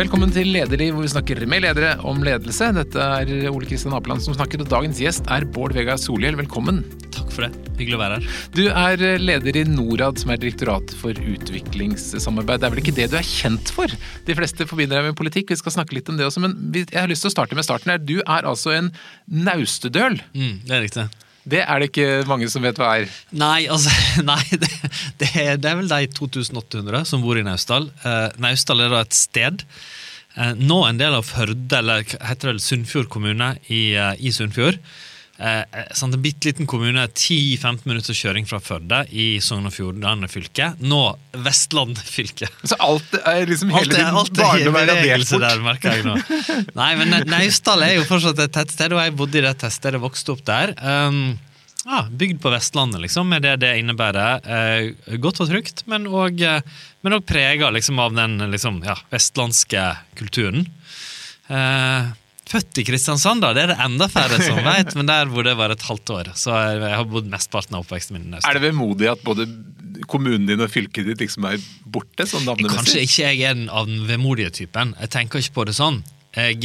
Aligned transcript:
Velkommen 0.00 0.30
til 0.32 0.48
Lederliv, 0.48 0.94
hvor 0.96 1.04
vi 1.04 1.10
snakker 1.12 1.42
med 1.50 1.60
ledere 1.60 1.90
om 2.08 2.22
ledelse. 2.24 2.70
Dette 2.72 3.04
er 3.20 3.50
Ole 3.50 3.66
Kristian 3.68 3.92
Apeland 3.92 4.22
som 4.24 4.32
snakker, 4.32 4.62
og 4.62 4.70
dagens 4.70 4.96
gjest 5.02 5.26
er 5.28 5.44
Bård 5.44 5.74
Vegar 5.76 5.98
Solhjell. 6.00 6.38
Velkommen. 6.38 6.78
Takk 7.12 7.28
for 7.34 7.44
det. 7.44 7.50
Hyggelig 7.76 7.98
å 7.98 8.00
være 8.00 8.16
her. 8.16 8.30
Du 8.56 8.62
er 8.70 9.20
leder 9.20 9.58
i 9.60 9.66
Norad, 9.68 10.16
som 10.22 10.32
er 10.32 10.40
Direktoratet 10.40 10.96
for 10.96 11.12
utviklingssamarbeid. 11.12 12.62
Det 12.62 12.70
er 12.70 12.72
vel 12.72 12.80
ikke 12.80 12.96
det 12.96 13.10
du 13.12 13.18
er 13.20 13.28
kjent 13.28 13.74
for? 13.76 13.92
De 14.24 14.40
fleste 14.40 14.64
forbinder 14.70 15.02
deg 15.02 15.10
med 15.10 15.20
politikk, 15.20 15.52
vi 15.52 15.60
skal 15.60 15.76
snakke 15.76 15.98
litt 15.98 16.08
om 16.08 16.16
det 16.16 16.30
også, 16.30 16.46
men 16.46 16.56
jeg 16.78 16.96
har 16.96 17.12
lyst 17.12 17.26
til 17.26 17.34
å 17.34 17.36
starte 17.36 17.58
med 17.58 17.68
starten 17.68 17.92
her. 17.92 18.00
Du 18.00 18.22
er 18.22 18.48
altså 18.48 18.72
en 18.78 18.94
naustedøl. 19.28 20.16
Mm, 20.32 20.62
det 20.64 20.78
er 20.78 20.86
riktig. 20.86 21.10
Det 21.48 21.62
er 21.64 21.80
det 21.80 21.88
ikke 21.90 22.08
mange 22.28 22.48
som 22.52 22.64
vet 22.64 22.78
hva 22.80 22.90
er. 23.00 23.12
Nei, 23.32 23.64
altså, 23.72 23.92
nei 24.32 24.42
det, 24.50 24.68
det, 25.20 25.30
er, 25.32 25.56
det, 25.56 25.70
er, 25.70 25.78
vel 25.80 25.90
de 25.90 26.10
2800 26.18 27.06
som 27.08 27.24
bor 27.24 27.38
i 27.40 27.44
Naustdal. 27.46 27.88
Eh, 28.04 28.26
Naustdal 28.42 28.84
er 28.84 28.92
da 28.92 29.04
et 29.06 29.16
sted. 29.16 29.64
Eh, 30.36 30.52
nå 30.60 30.82
en 30.86 31.00
del 31.00 31.16
av 31.16 31.26
Førde, 31.28 31.80
eller 31.80 32.04
heter 32.04 32.52
det 32.52 32.64
Sunnfjord 32.64 33.08
kommune 33.12 33.54
i, 33.68 33.96
uh, 33.96 34.12
i 34.20 34.32
Sunnfjord. 34.34 34.78
Eh, 35.40 35.84
sant, 35.96 36.12
en 36.12 36.20
bitte 36.20 36.50
liten 36.50 36.68
kommune, 36.68 37.06
10-15 37.08 37.86
minutter 37.88 38.16
kjøring 38.16 38.44
fra 38.48 38.58
Førde 38.60 38.98
i 39.08 39.38
Sogn 39.40 39.70
og 39.70 39.72
Fjordane 39.72 40.28
fylke. 40.28 40.74
Nå 40.84 41.00
Vestland 41.46 41.96
fylke. 42.14 42.50
Så 42.60 42.76
alt 42.84 43.16
er 43.22 43.48
liksom 43.48 43.72
hele 43.72 43.94
din 43.94 44.12
barneværelse 44.36 45.38
er? 45.38 45.46
Der, 45.46 45.62
merker 45.64 45.96
jeg 45.96 46.04
nå. 46.04 46.18
Nei, 46.76 46.90
men 47.00 47.16
Naustdal 47.30 47.86
er 47.86 47.96
jo 47.96 48.08
fortsatt 48.08 48.42
et 48.44 48.52
tettsted, 48.52 48.92
og 48.92 49.00
jeg 49.00 49.16
bodde 49.16 49.40
i 49.40 49.46
det 49.46 49.54
tettstedet, 49.62 50.02
vokste 50.02 50.36
opp 50.36 50.44
der. 50.50 50.74
Um, 50.84 51.38
ja, 51.86 52.04
bygd 52.12 52.42
på 52.42 52.52
Vestlandet, 52.52 53.00
liksom, 53.06 53.32
med 53.32 53.46
det 53.46 53.56
det 53.64 53.72
innebærer. 53.80 54.44
Eh, 54.44 55.16
godt 55.24 55.40
og 55.40 55.48
trygt, 55.48 55.86
men 55.88 56.04
òg 56.04 56.44
eh, 56.44 57.20
prega 57.24 57.72
liksom, 57.72 57.98
av 58.04 58.12
den 58.12 58.36
liksom, 58.52 58.82
ja, 58.84 58.98
vestlandske 59.08 59.88
kulturen. 60.20 60.68
Eh, 61.48 62.12
Født 62.50 62.80
i 62.82 62.84
Kristiansand, 62.86 63.44
da. 63.44 63.52
Det 63.54 63.62
er 63.62 63.72
det 63.72 63.78
enda 63.84 64.08
færre 64.10 64.40
som 64.42 64.58
vet, 64.66 64.94
men 64.98 65.06
der 65.06 65.30
bodde 65.30 65.52
jeg 65.52 65.60
bare 65.60 65.76
et 65.78 65.84
halvt 65.86 66.14
år. 66.16 66.30
Så 66.38 66.54
jeg 66.54 66.96
har 66.96 67.06
bodd 67.10 67.28
mesteparten 67.30 67.76
av 67.78 67.84
oppveksten 67.84 68.18
min 68.18 68.34
i 68.34 68.40
Er 68.42 68.58
det 68.58 68.64
vemodig 68.64 69.10
at 69.12 69.22
både 69.26 69.46
kommunen 70.10 70.48
din 70.48 70.62
og 70.64 70.72
fylket 70.72 71.06
ditt 71.06 71.22
liksom 71.22 71.46
er 71.46 71.62
borte? 71.86 72.26
sånn 72.26 72.46
navnemessig? 72.48 72.80
Kanskje 72.80 73.04
ikke 73.06 73.28
jeg 73.28 73.44
er 73.46 73.58
den 73.58 73.68
av 73.70 73.86
den 73.90 74.02
vemodige 74.08 74.50
typen. 74.62 74.96
Jeg 74.98 75.12
tenker 75.14 75.42
ikke 75.42 75.60
på 75.60 75.66
det 75.70 75.76
sånn. 75.78 76.00
Jeg, 76.34 76.62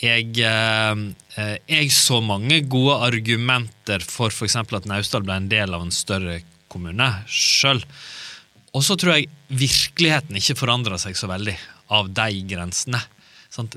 jeg, 0.00 0.30
jeg 0.38 1.92
så 1.96 2.20
mange 2.24 2.62
gode 2.72 2.96
argumenter 3.08 4.04
for 4.08 4.32
f.eks. 4.32 4.56
at 4.62 4.88
Naustdal 4.88 5.26
ble 5.26 5.36
en 5.36 5.50
del 5.52 5.76
av 5.76 5.84
en 5.84 5.92
større 5.94 6.40
kommune 6.72 7.10
sjøl. 7.28 7.82
Og 8.76 8.84
så 8.84 8.96
tror 9.00 9.18
jeg 9.18 9.28
virkeligheten 9.48 10.36
ikke 10.40 10.56
forandra 10.58 10.98
seg 11.00 11.16
så 11.16 11.28
veldig 11.30 11.56
av 11.96 12.10
de 12.12 12.42
grensene. 12.48 13.00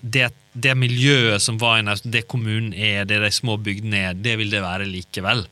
Det, 0.01 0.27
det, 0.53 0.73
miljøet 0.77 1.41
som 1.41 1.57
var 1.61 1.79
i 1.79 1.95
det 2.03 2.25
kommunen 2.29 2.73
er, 2.73 3.05
det 3.07 3.21
de 3.23 3.31
små 3.33 3.55
bygdene 3.57 4.01
er, 4.11 4.17
det 4.17 4.35
vil 4.41 4.51
det 4.51 4.61
være 4.61 4.89
likevel. 4.89 5.45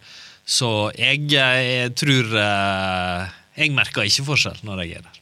Så 0.49 0.91
jeg, 0.97 1.29
jeg 1.31 1.93
tror 1.97 2.35
eh, 2.41 3.29
Jeg 3.59 3.73
merker 3.75 4.07
ikke 4.07 4.25
forskjell 4.31 4.61
når 4.65 4.83
jeg 4.83 4.99
er 4.99 5.07
der. 5.07 5.19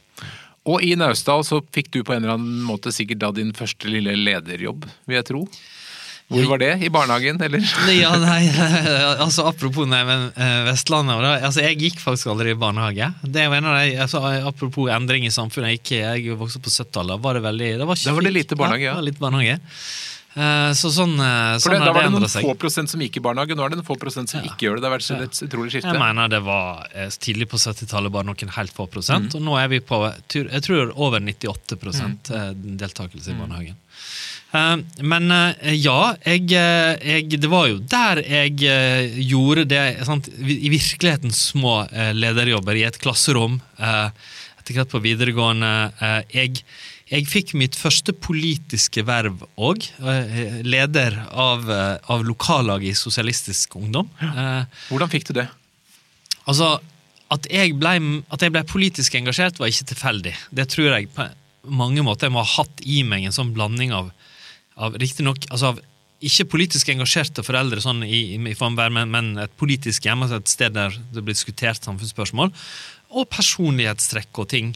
Og 0.67 0.83
i 0.83 0.95
Naustdal 0.99 1.45
så 1.47 1.61
fikk 1.73 1.93
du 1.93 2.01
på 2.03 2.13
en 2.13 2.23
eller 2.23 2.35
annen 2.35 2.63
måte 2.67 2.91
sikkert 2.91 3.21
da 3.23 3.31
din 3.35 3.53
første 3.55 3.87
lille 3.91 4.17
lederjobb, 4.19 4.87
vil 5.07 5.19
jeg 5.19 5.27
tro? 5.29 5.45
Hvor 6.27 6.43
var 6.43 6.59
det? 6.59 6.73
I 6.83 6.89
barnehagen, 6.91 7.39
eller? 7.41 7.63
ja, 8.01 8.09
nei, 8.19 8.49
altså 9.23 9.45
Apropos 9.47 9.87
nei, 9.87 10.01
men, 10.07 10.25
uh, 10.35 10.65
Vestlandet 10.67 11.21
da, 11.23 11.37
altså, 11.47 11.63
Jeg 11.63 11.79
gikk 11.79 12.01
faktisk 12.03 12.33
aldri 12.33 12.51
i 12.51 12.57
barnehage. 12.59 13.07
Det 13.23 13.45
er 13.45 13.55
en 13.55 13.69
av 13.71 13.77
de, 13.79 13.93
altså, 14.03 14.23
Apropos 14.49 14.91
endring 14.91 15.27
i 15.27 15.31
samfunnet. 15.31 15.77
Jeg, 15.77 15.79
gikk, 15.79 15.93
jeg 16.01 16.35
vokste 16.35 16.59
opp 16.59 16.67
på 16.67 16.75
70-tallet. 16.75 17.23
Var 17.23 17.39
det 17.39 17.45
veldig 17.47 17.71
det 17.79 17.87
var, 17.87 18.03
da 18.03 18.17
var 18.19 18.27
det 18.27 18.35
lite 18.35 18.59
barnehage, 18.59 18.89
ja. 18.89 18.97
ja. 18.99 19.07
litt 19.07 19.23
barnehage. 19.23 19.57
Uh, 20.37 20.69
så 20.77 20.91
sånn, 20.93 21.15
uh, 21.15 21.55
For 21.63 21.71
det, 21.71 21.79
sånn 21.79 21.87
Da 21.87 21.95
var 21.95 22.09
det 22.09 22.11
noen 22.13 22.29
få 22.43 22.57
prosent 22.59 22.91
som 22.91 23.01
gikk 23.01 23.21
i 23.21 23.23
barnehage, 23.23 23.55
nå 23.55 23.63
er 23.63 23.71
det 23.71 23.79
noen 23.79 23.87
få 23.87 23.95
prosent 23.97 24.29
som 24.29 24.43
ja. 24.43 24.51
ikke 24.51 24.67
gjør 24.67 24.77
det. 24.77 24.83
Det 24.83 24.91
har 24.91 24.97
vært 24.97 25.29
et 25.31 25.43
utrolig 25.47 25.73
skifte. 25.77 25.95
Jeg 25.95 26.03
mener 26.03 26.35
det 26.35 26.43
var 26.45 26.83
tidlig 27.23 27.47
på 27.55 27.63
70-tallet 27.63 28.13
bare 28.13 28.27
noen 28.27 28.55
helt 28.59 28.75
få 28.75 28.91
prosent, 28.91 29.31
mm. 29.31 29.39
og 29.39 29.47
nå 29.47 29.55
er 29.63 29.71
vi 29.71 29.79
på 29.79 30.03
jeg 30.11 30.65
tror 30.67 30.91
over 30.91 31.23
98 31.23 31.79
mm. 31.87 32.17
deltakelse 32.83 33.31
i 33.31 33.39
barnehagen. 33.39 33.79
Eh, 33.79 34.36
men 35.03 35.31
eh, 35.33 35.75
ja, 35.77 36.15
jeg, 36.25 36.49
eh, 36.55 36.97
jeg, 37.01 37.39
Det 37.41 37.49
var 37.51 37.67
jo 37.71 37.79
der 37.79 38.21
jeg 38.23 38.57
gjorde 39.27 39.67
det 39.69 39.85
sant, 40.07 40.29
i 40.39 40.69
virkeligheten 40.71 41.33
små 41.35 41.79
lederjobber 42.17 42.77
i 42.77 42.85
et 42.87 42.99
klasserom 43.01 43.59
etter 43.77 44.75
hvert 44.75 44.91
på 44.91 45.01
videregående. 45.03 45.69
Jeg, 46.33 46.59
jeg 47.07 47.27
fikk 47.29 47.53
mitt 47.59 47.77
første 47.79 48.11
politiske 48.11 49.03
verv 49.07 49.45
òg. 49.55 49.85
Leder 50.67 51.15
av, 51.31 51.63
av 51.71 52.25
lokallaget 52.27 52.91
i 52.91 52.99
Sosialistisk 52.99 53.77
Ungdom. 53.79 54.09
Ja. 54.19 54.65
Hvordan 54.89 55.13
fikk 55.13 55.29
du 55.29 55.37
det? 55.39 55.47
Altså, 56.47 56.77
at 57.33 57.47
jeg, 57.51 57.75
ble, 57.79 57.95
at 58.31 58.43
jeg 58.43 58.53
ble 58.55 58.63
politisk 58.67 59.15
engasjert, 59.19 59.59
var 59.59 59.71
ikke 59.71 59.91
tilfeldig. 59.93 60.35
Det 60.55 60.67
tror 60.71 60.93
jeg 60.93 61.09
på 61.15 61.27
mange 61.67 62.03
måter 62.05 62.27
jeg 62.27 62.35
må 62.35 62.43
ha 62.43 62.53
hatt 62.61 62.83
i 62.87 63.01
meg 63.07 63.27
en 63.27 63.35
sånn 63.35 63.53
blanding 63.55 63.91
av 63.95 64.11
av 64.77 64.97
riktignok 65.01 65.47
altså 65.49 65.73
av 65.73 65.81
ikke 66.25 66.47
politisk 66.49 66.89
engasjerte 66.89 67.43
foreldre 67.45 67.81
sånn 67.83 68.01
i, 68.05 68.21
i 68.37 68.55
Famberg, 68.57 68.93
men, 68.95 69.11
men, 69.13 69.27
et 69.43 69.53
politisk 69.59 70.07
hjem, 70.07 70.23
altså 70.25 70.39
et 70.41 70.49
sted 70.49 70.73
der 70.73 70.95
det 71.13 71.21
blir 71.21 71.37
diskutert 71.37 71.83
samfunnsspørsmål, 71.85 72.49
og 73.13 73.27
personlighetstrekk 73.29 74.41
og 74.41 74.49
ting. 74.49 74.71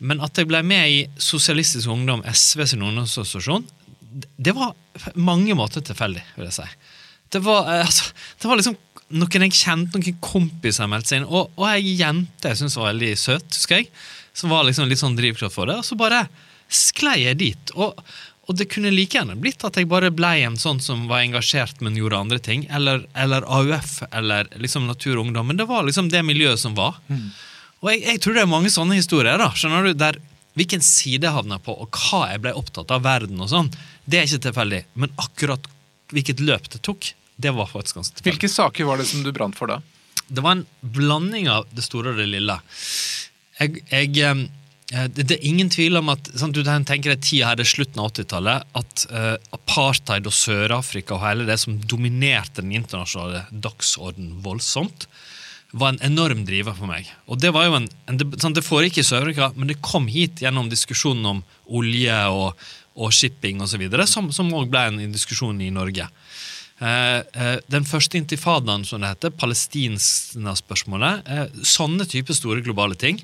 Men 0.00 0.22
at 0.24 0.40
jeg 0.40 0.48
ble 0.48 0.62
med 0.64 0.88
i 0.88 1.02
Sosialistisk 1.20 1.90
Ungdom, 1.92 2.24
SV 2.24 2.64
sin 2.70 2.86
ungdomsassosiasjon, 2.86 3.66
det 4.40 4.54
var 4.56 4.72
mange 5.20 5.54
måter 5.54 5.84
tilfeldig, 5.84 6.22
vil 6.38 6.48
jeg 6.48 6.56
si. 6.56 6.68
Det 7.30 7.44
var, 7.44 7.68
eh, 7.68 7.84
altså, 7.84 8.08
det 8.40 8.48
var 8.48 8.58
liksom 8.58 8.78
noen 9.20 9.44
jeg 9.46 9.58
kjente, 9.58 10.00
noen 10.00 10.22
kompiser 10.24 10.88
meldte 10.88 11.12
seg 11.12 11.20
inn, 11.20 11.28
og, 11.28 11.52
og 11.60 11.68
ei 11.68 11.98
jente 11.98 12.54
jeg 12.54 12.62
syntes 12.62 12.78
var 12.80 12.94
veldig 12.94 13.12
søt, 13.20 13.52
husker 13.52 13.82
jeg, 13.82 13.90
som 14.32 14.52
var 14.54 14.64
liksom 14.64 14.88
litt 14.88 15.02
sånn 15.02 15.18
drivkraft 15.18 15.54
for 15.54 15.68
det, 15.68 15.76
og 15.82 15.86
så 15.86 15.98
bare 15.98 16.24
sklei 16.70 17.18
jeg 17.26 17.38
dit. 17.40 17.72
og 17.74 17.98
og 18.50 18.56
det 18.58 18.66
kunne 18.72 18.90
like 18.90 19.14
gjerne 19.14 19.36
blitt 19.38 19.62
at 19.62 19.76
jeg 19.78 19.86
bare 19.86 20.08
ble 20.10 20.32
en 20.42 20.56
sånn 20.58 20.80
som 20.82 21.04
var 21.06 21.22
engasjert, 21.22 21.78
men 21.86 21.94
gjorde 21.94 22.18
andre 22.18 22.38
ting. 22.42 22.64
Eller, 22.74 23.04
eller 23.14 23.44
AUF, 23.46 24.00
eller 24.10 24.48
liksom 24.58 24.88
Natur 24.88 25.20
og 25.20 25.28
Ungdom. 25.28 25.46
Men 25.52 25.60
det 25.60 25.68
var 25.68 25.86
liksom 25.86 26.08
det 26.10 26.24
miljøet 26.26 26.58
som 26.58 26.74
var. 26.74 26.98
Mm. 27.06 27.28
Og 27.78 27.92
jeg, 27.92 28.02
jeg, 28.08 28.22
tror 28.24 28.34
det 28.34 28.42
er 28.42 28.50
mange 28.50 28.74
sånne 28.74 28.98
historier, 28.98 29.38
da, 29.38 29.52
skjønner 29.54 29.86
du, 29.86 29.92
der 29.94 30.18
hvilken 30.58 30.82
side 30.82 31.28
jeg 31.28 31.36
havna 31.36 31.60
på, 31.62 31.78
og 31.78 31.94
hva 31.94 32.24
jeg 32.32 32.42
ble 32.42 32.56
opptatt 32.58 32.90
av 32.90 33.06
verden 33.06 33.38
og 33.38 33.52
sånn, 33.54 33.70
det 34.10 34.18
er 34.18 34.26
ikke 34.26 34.48
tilfeldig. 34.48 34.82
Men 34.98 35.14
akkurat 35.22 35.70
hvilket 36.10 36.42
løp 36.42 36.66
det 36.74 36.82
tok, 36.90 37.12
det 37.38 37.54
var 37.54 37.70
faktisk 37.70 38.02
ganske 38.02 38.18
tilfeldig. 38.18 38.34
Hvilke 38.34 38.54
saker 38.58 38.90
var 38.90 38.98
det 38.98 39.06
som 39.14 39.22
du 39.22 39.30
brant 39.36 39.54
for 39.54 39.70
da? 39.70 39.78
Det 40.26 40.42
var 40.42 40.58
en 40.58 40.66
blanding 40.82 41.46
av 41.54 41.70
det 41.70 41.86
store 41.86 42.16
og 42.16 42.18
det 42.18 42.26
lille. 42.34 42.58
Jeg, 43.62 43.86
jeg 43.94 44.18
Eh, 44.18 44.46
det, 44.90 45.22
det, 45.22 45.36
er 45.36 45.46
ingen 45.46 45.68
tvil 45.70 46.00
om 46.00 46.08
at 46.10 46.28
sant, 46.34 46.56
du 46.56 46.66
tenker 46.66 47.12
deg 47.12 47.22
tida 47.22 47.50
her, 47.50 47.58
det 47.58 47.62
er 47.62 47.70
slutten 47.70 48.00
av 48.02 48.10
80-tallet, 48.10 48.64
at 48.80 49.04
uh, 49.14 49.36
apartheid 49.54 50.26
og 50.26 50.34
Sør-Afrika 50.34 51.14
og 51.14 51.22
hele 51.22 51.46
det 51.46 51.60
som 51.62 51.76
dominerte 51.78 52.64
den 52.64 52.74
internasjonale 52.74 53.44
dagsorden 53.52 54.32
voldsomt, 54.42 55.06
var 55.70 55.92
en 55.92 56.02
enorm 56.02 56.42
driver 56.48 56.74
for 56.74 56.90
meg. 56.90 57.06
Og 57.30 57.38
Det 57.38 57.52
var 57.54 57.68
jo 57.68 57.76
en, 57.78 57.86
en 58.10 58.18
sant, 58.34 58.56
det 58.58 58.66
foregikk 58.66 58.98
i 58.98 59.06
Sør-Afrika, 59.06 59.52
men 59.54 59.70
det 59.70 59.78
kom 59.86 60.08
hit 60.10 60.42
gjennom 60.42 60.66
diskusjonen 60.72 61.28
om 61.36 61.42
olje 61.78 62.16
og, 62.34 62.58
og 62.98 63.14
shipping 63.14 63.62
osv., 63.62 63.84
som 64.10 64.50
òg 64.58 64.72
ble 64.72 64.82
en 64.88 65.14
diskusjon 65.14 65.60
i 65.62 65.70
Norge. 65.70 66.08
Uh, 66.80 67.22
uh, 67.36 67.58
den 67.70 67.86
første 67.86 68.18
intifadaen, 68.18 68.82
som 68.88 68.98
det 69.04 69.12
heter, 69.12 69.38
Palestina-spørsmålet, 69.38 71.30
sånne 71.62 72.10
type 72.10 72.34
store 72.34 72.66
globale 72.66 72.98
ting, 72.98 73.22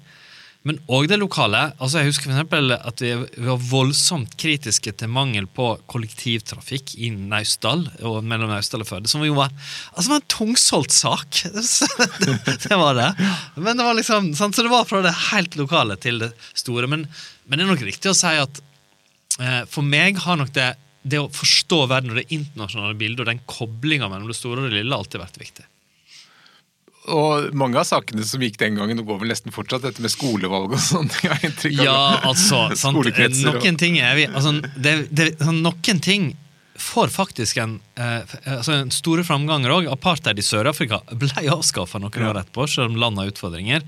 men 0.66 0.80
òg 0.90 1.06
det 1.06 1.20
lokale. 1.20 1.60
altså 1.78 2.00
Jeg 2.00 2.10
husker 2.10 2.32
for 2.32 2.72
at 2.74 3.02
vi, 3.02 3.12
var 3.46 3.60
voldsomt 3.70 4.32
kritiske 4.40 4.92
til 4.98 5.10
mangel 5.14 5.46
på 5.46 5.68
kollektivtrafikk 5.86 6.96
i 6.98 7.12
Naustdal 7.14 7.84
og 8.02 8.16
mellom 8.26 8.50
Naustdal 8.50 8.82
og 8.82 8.88
Førde. 8.88 9.10
Som 9.10 9.22
jo 9.22 9.36
var, 9.38 9.54
altså 9.94 10.16
en 10.16 10.26
tungsolgt 10.26 10.96
sak. 10.96 11.42
det, 11.44 12.34
det, 12.66 12.74
var 12.74 12.98
det. 12.98 13.12
Men 13.54 13.78
det 13.78 13.86
var 13.86 13.94
liksom, 13.94 14.32
sant? 14.34 14.58
Så 14.58 14.66
det 14.66 14.74
var 14.74 14.88
fra 14.90 15.04
det 15.06 15.14
helt 15.28 15.54
lokale 15.60 15.98
til 16.02 16.18
det 16.24 16.32
store. 16.50 16.90
Men, 16.90 17.06
men 17.46 17.60
det 17.60 17.68
er 17.68 17.70
nok 17.70 17.86
riktig 17.86 18.10
å 18.10 18.18
si 18.18 18.34
at 18.34 18.60
eh, 19.38 19.62
for 19.70 19.86
meg 19.86 20.18
har 20.26 20.42
nok 20.42 20.50
det, 20.56 20.72
det 21.06 21.22
å 21.22 21.30
forstå 21.30 21.84
verden 21.94 22.10
og 22.10 22.18
det 22.18 22.26
internasjonale 22.34 22.98
bildet 22.98 23.22
og 23.22 23.30
den 23.30 23.44
koblinga 23.46 24.10
mellom 24.10 24.34
det 24.34 24.40
store 24.40 24.64
og 24.64 24.66
det 24.66 24.80
lille 24.80 24.98
alltid 24.98 25.22
vært 25.22 25.42
viktig. 25.46 25.70
Og 27.12 27.52
mange 27.54 27.78
av 27.78 27.86
sakene 27.86 28.24
som 28.26 28.42
gikk 28.42 28.58
den 28.58 28.78
gangen, 28.78 29.02
går 29.06 29.20
vel 29.20 29.30
nesten 29.30 29.54
fortsatt, 29.54 29.84
dette 29.86 30.02
med 30.02 30.10
skolevalg 30.10 30.74
og 30.74 30.82
sånn. 30.82 31.10
Ja, 31.70 32.18
altså, 32.26 32.66
sant, 32.78 32.98
noen 32.98 33.78
ting 33.78 34.00
er 34.02 34.18
vi 34.18 34.26
altså, 34.26 34.56
det, 34.74 34.96
det, 35.14 35.30
Noen 35.46 36.02
ting 36.02 36.32
får 36.76 37.08
faktisk 37.08 37.56
en, 37.62 37.78
eh, 37.96 38.34
altså 38.56 38.74
en 38.76 38.92
store 38.92 39.24
framganger 39.24 39.72
òg. 39.72 39.90
Apartheid 39.92 40.38
i 40.38 40.44
Sør-Afrika 40.44 41.00
ble 41.12 41.30
avskaffa 41.52 42.00
noen 42.02 42.20
ja. 42.20 42.32
år 42.32 42.42
etterpå, 42.42 42.66
selv 42.68 42.92
om 42.92 42.98
landet 43.00 43.24
har 43.24 43.32
utfordringer. 43.32 43.86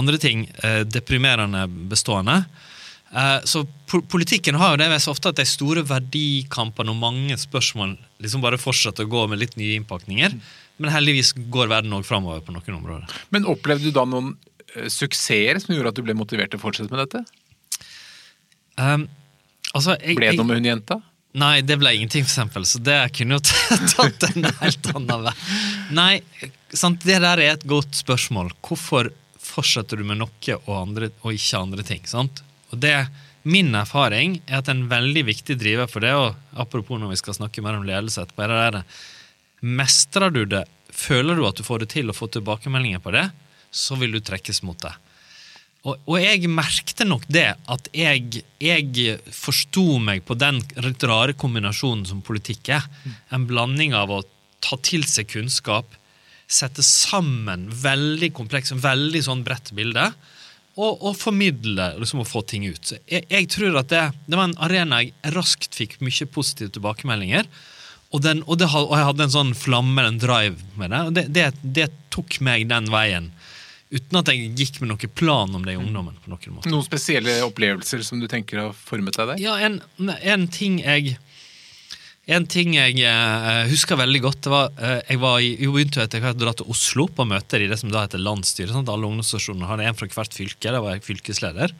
Andre 0.00 0.20
ting 0.22 0.46
eh, 0.64 0.82
deprimerende 0.88 1.66
bestående. 1.90 2.44
Eh, 3.14 3.38
så 3.44 3.66
po 3.90 4.00
politikken 4.10 4.58
har 4.58 4.74
jo 4.74 4.80
det 4.80 5.00
så 5.02 5.12
ofte 5.14 5.30
at 5.30 5.38
de 5.38 5.46
store 5.46 5.84
verdikampene 5.86 6.94
og 6.94 7.02
mange 7.02 7.36
spørsmål 7.38 7.94
liksom 8.24 8.42
bare 8.42 8.58
fortsetter 8.58 9.06
å 9.06 9.12
gå 9.12 9.26
med 9.30 9.42
litt 9.42 9.58
nye 9.60 9.76
innpakninger. 9.78 10.38
Men 10.82 10.90
heldigvis 10.94 11.32
går 11.54 11.70
verden 11.70 11.94
òg 11.94 12.06
framover 12.06 12.42
på 12.44 12.54
noen 12.54 12.78
områder. 12.80 13.16
Men 13.34 13.46
opplevde 13.50 13.90
du 13.90 13.94
da 13.94 14.06
noen 14.08 14.34
uh, 14.34 14.86
suksesser 14.90 15.60
som 15.62 15.74
gjorde 15.74 15.94
at 15.94 15.98
du 15.98 16.04
ble 16.06 16.16
motivert 16.18 16.52
til 16.52 16.60
å 16.60 16.64
fortsette 16.64 16.90
med 16.90 17.04
dette? 17.04 17.24
Um, 18.74 19.06
altså, 19.72 19.94
jeg, 20.00 20.16
ble 20.18 20.32
det 20.32 20.40
noe 20.40 20.50
med 20.50 20.62
hun 20.62 20.70
jenta? 20.72 21.00
Nei, 21.34 21.58
det 21.66 21.80
ble 21.80 21.90
ingenting, 21.96 22.22
for 22.22 22.30
eksempel. 22.30 22.66
Så 22.66 22.80
det 22.82 22.98
kunne 23.16 23.38
jo 23.38 23.42
tatt 23.96 24.26
en 24.30 24.48
helt 24.60 24.90
annen 24.94 25.28
vei. 25.28 25.34
Nei, 25.94 26.12
sant, 26.70 27.02
det 27.06 27.20
der 27.24 27.42
er 27.42 27.56
et 27.56 27.66
godt 27.70 27.98
spørsmål. 27.98 28.52
Hvorfor 28.62 29.10
fortsetter 29.44 29.98
du 29.98 30.06
med 30.06 30.22
noe 30.22 30.58
og, 30.60 30.74
andre, 30.78 31.10
og 31.22 31.34
ikke 31.34 31.62
andre 31.62 31.86
ting? 31.86 32.04
sant? 32.10 32.44
Og 32.70 32.78
det, 32.82 32.94
Min 33.44 33.74
erfaring 33.76 34.38
er 34.46 34.62
at 34.62 34.70
en 34.72 34.86
veldig 34.88 35.26
viktig 35.26 35.58
driver 35.60 35.90
for 35.90 36.06
det, 36.06 36.14
og 36.16 36.38
apropos 36.56 37.02
når 37.02 37.12
vi 37.12 37.20
skal 37.20 37.36
snakke 37.36 37.62
mer 37.66 37.76
om 37.76 37.84
ledelse 37.84 38.22
etterpå, 38.22 38.46
er 38.46 38.78
det 38.78 38.84
Mestrer 39.64 40.32
du 40.34 40.44
det, 40.48 40.64
føler 40.92 41.38
du 41.38 41.46
at 41.48 41.58
du 41.58 41.64
får 41.66 41.84
det 41.84 41.94
til 41.96 42.12
å 42.12 42.16
få 42.16 42.28
tilbakemeldinger 42.32 43.00
på 43.02 43.14
det, 43.14 43.28
så 43.74 43.96
vil 43.98 44.14
du 44.14 44.20
trekkes 44.22 44.62
mot 44.66 44.78
det. 44.82 44.92
Og, 45.84 45.98
og 46.08 46.16
jeg 46.16 46.48
merkte 46.48 47.04
nok 47.04 47.26
det, 47.32 47.50
at 47.68 47.88
jeg, 47.92 48.44
jeg 48.62 49.18
forsto 49.36 49.98
meg 50.00 50.22
på 50.24 50.36
den 50.40 50.62
litt 50.80 51.04
rare 51.04 51.34
kombinasjonen 51.36 52.06
som 52.08 52.22
politikk 52.24 52.70
er. 52.78 52.86
En 53.34 53.44
blanding 53.48 53.92
av 53.96 54.12
å 54.12 54.22
ta 54.64 54.78
til 54.80 55.04
seg 55.08 55.28
kunnskap, 55.34 55.98
sette 56.48 56.84
sammen 56.84 57.66
veldig 57.68 58.30
kompleks, 58.36 58.72
veldig 58.72 59.20
sånn 59.26 59.44
bredt 59.44 59.74
bilde, 59.76 60.08
og, 60.74 61.04
og 61.06 61.12
formidle 61.14 61.92
liksom 62.00 62.24
å 62.24 62.26
få 62.26 62.42
ting 62.48 62.64
ut. 62.66 62.94
Jeg, 63.06 63.26
jeg 63.30 63.50
tror 63.52 63.78
at 63.78 63.92
det, 63.92 64.02
det, 64.26 64.38
var 64.38 64.48
en 64.48 64.58
arena 64.64 65.02
jeg 65.04 65.34
raskt 65.36 65.76
fikk 65.76 66.00
mye 66.02 66.26
positive 66.32 66.72
tilbakemeldinger. 66.74 67.46
Og, 68.14 68.22
den, 68.22 68.44
og, 68.46 68.60
det, 68.60 68.68
og, 68.70 68.92
jeg 68.94 69.08
hadde 69.08 69.26
en 69.26 69.34
sånn 69.34 69.56
flamme, 69.58 70.04
en 70.06 70.20
drive 70.22 70.78
med 70.78 70.92
det. 70.94 71.00
Og 71.08 71.16
det, 71.16 71.24
det, 71.34 71.48
det 71.80 71.88
tok 72.14 72.38
meg 72.46 72.68
den 72.70 72.86
veien. 72.92 73.32
Uten 73.94 74.18
at 74.20 74.30
jeg 74.30 74.52
gikk 74.58 74.80
med 74.80 74.92
noen 74.92 75.10
plan 75.18 75.50
om 75.54 75.66
det 75.66 75.74
i 75.74 75.80
ungdommen. 75.80 76.16
på 76.22 76.30
Noen 76.30 76.56
måte. 76.56 76.70
Noen 76.70 76.86
spesielle 76.86 77.36
opplevelser 77.46 78.02
som 78.06 78.22
du 78.22 78.28
tenker 78.30 78.62
har 78.62 78.72
formet 78.74 79.18
deg 79.18 79.34
der? 79.34 79.42
Ja, 79.42 79.58
en, 79.66 79.80
en 79.98 80.48
ting 80.50 80.80
jeg 80.82 81.16
en 82.24 82.46
ting 82.48 82.72
jeg 82.72 83.02
uh, 83.04 83.66
husker 83.68 83.98
veldig 84.00 84.20
godt, 84.24 84.38
det 84.46 84.52
var 84.52 84.70
uh, 84.78 85.00
jeg 85.02 85.20
var 85.20 85.42
i, 85.44 85.50
jo 85.60 85.74
begynte 85.74 86.00
etter 86.00 86.22
hvert 86.24 86.38
å 86.38 86.40
dra 86.40 86.54
til 86.56 86.70
Oslo 86.72 87.04
på 87.12 87.26
møter 87.28 87.60
i 87.60 87.68
det 87.68 87.76
som 87.76 87.92
da 87.92 88.06
heter 88.06 88.22
landsstyret. 88.22 88.72
Alle 88.72 89.10
ungdomsorganisasjoner 89.10 89.68
hadde 89.68 89.90
en 89.90 89.98
fra 89.98 90.08
hvert 90.08 90.38
fylke. 90.38 90.72
Da 90.72 90.80
var 90.80 90.96
jeg 90.96 91.04
fylkesleder. 91.04 91.74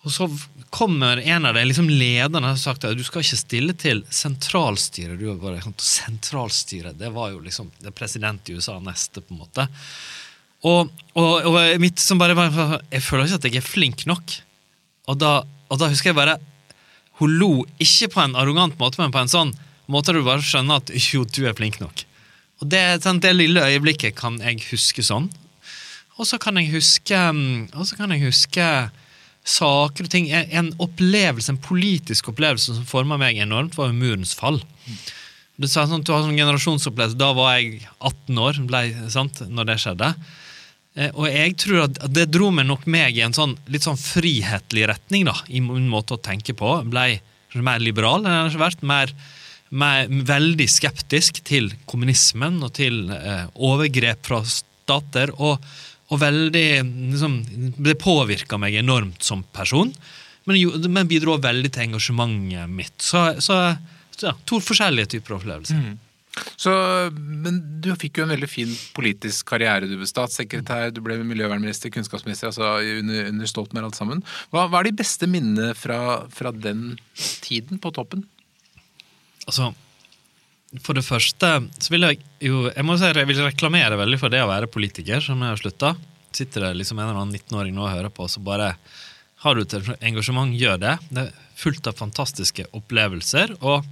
Og 0.00 0.12
så 0.14 0.26
kommer 0.72 1.20
en 1.20 1.46
av 1.46 1.56
de 1.58 1.64
liksom 1.66 1.90
lederne 1.92 2.54
og 2.54 2.60
sagt 2.60 2.86
at 2.88 2.96
du 2.96 3.02
skal 3.04 3.24
ikke 3.24 3.36
stille 3.36 3.74
til 3.76 4.00
sentralstyret. 4.08 5.18
Du 5.20 5.26
har 5.28 5.40
bare, 5.42 5.60
sentralstyret, 5.76 6.96
det 6.96 7.10
var 7.12 7.34
jo 7.34 7.42
liksom 7.44 7.68
det 7.84 7.92
president 7.96 8.48
i 8.48 8.56
USA 8.56 8.78
neste, 8.80 9.20
på 9.20 9.34
en 9.34 9.42
måte. 9.42 9.66
Og, 10.64 10.88
og, 11.16 11.48
og 11.48 11.58
mitt 11.80 12.00
som 12.02 12.18
bare 12.20 12.34
var 12.36 12.50
Jeg 12.92 13.00
føler 13.00 13.24
ikke 13.24 13.38
at 13.38 13.46
jeg 13.48 13.60
er 13.60 13.64
flink 13.64 14.04
nok. 14.08 14.34
Og 15.08 15.20
da, 15.20 15.40
og 15.72 15.80
da 15.80 15.88
husker 15.88 16.10
jeg 16.10 16.18
bare 16.18 16.36
Hun 17.16 17.36
lo 17.40 17.50
ikke 17.80 18.10
på 18.12 18.20
en 18.20 18.36
arrogant 18.36 18.76
måte, 18.80 19.00
men 19.00 19.12
på 19.12 19.22
en 19.22 19.32
sånn 19.32 19.54
måte 19.90 20.14
du 20.14 20.20
bare 20.24 20.44
skjønner 20.44 20.80
at 20.80 20.92
jo, 20.94 21.24
du 21.26 21.42
er 21.48 21.56
flink 21.56 21.80
nok. 21.80 22.04
Og 22.60 22.68
det, 22.70 22.80
sånn, 23.04 23.20
det 23.20 23.32
lille 23.34 23.64
øyeblikket 23.72 24.14
kan 24.16 24.36
jeg 24.40 24.62
huske 24.70 25.02
sånn. 25.04 25.26
Og 26.20 26.28
så 26.28 26.38
kan 26.40 26.60
jeg 26.60 26.70
huske 26.74 27.16
Og 27.16 27.84
så 27.88 27.96
kan 27.98 28.12
jeg 28.14 28.28
huske 28.28 28.64
saker 29.46 30.06
og 30.06 30.12
ting. 30.12 30.28
En 30.30 30.72
opplevelse, 30.82 31.52
en 31.52 31.62
politisk 31.62 32.30
opplevelse 32.32 32.76
som 32.76 32.86
forma 32.88 33.18
meg 33.20 33.40
enormt, 33.40 33.76
var 33.78 33.90
jo 33.90 33.98
Murens 33.98 34.34
fall. 34.36 34.60
Du 35.60 35.68
sa 35.68 35.84
sånn, 35.88 36.04
du 36.04 36.12
har 36.14 36.22
sånn 36.24 36.38
generasjonsopplevelse. 36.38 37.18
Da 37.20 37.32
var 37.36 37.58
jeg 37.58 37.82
18 37.98 38.40
år 38.40 38.60
ble, 38.68 38.84
sant, 39.12 39.42
når 39.48 39.72
det 39.72 39.80
skjedde. 39.82 40.14
Eh, 40.98 41.10
og 41.14 41.26
jeg 41.30 41.56
tror 41.60 41.84
at 41.84 42.00
det 42.10 42.30
dro 42.32 42.48
meg 42.54 42.66
nok 42.68 42.86
meg 42.90 43.18
i 43.18 43.24
en 43.24 43.36
sånn 43.36 43.54
litt 43.70 43.84
sånn 43.86 44.00
frihetlig 44.00 44.88
retning, 44.90 45.28
da, 45.28 45.36
i 45.48 45.62
min 45.62 45.90
måte 45.90 46.16
å 46.16 46.22
tenke 46.22 46.56
på. 46.56 46.78
Blei 46.90 47.20
mer 47.58 47.82
liberal 47.82 48.24
enn 48.24 48.32
jeg 48.32 48.54
har 48.54 48.64
vært. 48.64 48.82
Mer, 48.86 49.12
mer, 49.70 50.08
veldig 50.08 50.66
skeptisk 50.70 51.42
til 51.46 51.70
kommunismen 51.90 52.60
og 52.64 52.74
til 52.78 53.06
eh, 53.14 53.46
overgrep 53.54 54.24
fra 54.26 54.42
stater. 54.46 55.34
Og, 55.38 55.62
og 56.10 56.18
veldig 56.18 56.66
liksom, 57.12 57.36
Det 57.78 57.94
påvirka 58.02 58.58
meg 58.58 58.74
enormt 58.80 59.22
som 59.22 59.44
person, 59.54 59.92
men, 60.48 60.86
men 60.90 61.08
bidro 61.10 61.36
veldig 61.38 61.70
til 61.70 61.88
engasjementet 61.88 62.70
mitt. 62.70 62.96
Så, 63.04 63.22
så, 63.44 63.58
ja, 64.22 64.32
to 64.48 64.60
forskjellige 64.64 65.14
typer 65.16 65.36
opplevelser. 65.38 65.78
Mm. 65.78 65.98
Så, 66.60 66.72
men 67.12 67.58
du 67.82 67.90
fikk 67.98 68.20
jo 68.20 68.24
en 68.24 68.32
veldig 68.32 68.48
fin 68.48 68.70
politisk 68.94 69.48
karriere. 69.50 69.88
Du 69.90 69.96
ble 69.98 70.08
statssekretær, 70.08 70.92
du 70.94 71.02
ble 71.04 71.18
miljøvernminister, 71.26 71.92
kunnskapsminister, 71.92 72.50
altså 72.52 73.00
under, 73.00 73.30
under 73.32 73.50
Stoltenberg 73.50 73.90
alt 73.90 73.98
sammen. 73.98 74.22
Hva, 74.54 74.68
hva, 74.70 74.80
er 74.80 74.90
de 74.90 74.98
beste 75.00 75.28
minnene 75.30 75.74
fra, 75.78 76.00
fra, 76.32 76.54
den 76.54 76.94
tiden 77.44 77.82
på 77.82 77.92
toppen? 77.96 78.24
Altså, 79.46 79.72
for 80.78 80.94
det 80.94 81.02
første 81.02 81.48
så 81.82 81.90
vil 81.90 82.06
jeg 82.06 82.20
jo 82.46 82.68
Jeg 82.70 82.86
må 82.86 82.94
si 82.96 83.08
jeg 83.08 83.26
vil 83.26 83.42
reklamere 83.42 83.98
veldig 83.98 84.18
for 84.20 84.32
det 84.32 84.42
å 84.44 84.50
være 84.50 84.70
politiker, 84.70 85.20
som 85.20 85.40
jeg 85.42 85.54
har 85.54 85.60
slutta. 85.60 85.94
Sitter 86.32 86.68
det 86.68 86.76
liksom 86.78 86.98
en 86.98 87.08
eller 87.08 87.22
annen 87.24 87.36
19-åring 87.36 87.74
nå 87.74 87.88
og 87.88 87.94
hører 87.94 88.12
på, 88.14 88.28
så 88.30 88.42
bare 88.44 88.74
har 89.40 89.56
du 89.56 89.62
et 89.64 89.94
engasjement, 90.04 90.52
gjør 90.54 90.78
det. 90.78 90.98
Det 91.10 91.24
er 91.26 91.48
fullt 91.58 91.88
av 91.90 91.96
fantastiske 91.98 92.68
opplevelser. 92.76 93.56
og 93.60 93.88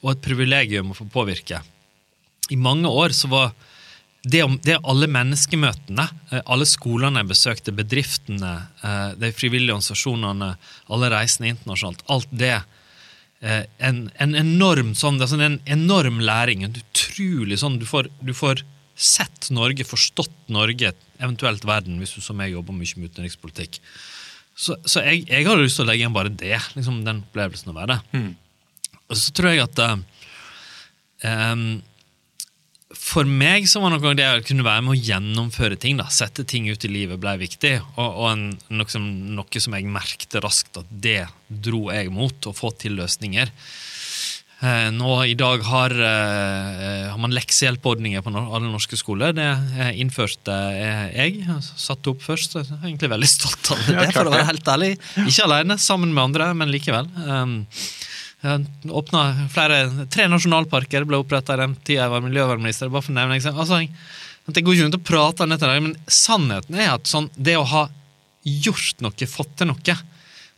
og 0.00 0.14
et 0.14 0.22
privilegium 0.24 0.92
å 0.92 0.96
få 0.96 1.06
påvirke. 1.12 1.60
I 2.50 2.58
mange 2.58 2.88
år 2.88 3.14
så 3.16 3.28
var 3.30 3.52
det, 4.24 4.42
det 4.64 4.78
alle 4.80 5.08
menneskemøtene, 5.10 6.06
eh, 6.32 6.42
alle 6.44 6.66
skolene 6.68 7.22
jeg 7.22 7.30
besøkte, 7.30 7.76
bedriftene, 7.76 8.52
eh, 8.82 9.12
de 9.20 9.32
frivillige 9.36 9.76
organisasjonene, 9.76 10.54
alle 10.92 11.12
reisene 11.12 11.54
internasjonalt, 11.54 12.04
alt 12.08 12.28
det 12.32 12.58
en, 13.40 14.00
en 14.20 14.36
enorm 14.36 14.92
sånn, 14.98 15.16
det 15.16 15.24
er 15.24 15.32
sånn 15.32 15.46
en 15.46 15.60
enorm 15.72 16.20
læring. 16.20 16.64
En 16.66 16.76
utrolig 16.76 17.60
sånn, 17.60 17.78
du 17.80 17.86
får, 17.88 18.10
du 18.20 18.34
får 18.36 18.64
sett 19.00 19.48
Norge, 19.54 19.86
forstått 19.88 20.52
Norge, 20.52 20.92
eventuelt 21.20 21.64
verden, 21.64 21.98
hvis 22.02 22.12
du 22.16 22.20
som 22.24 22.40
jeg 22.44 22.52
jobber 22.52 22.76
mye 22.76 23.00
med 23.00 23.12
utenrikspolitikk. 23.12 23.80
Så, 24.60 24.76
så 24.84 25.00
jeg, 25.06 25.24
jeg 25.30 25.46
hadde 25.48 25.64
lyst 25.64 25.80
til 25.80 25.86
å 25.86 25.88
legge 25.88 26.04
igjen 26.04 26.16
bare 26.16 26.32
det, 26.32 26.58
liksom 26.76 27.00
den 27.06 27.22
opplevelsen 27.24 27.72
å 27.72 27.76
være 27.78 27.94
det. 27.94 28.20
Mm. 28.20 28.98
Og 29.08 29.18
så 29.18 29.32
tror 29.34 29.54
jeg 29.54 29.64
at 29.64 29.80
um, 31.24 31.70
For 32.90 33.22
meg 33.22 33.68
så 33.70 33.78
var 33.78 33.92
noe 33.94 34.14
det 34.18 34.26
å 34.26 34.42
kunne 34.42 34.66
være 34.66 34.82
med 34.82 34.96
å 34.96 34.98
gjennomføre 34.98 35.76
ting, 35.78 36.00
da, 36.00 36.08
sette 36.10 36.42
ting 36.48 36.66
ut 36.66 36.84
i 36.86 36.90
livet, 36.90 37.20
ble 37.22 37.36
viktig. 37.38 37.76
Og, 37.94 38.08
og 38.08 38.26
en, 38.32 38.42
noe, 38.74 38.90
som, 38.90 39.06
noe, 39.36 39.62
som, 39.62 39.76
jeg 39.78 39.86
merkte 39.86 40.42
raskt 40.42 40.80
at 40.80 40.90
det 40.90 41.22
dro 41.46 41.86
jeg 41.94 42.10
mot, 42.10 42.50
å 42.50 42.54
få 42.56 42.72
til 42.82 42.98
løsninger. 42.98 43.52
Eh, 44.60 44.88
nå 44.92 45.12
I 45.24 45.36
dag 45.38 45.62
har, 45.70 45.94
eh, 45.94 47.06
har 47.12 47.22
man 47.22 47.32
leksehjelpordninger 47.32 48.26
på 48.26 48.34
alle 48.34 48.66
norske 48.66 48.98
skoler. 48.98 49.38
Det 49.38 49.48
innførte 50.02 50.58
jeg. 51.14 51.46
Satte 51.70 52.10
opp 52.10 52.26
først. 52.26 52.58
Jeg 52.58 52.74
er 52.74 52.90
egentlig 52.90 53.14
veldig 53.14 53.30
stolt 53.30 53.70
av 53.70 53.86
det, 53.86 54.10
for 54.18 54.26
å 54.26 54.34
være 54.34 54.50
helt 54.50 54.74
ærlig. 54.74 54.92
Ikke 55.28 55.46
alene, 55.46 55.78
sammen 55.78 56.10
med 56.10 56.26
andre, 56.26 56.50
men 56.58 56.74
likevel. 56.74 57.06
Um, 57.22 57.60
Åpna 58.40 59.48
flere, 59.52 60.06
Tre 60.08 60.24
nasjonalparker 60.32 61.04
ble 61.04 61.18
oppretta 61.20 61.58
den 61.60 61.74
tida 61.84 62.06
jeg 62.06 62.12
var 62.14 62.24
miljøvernminister. 62.24 62.88
bare 62.88 63.04
for 63.04 63.12
å 63.12 63.18
nevne 63.18 63.36
altså, 63.36 63.82
Det 64.46 64.62
går 64.64 64.74
ikke 64.74 64.86
rundt 64.86 65.00
å 65.00 65.08
prate 65.10 65.44
om 65.44 65.52
dette, 65.52 65.72
men 65.80 65.96
sannheten 66.08 66.78
er 66.80 66.94
at 66.94 67.10
sånn, 67.10 67.28
det 67.36 67.58
å 67.60 67.66
ha 67.68 67.88
gjort 68.42 69.04
noe, 69.04 69.28
fått 69.28 69.56
til 69.60 69.68
noe, 69.68 69.96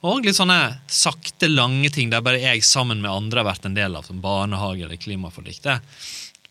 og 0.03 0.25
litt 0.27 0.39
sånne 0.39 0.59
sakte, 0.91 1.51
lange 1.51 1.91
ting 1.95 2.11
der 2.11 2.23
bare 2.25 2.41
jeg 2.43 2.65
sammen 2.67 3.03
med 3.03 3.11
andre 3.11 3.43
har 3.43 3.51
vært 3.53 3.69
en 3.69 3.77
del 3.77 3.95
av, 3.99 4.07
som 4.07 4.23
barnehage 4.23 4.87
eller 4.87 4.99
klimaforlik, 4.99 5.61
det 5.63 5.79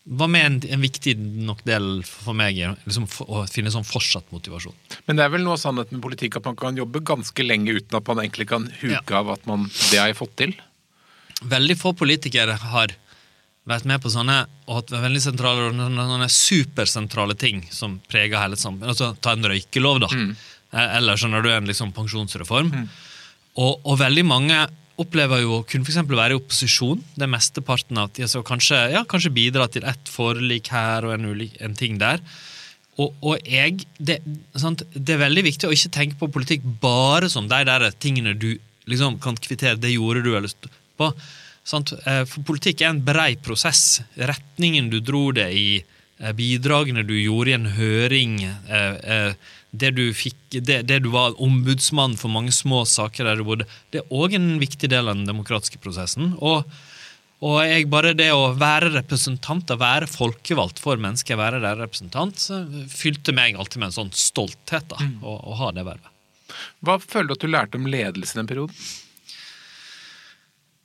var 0.04 0.30
med 0.32 0.46
en, 0.46 0.56
en, 0.74 0.82
viktig 0.82 1.14
nok 1.46 1.60
del 1.68 2.00
for 2.06 2.34
meg 2.34 2.58
liksom, 2.58 3.04
for, 3.10 3.28
å 3.28 3.44
finne 3.50 3.70
sånn 3.70 3.86
fortsatt 3.86 4.32
motivasjon. 4.34 4.74
Men 5.06 5.18
det 5.18 5.26
er 5.26 5.34
vel 5.34 5.44
noe 5.46 5.60
sannhet 5.60 5.92
med 5.94 6.02
politikk 6.02 6.40
at 6.40 6.48
man 6.48 6.58
kan 6.58 6.78
jobbe 6.78 7.04
ganske 7.06 7.46
lenge 7.46 7.76
uten 7.76 7.98
at 8.00 8.08
man 8.10 8.22
egentlig 8.24 8.48
kan 8.50 8.66
huke 8.80 8.98
ja. 9.14 9.20
av 9.20 9.30
at 9.36 9.46
man, 9.46 9.68
det 9.92 10.00
har 10.00 10.10
jeg 10.10 10.18
fått 10.18 10.34
til? 10.40 10.56
Veldig 11.50 11.78
få 11.80 11.94
politikere 11.98 12.56
har 12.60 12.94
vært 13.68 13.86
med 13.86 14.02
på 14.02 14.10
sånne 14.10 14.40
og 14.66 14.80
hatt 14.80 14.92
veldig 15.04 15.22
sentrale 15.22 15.70
sånne 15.70 16.28
supersentrale 16.32 17.36
ting 17.38 17.62
som 17.70 18.00
preger 18.10 18.40
hele 18.42 18.58
samfunnet. 18.58 18.90
Altså, 18.94 19.12
ta 19.22 19.36
en 19.36 19.50
røykelov, 19.52 20.02
da. 20.02 20.10
Mm. 20.10 20.32
Eh, 20.72 20.94
eller 20.98 21.18
skjønner 21.20 21.44
du, 21.44 21.50
en 21.52 21.68
liksom 21.70 21.92
pensjonsreform. 21.96 22.72
Mm. 22.72 22.86
Og, 23.62 23.74
og, 23.84 23.98
veldig 24.00 24.24
mange 24.26 24.58
opplever 25.02 25.42
jo 25.42 25.58
å 25.58 25.66
kunne 25.68 25.86
for 25.86 26.16
være 26.16 26.34
i 26.34 26.38
opposisjon 26.38 27.02
det 27.18 27.28
mesteparten 27.30 28.00
av 28.00 28.10
tida. 28.12 28.30
Så 28.30 28.42
kanskje, 28.46 28.80
ja, 28.94 29.04
kanskje 29.08 29.34
bidra 29.34 29.68
til 29.70 29.86
ett 29.88 30.10
forlik 30.10 30.72
her 30.72 31.06
og 31.06 31.16
en, 31.16 31.30
ulik, 31.32 31.54
en 31.64 31.76
ting 31.78 32.00
der. 32.02 32.22
Og, 33.00 33.14
og 33.24 33.48
jeg 33.48 33.86
det, 33.96 34.18
det 34.26 35.14
er 35.14 35.22
veldig 35.22 35.46
viktig 35.46 35.68
å 35.68 35.72
ikke 35.72 35.94
tenke 35.94 36.18
på 36.20 36.28
politikk 36.34 36.66
bare 36.82 37.30
som 37.32 37.48
de 37.48 37.62
der 37.64 37.88
tingene 37.96 38.34
du 38.36 38.50
liksom 38.90 39.16
kan 39.22 39.38
kvittere. 39.38 39.80
Det 39.80 39.94
gjorde 39.94 40.24
du, 40.26 40.34
eller 40.36 40.52
på. 40.98 41.12
Sant? 41.64 41.94
Eh, 42.06 42.22
for 42.28 42.44
politikk 42.46 42.82
er 42.82 42.92
en 42.92 43.02
brei 43.06 43.34
prosess. 43.40 44.02
Retningen 44.18 44.90
du 44.92 45.00
dro 45.00 45.30
det 45.34 45.48
i, 45.54 45.82
eh, 46.18 46.32
bidragene 46.36 47.06
du 47.06 47.14
gjorde 47.18 47.52
i 47.52 47.58
en 47.58 47.68
høring, 47.76 48.38
eh, 48.44 49.34
det 49.72 49.90
du, 49.96 50.04
fikk, 50.12 50.36
det, 50.52 50.82
det 50.88 51.02
du 51.04 51.10
var 51.14 51.38
ombudsmann 51.40 52.18
for 52.20 52.28
mange 52.28 52.52
små 52.52 52.84
saker 52.84 53.24
der 53.24 53.36
du 53.40 53.44
bodde, 53.44 53.68
det 53.90 54.02
er 54.02 54.10
òg 54.12 54.34
en 54.36 54.58
viktig 54.60 54.90
del 54.92 55.08
av 55.08 55.16
den 55.16 55.28
demokratiske 55.30 55.80
prosessen. 55.80 56.36
og 56.40 56.66
og 57.42 57.56
jeg 57.66 57.88
bare 57.90 58.12
det 58.14 58.28
å 58.30 58.52
være 58.54 58.92
representant, 58.94 59.72
å 59.74 59.78
være 59.80 60.06
folkevalgt 60.06 60.78
for 60.78 61.00
mennesker, 61.02 61.34
være 61.40 61.58
der 61.64 61.80
representant, 61.80 62.38
fylte 62.86 63.34
meg 63.34 63.58
alltid 63.58 63.82
med 63.82 63.90
en 63.90 63.96
sånn 63.96 64.12
stolthet 64.14 64.86
da, 64.92 65.00
mm. 65.02 65.16
å, 65.26 65.34
å, 65.50 65.56
ha 65.58 65.72
det 65.74 65.82
vervet. 65.88 66.12
Hva 66.86 67.00
føler 67.02 67.32
du 67.32 67.34
at 67.34 67.42
du 67.42 67.50
lærte 67.50 67.80
om 67.80 67.88
ledelse 67.90 68.36
i 68.36 68.38
den 68.38 68.50
perioden? 68.50 68.78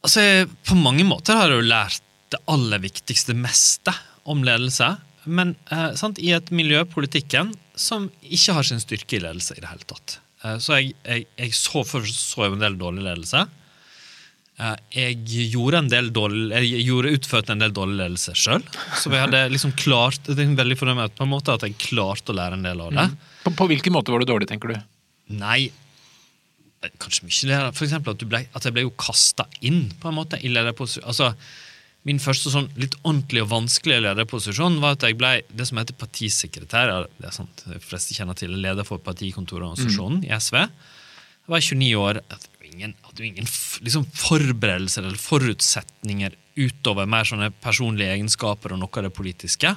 Altså, 0.06 0.46
På 0.68 0.78
mange 0.80 1.06
måter 1.08 1.38
har 1.40 1.52
jeg 1.52 1.62
jo 1.62 1.72
lært 1.72 2.04
det 2.34 2.40
aller 2.52 2.82
viktigste, 2.84 3.36
meste, 3.38 3.94
om 4.28 4.44
ledelse. 4.44 4.98
Men 5.28 5.56
eh, 5.72 5.94
sant, 6.00 6.20
i 6.20 6.34
et 6.36 6.50
miljø, 6.52 6.84
politikken, 6.92 7.54
som 7.78 8.10
ikke 8.24 8.58
har 8.58 8.68
sin 8.68 8.82
styrke 8.84 9.18
i 9.18 9.24
ledelse 9.24 9.56
i 9.56 9.64
det 9.64 9.70
hele 9.70 9.88
tatt. 9.88 10.18
Eh, 10.44 10.58
så 10.64 10.80
jeg, 10.80 10.96
jeg, 11.08 11.28
jeg 11.40 11.56
så, 11.56 11.84
så 12.12 12.48
en 12.48 12.60
del 12.64 12.76
dårlig 12.80 13.06
ledelse. 13.08 13.46
Eh, 14.58 14.76
jeg 14.96 15.48
gjorde 15.54 15.84
en 15.84 15.90
del 15.92 16.12
dårlig, 16.14 16.48
jeg 16.56 16.86
gjorde, 16.88 17.14
utførte 17.20 17.54
en 17.54 17.62
del 17.62 17.74
dårlig 17.78 18.00
ledelse 18.00 18.34
sjøl. 18.38 18.64
Så 18.98 19.12
jeg 19.14 19.24
hadde 19.28 19.44
liksom 19.54 19.76
klart 19.78 20.32
det 20.32 20.42
er 20.42 20.56
veldig 20.58 20.80
fornøyd 20.80 21.18
på 21.18 21.28
en 21.28 21.34
måte 21.34 21.54
at 21.54 21.66
jeg 21.68 21.78
klarte 21.90 22.34
å 22.34 22.38
lære 22.38 22.58
en 22.58 22.66
del 22.66 22.82
av 22.82 22.96
det. 22.96 23.10
Mm. 23.12 23.28
På, 23.44 23.54
på, 23.62 23.70
hvilken 23.74 23.96
måte 23.96 24.14
var 24.14 24.24
du 24.24 24.30
dårlig, 24.30 24.50
tenker 24.50 24.74
du? 24.74 24.80
Nei, 25.38 25.68
kanskje 27.02 27.28
mye 27.28 27.50
det. 27.50 27.62
For 27.78 27.88
eksempel 27.88 28.16
at, 28.16 28.28
ble, 28.32 28.44
at 28.52 28.68
jeg 28.68 28.76
ble 28.76 28.86
jo 28.88 28.98
kasta 29.00 29.48
inn 29.66 29.88
på 30.00 30.12
en 30.12 30.18
måte 30.18 30.40
i 30.42 30.52
lederposisjon. 30.52 31.08
Altså, 31.08 31.32
min 32.08 32.22
første 32.24 32.52
sånn 32.54 32.70
litt 32.80 32.96
ordentlig 33.02 33.44
og 33.44 33.52
vanskelig 33.52 34.00
lederposisjon 34.06 34.78
var 34.84 34.96
at 34.96 35.04
jeg 35.04 35.18
ble 35.20 35.34
det 35.50 35.66
som 35.68 35.80
heter 35.82 35.98
partisekretær. 36.00 37.08
det 37.18 37.28
er 37.28 37.36
sant, 37.36 37.66
De 37.68 37.80
fleste 37.84 38.16
kjenner 38.16 38.38
til 38.38 38.54
leder 38.56 38.88
for 38.88 39.04
partikontororganisasjonen 39.04 40.22
mm. 40.22 40.28
i 40.30 40.32
SV. 40.38 40.62
Jeg 40.62 41.54
var 41.54 41.66
29 41.66 41.90
år 42.04 42.22
ingen, 42.68 42.94
hadde 43.08 43.24
jo 43.24 43.30
ingen 43.30 43.48
liksom, 43.86 44.06
forberedelser 44.16 45.06
eller 45.06 45.20
forutsetninger 45.20 46.36
utover 46.58 47.10
mer 47.10 47.28
sånne 47.28 47.52
personlige 47.64 48.16
egenskaper 48.16 48.74
og 48.74 48.82
noe 48.82 49.00
av 49.00 49.08
det 49.08 49.14
politiske. 49.16 49.74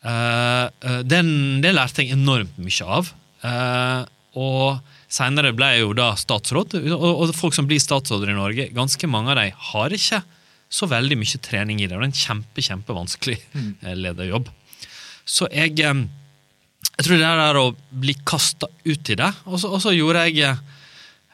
Uh, 0.00 0.68
den, 1.04 1.60
det 1.64 1.74
lærte 1.74 2.04
jeg 2.04 2.16
enormt 2.16 2.56
mye 2.60 2.86
av. 2.98 3.10
Uh, 3.44 4.04
og 4.38 4.80
seinere 5.10 5.54
ble 5.56 5.72
jeg 5.74 5.84
jo 5.84 5.94
da 5.98 6.12
statsråd. 6.18 6.76
Og, 6.94 7.32
folk 7.34 7.56
som 7.56 7.66
blir 7.70 7.82
statsråder 7.82 8.30
i 8.30 8.38
Norge, 8.38 8.68
ganske 8.76 9.10
mange 9.10 9.32
av 9.32 9.40
dem 9.40 9.64
har 9.72 9.96
ikke 9.96 10.22
så 10.70 10.86
veldig 10.86 11.18
mye 11.18 11.40
trening 11.42 11.80
i 11.80 11.88
det. 11.88 11.96
Det 11.96 11.98
er 11.98 12.06
en 12.06 12.14
kjempe, 12.14 12.62
kjempevanskelig 12.62 13.38
mm. 13.50 13.70
lederjobb. 13.98 14.50
Så 15.26 15.48
jeg, 15.50 15.74
jeg 15.82 17.06
tror 17.06 17.18
det 17.18 17.30
er 17.30 17.58
å 17.58 17.70
bli 17.90 18.14
kasta 18.22 18.70
ut 18.86 19.10
i 19.10 19.18
det. 19.18 19.32
Og 19.50 19.80
så 19.82 19.96
gjorde 19.96 20.28
jeg 20.30 20.54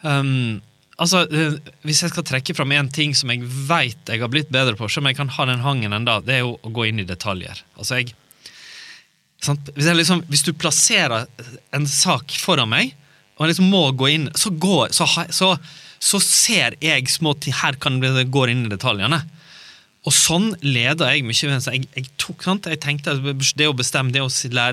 Um, 0.07 0.61
altså, 1.01 1.25
eh, 1.33 1.57
Hvis 1.87 2.03
jeg 2.05 2.13
skal 2.13 2.27
trekke 2.27 2.55
fram 2.57 2.75
én 2.77 2.91
ting 2.93 3.15
som 3.17 3.33
jeg 3.33 3.43
veit 3.43 4.11
jeg 4.11 4.23
har 4.23 4.31
blitt 4.33 4.53
bedre 4.53 4.77
på, 4.79 4.89
som 4.93 5.07
jeg 5.09 5.19
kan 5.19 5.33
ha 5.33 5.49
den 5.49 5.65
hangen 5.65 5.97
enda, 5.97 6.21
det 6.21 6.39
er 6.39 6.45
jo 6.45 6.57
å 6.61 6.73
gå 6.73 6.89
inn 6.91 7.01
i 7.03 7.09
detaljer. 7.09 7.63
Altså, 7.79 8.01
jeg, 8.01 8.15
hvis, 9.45 9.89
liksom, 10.01 10.23
hvis, 10.31 10.45
du 10.47 10.53
plasserer 10.57 11.27
en 11.77 11.87
sak 11.87 12.33
foran 12.41 12.71
meg, 12.73 12.95
og 13.37 13.45
jeg 13.45 13.53
liksom 13.53 13.69
må 13.71 13.83
gå 13.93 14.09
inn, 14.15 14.31
så, 14.39 14.51
går, 14.51 14.95
så, 14.97 15.07
så, 15.35 15.53
så 16.01 16.21
ser 16.25 16.79
jeg 16.81 17.11
små 17.13 17.35
ting 17.37 17.53
Her 17.55 17.77
kan 17.77 17.99
det 18.01 18.31
gå 18.33 18.47
inn 18.49 18.65
i 18.65 18.73
detaljene. 18.73 19.21
Og 20.07 20.15
sånn 20.15 20.53
leder 20.63 21.11
jeg 21.11 21.25
mye. 21.27 21.57
Jeg, 21.59 21.87
jeg, 21.99 22.09
tok, 22.23 22.45
sant? 22.47 22.69
jeg 22.71 22.81
tenkte 22.83 23.17
det 23.19 23.67
å 23.67 23.75
bestemme 23.77 24.15
det 24.15 24.23
å 24.23 24.31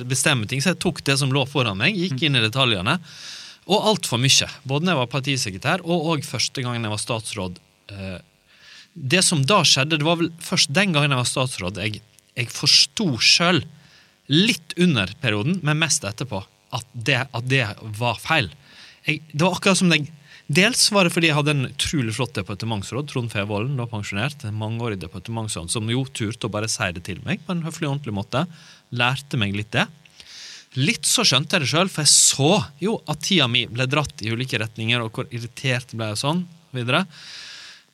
bestemme 0.08 0.48
ting, 0.50 0.62
så 0.62 0.74
jeg 0.74 0.82
tok 0.84 1.02
det 1.06 1.18
som 1.20 1.34
lå 1.34 1.44
foran 1.50 1.80
meg, 1.80 1.98
gikk 1.98 2.28
inn 2.28 2.38
i 2.38 2.44
detaljene. 2.44 3.00
Og 3.66 3.88
altfor 3.94 4.22
mye. 4.22 4.50
Både 4.70 4.86
da 4.86 4.94
jeg 4.94 5.02
var 5.02 5.12
partisekretær, 5.12 5.84
og, 5.88 6.12
og 6.14 6.28
første 6.28 6.64
gangen 6.64 6.86
jeg 6.86 6.94
var 6.94 7.02
statsråd. 7.02 7.60
Eh, 7.96 8.20
det 8.94 9.24
som 9.26 9.42
da 9.50 9.64
skjedde, 9.66 9.98
det 9.98 10.06
var 10.06 10.20
vel 10.22 10.30
først 10.44 10.74
den 10.76 10.94
gangen 10.94 11.16
jeg 11.16 11.24
var 11.24 11.32
statsråd, 11.32 11.82
jeg, 11.82 12.04
jeg 12.38 12.52
forsto 12.54 13.10
sjøl, 13.18 13.64
litt 14.32 14.76
under 14.80 15.12
perioden, 15.22 15.60
men 15.64 15.82
mest 15.82 16.06
etterpå, 16.08 16.44
at 16.74 16.86
det, 16.94 17.22
at 17.30 17.48
det 17.50 17.66
var 18.00 18.20
feil. 18.22 18.52
Jeg, 19.04 19.24
det 19.34 19.42
var 19.44 19.58
akkurat 19.58 19.82
som 19.82 19.92
jeg 19.94 20.12
Dels 20.54 20.90
var 20.92 21.08
det 21.08 21.14
fordi 21.16 21.30
jeg 21.30 21.38
hadde 21.38 21.54
en 21.56 21.68
utrolig 21.70 22.14
flott 22.18 22.34
departementsråd, 22.36 23.08
Trond 23.08 23.32
Fevollen, 23.32 23.78
da 23.80 23.86
pensjonert, 23.88 24.44
en 24.44 24.58
mangeårig 24.60 24.98
departementsråd, 25.00 25.72
som 25.72 25.88
jo 25.90 26.04
turte 26.12 26.50
å 26.50 26.52
bare 26.52 26.68
si 26.70 26.90
det 26.94 27.06
til 27.08 27.22
meg 27.24 27.40
på 27.46 27.56
en 27.56 27.64
høflig 27.64 27.88
og 27.88 27.94
ordentlig 27.94 28.16
måte. 28.18 28.42
Lærte 28.92 29.40
meg 29.40 29.56
litt 29.56 29.72
det. 29.74 29.86
Litt 30.76 31.08
så 31.08 31.24
skjønte 31.26 31.56
jeg 31.56 31.64
det 31.64 31.72
sjøl, 31.72 31.90
for 31.90 32.04
jeg 32.04 32.12
så 32.12 32.52
jo 32.84 32.98
at 33.10 33.24
tida 33.24 33.48
mi 33.50 33.64
ble 33.72 33.88
dratt 33.90 34.26
i 34.26 34.34
ulike 34.36 34.60
retninger, 34.60 35.02
og 35.06 35.16
hvor 35.16 35.32
irritert 35.32 35.96
ble 35.96 36.12
jeg 36.12 36.22
sånn, 36.26 36.44
videre. 36.76 37.06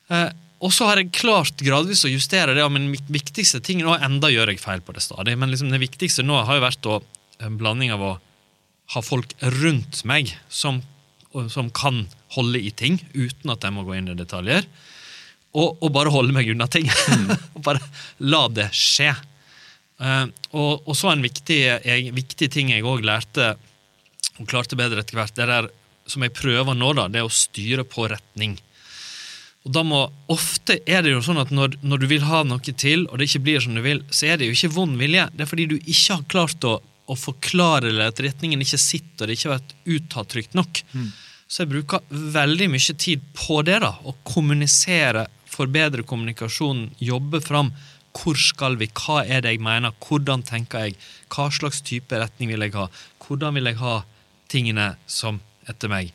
Eh, 0.09 0.29
og 0.59 0.73
så 0.75 0.89
har 0.89 0.99
jeg 0.99 1.13
klart 1.15 1.61
gradvis 1.63 2.03
å 2.03 2.11
justere 2.11 2.55
det, 2.55 2.63
og 2.65 2.73
min 2.75 2.91
viktigste 2.91 3.61
ting 3.63 3.83
nå, 3.85 3.93
enda 3.95 4.31
gjør 4.31 4.51
jeg 4.51 4.61
feil 4.61 4.83
på 4.83 4.95
det 4.95 5.03
stadig, 5.05 5.37
men 5.39 5.53
liksom 5.53 5.71
det 5.71 5.79
viktigste 5.81 6.25
nå 6.25 6.41
har 6.43 6.59
jo 6.59 6.65
vært 6.65 6.89
å, 6.91 6.99
en 7.45 7.59
blanding 7.59 7.93
av 7.95 8.03
å 8.03 8.13
ha 8.95 9.03
folk 9.05 9.35
rundt 9.61 10.01
meg 10.09 10.33
som, 10.51 10.81
som 11.53 11.69
kan 11.71 12.03
holde 12.35 12.59
i 12.59 12.73
ting, 12.75 12.99
uten 13.13 13.53
at 13.53 13.63
jeg 13.63 13.75
må 13.75 13.85
gå 13.87 13.95
inn 13.95 14.11
i 14.11 14.17
detaljer, 14.19 14.67
og, 15.55 15.79
og 15.81 15.89
bare 15.95 16.11
holde 16.13 16.35
meg 16.35 16.49
unna 16.51 16.67
ting. 16.69 16.85
Mm. 16.89 17.31
bare 17.65 17.81
la 18.21 18.43
det 18.53 18.67
skje. 18.75 19.13
Uh, 19.99 20.29
og, 20.53 20.85
og, 20.85 20.93
så 20.95 21.09
en 21.11 21.23
viktig, 21.25 21.57
jeg, 21.59 22.11
viktig 22.15 22.51
ting 22.53 22.69
jeg 22.73 22.85
òg 22.87 23.01
lærte, 23.07 23.53
og 24.39 24.47
klarte 24.47 24.77
bedre 24.79 25.03
etter 25.03 25.17
hvert, 25.17 25.35
det 25.35 25.47
der 25.49 25.69
som 26.09 26.23
jeg 26.25 26.35
prøver 26.35 26.77
nå, 26.77 26.93
da, 26.97 27.07
det 27.11 27.21
er 27.21 27.27
å 27.27 27.33
styre 27.33 27.85
på 27.87 28.07
retning. 28.09 28.57
Og 29.69 29.73
da 29.75 29.83
må, 29.85 30.01
Ofte 30.33 30.79
er 30.89 31.03
det 31.05 31.11
jo 31.13 31.21
sånn 31.21 31.38
at 31.38 31.51
når, 31.53 31.75
når, 31.85 32.01
du 32.01 32.07
vil 32.09 32.23
ha 32.25 32.41
noe 32.47 32.73
til, 32.73 33.05
og 33.05 33.19
det 33.21 33.27
ikke 33.29 33.43
blir 33.45 33.61
som 33.61 33.77
du 33.77 33.83
vil, 33.85 34.01
så 34.09 34.31
er 34.31 34.39
det 34.41 34.47
jo 34.49 34.55
ikke 34.57 34.73
vond 34.73 34.97
vilje. 34.97 35.27
Det 35.35 35.45
er 35.45 35.49
fordi 35.51 35.67
du 35.69 35.75
ikke 35.77 36.15
har 36.15 36.23
klart 36.33 36.65
å, 36.65 36.79
å 36.81 37.17
forklare 37.17 37.91
eller 37.91 38.09
at 38.09 38.21
retningen 38.25 38.65
ikke 38.65 38.81
sitter, 38.81 39.27
og 39.27 39.29
det 39.29 39.38
ikke 39.38 39.51
har 39.51 39.59
vært 39.59 39.75
uttalt 39.93 40.31
trygt 40.33 40.57
nok. 40.57 40.81
Mm. 40.97 41.11
Så 41.45 41.61
jeg 41.61 41.71
bruker 41.75 42.17
veldig 42.33 42.69
mye 42.73 42.97
tid 43.05 43.29
på 43.38 43.61
det. 43.69 43.77
da, 43.85 43.93
Å 43.93 44.15
kommunisere, 44.25 45.27
forbedre 45.49 46.05
kommunikasjonen, 46.07 46.89
jobbe 47.05 47.41
fram 47.45 47.69
hvor 48.17 48.38
skal 48.41 48.73
vi? 48.79 48.89
Hva 48.89 49.21
er 49.21 49.45
det 49.45 49.53
jeg 49.53 49.61
mener? 49.61 49.93
Hvordan 50.01 50.41
tenker 50.45 50.88
jeg? 50.88 50.97
Hva 51.29 51.45
slags 51.53 51.83
type 51.85 52.17
retning 52.17 52.49
vil 52.49 52.65
jeg 52.65 52.73
ha? 52.73 52.88
Hvordan 53.21 53.53
vil 53.57 53.69
jeg 53.69 53.77
ha 53.83 53.99
tingene 54.49 54.91
som 55.05 55.38
etter 55.69 55.93
meg? 55.93 56.09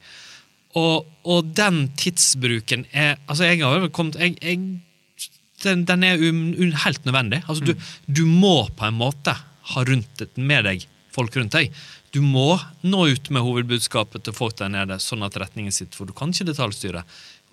Og, 0.78 1.06
og 1.22 1.50
den 1.54 1.84
tidsbruken 1.98 2.86
er 2.90 3.14
Altså, 3.28 3.46
jeg 3.46 3.62
har 3.62 3.88
kommet 3.94 4.18
jeg, 4.18 4.34
jeg, 4.42 4.58
den, 5.62 5.84
den, 5.88 6.04
er 6.04 6.18
um, 6.18 6.48
un, 6.58 6.72
helt 6.84 7.04
nødvendig. 7.06 7.42
Altså, 7.48 7.64
du, 7.64 7.74
du, 8.06 8.24
må 8.26 8.66
på 8.76 8.88
en 8.88 8.98
måte 8.98 9.36
ha 9.74 9.84
rundt 9.86 10.24
med 10.36 10.66
deg 10.66 10.88
folk 11.14 11.36
rundt 11.38 11.54
deg. 11.54 11.70
Du 12.10 12.20
må 12.22 12.56
nå 12.82 13.06
ut 13.14 13.30
med 13.30 13.42
hovedbudskapet 13.46 14.26
til 14.26 14.34
folk 14.34 14.56
der 14.58 14.72
nede, 14.74 14.98
sånn 15.02 15.22
at 15.26 15.36
retningen 15.38 15.74
sitter, 15.74 15.94
for 15.94 16.10
du 16.10 16.14
kan 16.16 16.34
ikke 16.34 16.48
detaljstyre. 16.50 17.04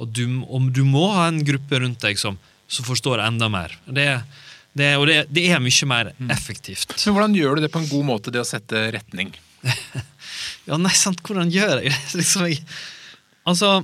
Og 0.01 0.09
du, 0.09 0.25
og 0.49 0.71
du 0.73 0.81
må 0.85 1.05
ha 1.13 1.27
en 1.29 1.43
gruppe 1.45 1.79
rundt 1.81 2.01
deg 2.01 2.17
som 2.17 2.39
som 2.71 2.85
forstår 2.85 3.19
enda 3.19 3.49
mer. 3.49 3.73
Det, 3.85 4.07
det, 4.73 4.95
og 4.97 5.07
det, 5.09 5.25
det, 5.29 5.43
er 5.51 5.59
mye 5.59 5.87
mer 5.89 6.13
mm. 6.17 6.31
effektivt. 6.31 6.95
Men 6.95 7.15
Hvordan 7.17 7.35
gjør 7.35 7.57
du 7.57 7.65
det 7.65 7.71
på 7.73 7.81
en 7.81 7.89
god 7.91 8.07
måte, 8.07 8.31
det 8.31 8.41
å 8.43 8.47
sette 8.47 8.85
retning? 8.95 9.33
ja, 10.69 10.79
nei, 10.79 10.93
sant, 10.95 11.19
hvordan 11.27 11.51
gjør 11.51 11.81
jeg 11.81 11.91
det? 11.91 11.97
liksom, 12.21 12.47
jeg, 12.47 12.63
altså, 13.49 13.81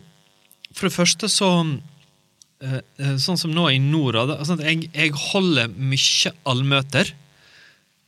for 0.73 0.87
det 0.87 0.95
første 0.95 1.29
så 1.31 1.51
uh, 1.63 2.81
Sånn 3.21 3.39
som 3.39 3.53
nå 3.53 3.67
i 3.71 3.79
Norad 3.81 4.33
altså, 4.35 4.57
jeg, 4.61 4.89
jeg, 4.91 5.13
holder 5.31 5.71
mye 5.77 6.33
allmøter. 6.49 7.13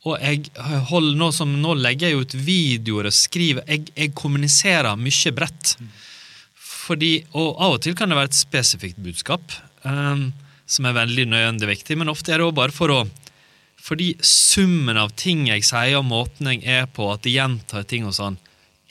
Og 0.08 0.16
jeg 0.22 0.48
holder 0.90 1.18
nå 1.20 1.30
som 1.36 1.52
nå 1.60 1.74
legger 1.76 2.10
jeg 2.10 2.24
ut 2.24 2.36
videoer 2.46 3.10
og 3.10 3.14
skriver 3.16 3.66
Jeg, 3.68 3.90
jeg 3.94 4.14
kommuniserer 4.16 4.98
mye 4.98 5.34
bredt. 5.36 5.74
Fordi, 6.56 7.12
og 7.38 7.60
av 7.62 7.76
og 7.76 7.82
til 7.84 7.94
kan 7.98 8.10
det 8.10 8.18
være 8.18 8.32
et 8.32 8.38
spesifikt 8.40 9.02
budskap. 9.04 9.52
Um, 9.84 10.30
som 10.70 10.86
er 10.86 10.96
veldig 10.96 11.26
nøyende 11.30 11.68
viktig, 11.68 11.96
men 11.98 12.10
ofte 12.12 12.32
er 12.32 12.40
det 12.40 12.46
òg 12.46 12.56
bare 12.58 12.74
for 12.74 12.92
å 12.94 13.02
Fordi 13.80 14.10
summen 14.20 14.98
av 15.00 15.14
ting 15.16 15.46
jeg 15.48 15.64
sier, 15.64 15.96
og 15.96 16.04
måten 16.04 16.50
jeg 16.50 16.66
er 16.68 16.84
på, 16.84 17.06
at 17.08 17.24
jeg 17.24 17.38
gjentar 17.38 17.86
ting 17.88 18.04
og 18.04 18.12
sånn, 18.12 18.36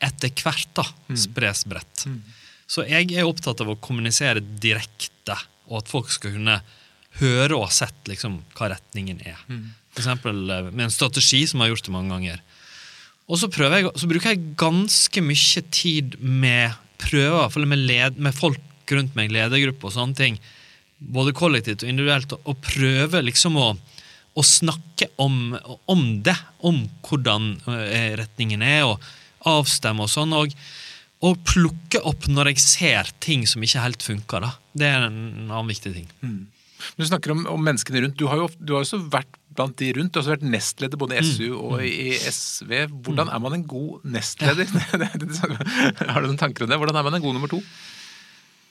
etter 0.01 0.31
hvert 0.33 0.71
da, 0.73 0.85
mm. 1.11 1.19
spres 1.21 1.61
bredt. 1.69 2.07
Mm. 2.09 2.23
Så 2.69 2.85
jeg 2.85 3.09
er 3.17 3.25
opptatt 3.25 3.63
av 3.63 3.71
å 3.71 3.79
kommunisere 3.81 4.43
direkte, 4.61 5.37
og 5.69 5.81
at 5.81 5.89
folk 5.89 6.11
skal 6.13 6.35
kunne 6.35 6.59
høre 7.19 7.57
og 7.57 7.65
ha 7.65 7.73
sett 7.73 8.09
liksom, 8.09 8.39
hva 8.57 8.69
retningen 8.75 9.21
er. 9.25 9.39
Mm. 9.49 9.71
Eksempel 9.97 10.43
eh, 10.53 10.69
med 10.69 10.85
en 10.85 10.93
strategi 10.93 11.41
som 11.49 11.59
jeg 11.59 11.69
har 11.69 11.73
gjort 11.73 11.89
det 11.89 11.95
mange 11.95 12.13
ganger. 12.13 12.43
Og 13.29 13.41
så, 13.41 13.49
jeg, 13.49 13.89
så 13.97 14.09
bruker 14.09 14.33
jeg 14.33 14.53
ganske 14.57 15.21
mye 15.21 15.63
tid 15.73 16.17
med 16.21 16.77
prøver, 17.01 17.57
i 17.57 17.69
med, 17.69 17.85
led, 17.89 18.17
med 18.21 18.35
folk 18.35 18.93
rundt 18.93 19.17
meg, 19.17 19.33
ledergruppe 19.33 19.89
og 19.89 19.93
sånne 19.95 20.17
ting, 20.17 20.39
både 20.99 21.35
kollektivt 21.37 21.85
og 21.85 21.91
individuelt, 21.91 22.33
og 22.43 22.61
prøve 22.65 23.21
liksom 23.23 23.57
å, 23.61 23.69
å 24.33 24.45
snakke 24.45 25.09
om, 25.21 25.55
om, 25.89 26.03
det, 26.25 26.35
om 26.65 26.83
hvordan 27.05 27.53
eh, 27.69 28.13
retningen 28.19 28.65
er, 28.65 28.85
og 28.89 29.49
avstemme 29.49 30.05
og 30.05 30.11
sånn. 30.11 30.35
og 30.35 30.53
og 31.25 31.41
plukke 31.47 31.99
opp 32.07 32.29
når 32.31 32.53
jeg 32.53 32.63
ser 32.63 33.11
ting 33.23 33.43
som 33.49 33.63
ikke 33.65 33.83
helt 33.83 34.05
funker. 34.05 34.45
Da. 34.45 34.53
Det 34.79 34.87
er 34.87 35.05
en 35.09 35.19
annen 35.49 35.69
viktig 35.71 35.91
ting. 35.95 36.07
Mm. 36.23 36.47
Du 36.95 37.03
snakker 37.03 37.33
om, 37.33 37.43
om, 37.51 37.61
menneskene 37.63 38.05
rundt. 38.05 38.17
Du 38.19 38.29
har 38.31 38.39
jo 38.39 38.47
du 38.55 38.75
har 38.77 38.85
også 38.85 39.01
vært 39.11 39.35
blant 39.57 39.75
de 39.81 39.91
rundt. 39.97 40.13
Du 40.13 40.19
har 40.19 40.23
også 40.23 40.37
vært 40.37 40.47
nestleder 40.47 41.01
både 41.01 41.19
i 41.19 41.23
SU 41.27 41.49
mm. 41.51 41.57
og 41.59 41.83
i 41.83 42.13
SV. 42.23 42.73
Hvordan 42.87 43.27
mm. 43.27 43.33
er 43.35 43.43
man 43.45 43.57
en 43.57 43.65
god 43.67 44.11
nestleder? 44.15 44.75
Ja. 44.79 46.09
har 46.13 46.21
du 46.21 46.29
noen 46.29 46.39
tanker 46.39 46.65
om 46.65 46.71
det? 46.71 46.79
Hvordan 46.79 47.01
er 47.01 47.09
man 47.09 47.19
en 47.19 47.25
god 47.25 47.35
nummer 47.35 47.51
to? 47.51 47.59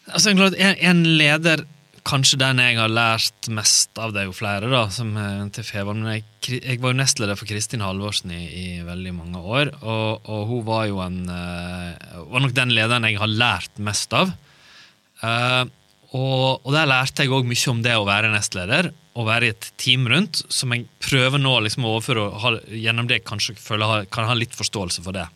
Altså, 0.08 0.32
en 0.32 1.04
leder 1.20 1.66
kanskje 2.06 2.38
den 2.40 2.60
jeg 2.62 2.76
har 2.78 2.90
lært 2.92 3.48
mest 3.54 3.98
av, 3.98 4.12
det 4.14 4.22
er 4.22 4.28
jo 4.28 4.36
flere, 4.36 4.68
da, 4.70 4.84
som 4.92 5.14
til 5.54 5.66
Fevan. 5.66 6.02
Men 6.04 6.18
jeg, 6.18 6.24
jeg, 6.58 6.80
var 6.82 6.92
jo 6.92 6.98
nestleder 7.00 7.38
for 7.38 7.50
Kristin 7.50 7.84
Halvorsen 7.84 8.34
i, 8.34 8.42
i 8.46 8.66
veldig 8.86 9.14
mange 9.16 9.40
år. 9.42 9.72
Og, 9.80 10.28
og, 10.28 10.44
hun 10.50 10.62
var 10.68 10.86
jo 10.90 11.00
en 11.04 11.24
uh, 11.30 12.22
Var 12.28 12.44
nok 12.44 12.54
den 12.56 12.74
lederen 12.76 13.08
jeg 13.08 13.20
har 13.20 13.32
lært 13.32 13.82
mest 13.82 14.14
av. 14.16 14.34
Uh, 15.22 15.64
og, 16.16 16.64
og, 16.64 16.70
der 16.72 16.88
lærte 16.88 17.24
jeg 17.24 17.32
òg 17.34 17.48
mye 17.48 17.72
om 17.72 17.82
det 17.84 17.96
å 17.98 18.06
være 18.08 18.32
nestleder. 18.32 18.92
Å 19.18 19.26
være 19.26 19.48
i 19.48 19.52
et 19.52 19.72
team 19.80 20.06
rundt, 20.08 20.44
som 20.52 20.72
jeg 20.72 20.86
prøver 21.02 21.42
nå 21.42 21.56
liksom 21.64 21.84
å 21.84 21.96
overføre 21.96 22.28
og 22.28 22.38
ha, 22.44 22.54
gjennom 22.70 23.08
det 23.10 23.24
kanskje 23.28 23.58
føler, 23.60 24.06
kan 24.14 24.28
ha 24.28 24.36
litt 24.38 24.54
forståelse 24.56 25.04
for 25.04 25.16
det. 25.16 25.26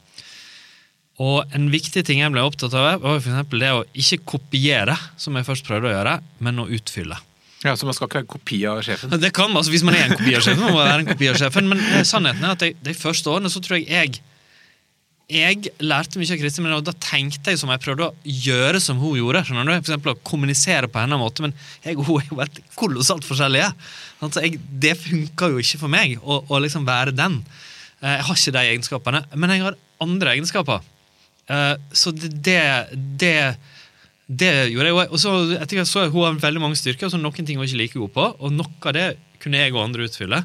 Og 1.22 1.54
en 1.54 1.68
viktig 1.70 2.02
ting 2.06 2.22
jeg 2.22 2.32
ble 2.34 2.42
opptatt 2.42 2.72
av, 2.74 3.02
var 3.02 3.20
for 3.22 3.60
det 3.60 3.74
å 3.74 3.84
ikke 3.94 4.22
kopiere, 4.34 4.96
som 5.20 5.36
jeg 5.38 5.46
først 5.46 5.68
prøvde 5.68 5.90
å 5.90 5.94
gjøre, 5.94 6.16
men 6.42 6.62
å 6.62 6.66
utfylle. 6.72 7.18
Ja, 7.62 7.76
Så 7.76 7.86
man 7.86 7.94
skal 7.94 8.08
ikke 8.08 8.22
være 8.22 8.32
kopi 8.32 8.58
av 8.66 8.80
sjefen? 8.82 9.12
Det 9.22 9.30
kan 9.34 9.52
man, 9.52 9.60
altså 9.60 9.70
Hvis 9.70 9.84
man 9.86 9.94
er 9.94 10.08
en 10.08 10.16
kopi 10.18 10.34
av 10.34 10.42
sjefen, 10.42 10.64
må 10.64 10.72
man 10.74 10.82
være 10.82 11.04
en 11.04 11.10
kopi 11.12 11.28
av 11.30 11.38
sjefen. 11.38 11.68
Men 11.70 11.82
eh, 11.92 12.02
sannheten 12.08 12.42
er 12.42 12.56
at 12.56 12.64
de, 12.64 12.72
de 12.74 12.94
første 12.98 13.30
årene 13.30 13.52
så 13.52 13.62
tror 13.62 13.78
jeg 13.78 13.86
jeg 13.92 14.22
jeg 15.32 15.70
lærte 15.80 16.18
mye 16.20 16.34
av 16.34 16.40
Kristin, 16.42 16.66
men 16.66 16.84
da 16.84 16.92
tenkte 17.00 17.54
jeg 17.54 17.60
som 17.60 17.70
jeg 17.72 17.80
prøvde 17.80 18.08
å 18.10 18.32
gjøre 18.44 18.80
som 18.82 18.98
hun 19.00 19.16
gjorde. 19.16 19.44
skjønner 19.46 19.64
du? 19.64 19.72
For 19.78 19.86
eksempel 19.86 20.12
å 20.12 20.20
kommunisere 20.28 20.90
på 20.92 21.00
hennes 21.00 21.20
måte, 21.20 21.46
men 21.46 21.54
jeg 21.86 21.96
og 21.96 22.08
hun 22.08 22.18
er 22.20 22.26
jo 22.28 22.40
helt 22.42 22.58
kolossalt 22.76 23.24
forskjellige. 23.24 23.70
Altså, 24.20 24.42
jeg, 24.44 24.60
det 24.82 24.96
funka 25.00 25.48
jo 25.54 25.62
ikke 25.62 25.80
for 25.80 25.94
meg 25.94 26.18
å, 26.20 26.42
å, 26.42 26.60
liksom 26.60 26.84
være 26.88 27.14
den. 27.16 27.38
Eh, 28.02 28.18
jeg 28.18 28.26
har 28.28 28.40
ikke 28.42 28.56
de 28.58 28.64
egenskapene, 28.74 29.22
men 29.32 29.54
jeg 29.54 29.64
har 29.64 29.78
andre 30.04 30.34
egenskaper. 30.36 30.84
Uh, 31.52 31.74
så 31.92 32.12
det, 32.16 32.62
det, 33.20 33.36
det 34.26 34.52
gjorde 34.72 34.88
jeg. 34.88 35.08
Og 35.10 35.18
så, 35.20 35.32
etter 35.58 35.82
hvert 35.82 35.90
så 35.90 36.06
Hun 36.08 36.24
har 36.24 36.38
veldig 36.40 36.62
mange 36.62 36.78
styrker, 36.80 37.12
så 37.12 37.20
noen 37.20 37.48
ting 37.48 37.60
var 37.60 37.68
ikke 37.68 37.82
like 37.82 38.00
god 38.00 38.14
på. 38.16 38.28
Og 38.40 38.54
noe 38.56 38.88
av 38.88 38.96
det 38.96 39.08
kunne 39.42 39.60
jeg 39.60 39.74
og 39.74 39.82
andre 39.84 40.06
utfylle. 40.08 40.42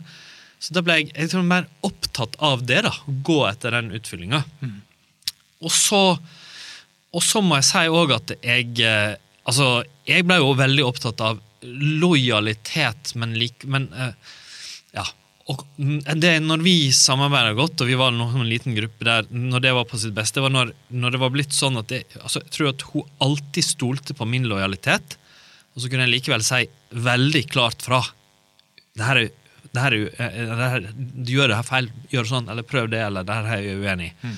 Så 0.59 0.73
da 0.73 0.81
ble 0.83 0.99
jeg, 0.99 1.11
jeg 1.13 1.31
tror, 1.31 1.45
mer 1.47 1.69
opptatt 1.85 2.35
av 2.43 2.65
det. 2.67 2.81
da, 2.87 2.93
Gå 3.05 3.39
etter 3.49 3.77
den 3.77 3.93
utfyllinga. 3.97 4.41
Mm. 4.61 4.79
Og, 5.63 5.71
så, 5.73 6.01
og 7.13 7.23
så 7.25 7.43
må 7.45 7.59
jeg 7.59 7.69
si 7.69 7.85
òg 7.93 8.13
at 8.17 8.37
jeg 8.41 8.75
eh, 8.85 9.15
Altså, 9.47 9.85
jeg 10.03 10.25
ble 10.27 10.41
jo 10.41 10.49
veldig 10.59 10.83
opptatt 10.83 11.21
av 11.23 11.37
lojalitet, 11.63 13.13
men, 13.15 13.31
like, 13.39 13.63
men 13.71 13.85
uh, 13.95 14.09
ja, 14.91 15.05
og 15.47 15.61
det, 16.19 16.33
når 16.43 16.59
vi 16.59 16.89
samarbeida 16.91 17.53
godt, 17.55 17.79
og 17.79 17.87
vi 17.87 17.95
var 17.95 18.11
en 18.11 18.49
liten 18.49 18.75
gruppe 18.75 19.05
der, 19.07 19.29
når 19.31 19.63
det 19.63 19.71
var 19.77 19.85
på 19.87 19.99
sitt 20.01 20.15
beste, 20.15 20.43
var 20.43 20.51
når, 20.51 20.73
når 20.91 21.15
det 21.15 21.21
var 21.21 21.31
blitt 21.31 21.55
sånn 21.55 21.79
at 21.79 21.87
det, 21.87 22.01
altså, 22.19 22.41
Jeg 22.43 22.51
tror 22.51 22.69
at 22.73 22.83
hun 22.89 23.13
alltid 23.23 23.63
stolte 23.63 24.15
på 24.17 24.27
min 24.27 24.47
lojalitet, 24.51 25.15
og 25.71 25.79
så 25.79 25.91
kunne 25.91 26.03
jeg 26.03 26.17
likevel 26.17 26.43
si 26.43 26.65
veldig 26.91 27.43
klart 27.53 27.85
fra. 27.85 28.01
Det 28.97 29.07
her 29.07 29.21
er, 29.21 29.31
det 29.71 29.83
her 29.85 29.95
er, 29.95 30.05
eh, 30.25 30.51
det 30.51 30.69
her, 30.73 30.87
du 30.97 31.31
gjør 31.37 31.53
det 31.53 31.59
her 31.61 31.69
feil, 31.69 31.89
gjør 32.11 32.31
sånn, 32.33 32.51
eller 32.51 32.67
prøv 32.67 32.91
det, 32.91 33.03
eller 33.07 33.27
det 33.27 33.37
her 33.39 33.51
er 33.53 33.63
jeg 33.63 33.79
uenig 33.85 34.09
i. 34.09 34.15
Mm. 34.27 34.37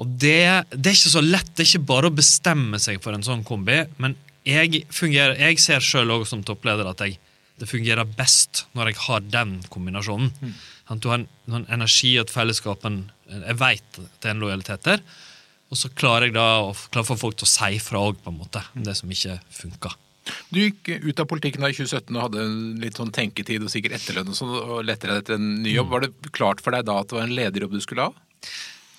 Og 0.00 0.14
det, 0.22 0.38
det, 0.72 0.86
er 0.86 0.96
ikke 0.96 1.12
så 1.12 1.22
lett. 1.24 1.50
Det 1.52 1.66
er 1.66 1.68
ikke 1.74 1.90
bare 1.92 2.08
å 2.08 2.14
bestemme 2.22 2.80
seg 2.80 3.02
for 3.04 3.12
en 3.12 3.26
sånn 3.26 3.44
kombi. 3.46 3.82
Men 4.02 4.16
jeg, 4.48 4.86
fungerer, 4.94 5.36
jeg 5.38 5.60
ser 5.60 5.84
sjøl 5.84 6.14
òg 6.16 6.24
som 6.30 6.40
toppleder 6.46 6.88
at 6.88 7.04
jeg 7.04 7.20
det 7.62 7.70
fungerer 7.70 8.08
best 8.18 8.64
når 8.74 8.90
jeg 8.90 9.02
har 9.06 9.26
den 9.30 9.58
kombinasjonen. 9.70 10.32
Mm. 10.42 10.54
At 10.90 11.02
du 11.02 11.10
har 11.12 11.20
en, 11.20 11.28
en 11.46 11.66
energi 11.70 12.16
og 12.16 12.26
et 12.26 12.34
fellesskap 12.34 12.82
Jeg 12.82 13.58
vet 13.60 14.00
det 14.02 14.26
er 14.26 14.34
en 14.34 14.42
lojalitet 14.42 14.82
der. 14.88 15.04
Og 15.70 15.78
så 15.78 15.88
klarer 15.94 16.28
jeg 16.28 16.34
da 16.34 16.46
å 16.66 16.74
få 16.74 17.16
folk 17.16 17.38
til 17.38 17.46
å 17.46 17.52
si 17.52 17.78
fra 17.80 18.02
òg, 18.02 18.18
på 18.20 18.32
en 18.32 18.40
måte. 18.42 18.60
Det 18.74 18.96
som 18.98 19.10
ikke 19.14 19.38
funka. 19.54 19.94
Du 20.52 20.58
gikk 20.60 20.90
ut 21.06 21.22
av 21.22 21.26
politikken 21.30 21.64
da 21.64 21.70
i 21.70 21.76
2017 21.76 22.12
og 22.12 22.24
hadde 22.26 22.44
litt 22.82 22.98
sånn 22.98 23.14
tenketid 23.14 23.64
og 23.64 23.72
sikkert 23.72 23.96
etterlønn 23.96 24.34
og 24.34 24.36
sånn, 24.38 24.52
og 24.52 24.84
lette 24.86 25.08
deg 25.08 25.22
etter 25.22 25.38
en 25.38 25.48
ny 25.62 25.72
jobb. 25.72 25.88
Mm. 25.88 25.94
Var 25.94 26.04
det 26.04 26.34
klart 26.36 26.62
for 26.62 26.76
deg 26.76 26.84
da 26.90 26.98
at 27.00 27.10
det 27.10 27.18
var 27.18 27.26
en 27.26 27.36
lederjobb 27.38 27.78
du 27.78 27.82
skulle 27.82 28.10
ha? 28.10 28.52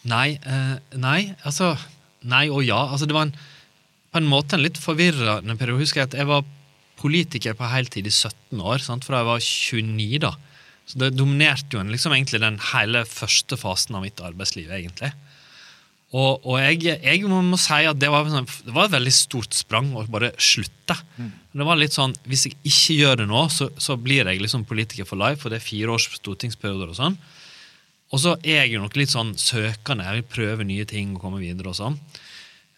Nei. 0.09 0.39
Eh, 0.39 0.75
nei, 0.99 1.19
altså 1.43 1.75
Nei 2.23 2.45
og 2.47 2.61
ja. 2.63 2.77
Altså, 2.87 3.03
det 3.03 3.15
var 3.17 3.25
en, 3.27 3.33
på 4.15 4.19
en 4.21 4.27
måte 4.31 4.55
en 4.55 4.63
litt 4.63 4.77
forvirrende 4.79 5.57
periode. 5.59 5.83
Husker 5.83 5.99
jeg 5.99 6.13
at 6.13 6.21
jeg 6.21 6.29
var 6.29 6.45
politiker 7.03 7.55
på 7.59 7.67
heltid 7.69 8.07
i 8.07 8.13
17 8.13 8.63
år, 8.63 8.81
sant? 8.83 9.05
fra 9.05 9.21
jeg 9.21 9.29
var 9.29 9.43
29. 9.43 10.23
da. 10.23 10.33
Så 10.87 10.99
det 10.99 11.13
dominerte 11.15 11.77
jo 11.77 11.83
liksom 11.87 12.15
egentlig 12.15 12.41
den 12.43 12.59
hele 12.73 13.03
første 13.07 13.59
fasen 13.59 13.99
av 13.99 14.03
mitt 14.03 14.19
arbeidsliv. 14.23 14.71
egentlig. 14.71 15.13
Og, 16.13 16.43
og 16.45 16.59
jeg, 16.61 16.99
jeg, 17.01 17.23
må 17.25 17.57
si 17.57 17.79
at 17.89 17.97
det 17.97 18.09
var, 18.13 18.27
sånn, 18.29 18.45
det 18.67 18.73
var, 18.75 18.85
et 18.85 18.95
veldig 18.99 19.13
stort 19.15 19.55
sprang 19.57 19.89
å 19.97 20.03
bare 20.13 20.33
slutte. 20.37 20.97
Mm. 21.17 21.31
Det 21.57 21.65
var 21.65 21.79
litt 21.79 21.95
sånn, 21.95 22.13
Hvis 22.29 22.45
jeg 22.45 22.57
ikke 22.69 22.97
gjør 22.99 23.23
det 23.23 23.29
nå, 23.31 23.47
så, 23.49 23.71
så 23.81 23.97
blir 23.97 24.29
jeg 24.29 24.43
liksom 24.43 24.67
politiker 24.69 25.09
for 25.09 25.17
life, 25.21 25.41
for 25.41 25.53
det 25.53 25.61
er 25.61 25.65
fire 25.65 25.95
års 25.95 26.05
stortingsperioder 26.19 26.91
og 26.93 26.99
sånn. 26.99 27.17
Og 28.13 28.21
så 28.21 28.35
er 28.43 28.61
jeg 28.61 28.75
jo 28.75 28.83
nok 28.83 28.97
litt 28.99 29.09
sånn 29.09 29.33
søkende, 29.41 30.05
jeg 30.05 30.21
vil 30.21 30.31
prøve 30.35 30.67
nye 30.69 30.85
ting 30.85 31.15
og 31.15 31.23
komme 31.23 31.41
videre 31.41 31.71
og 31.71 31.79
sånn. 31.79 31.97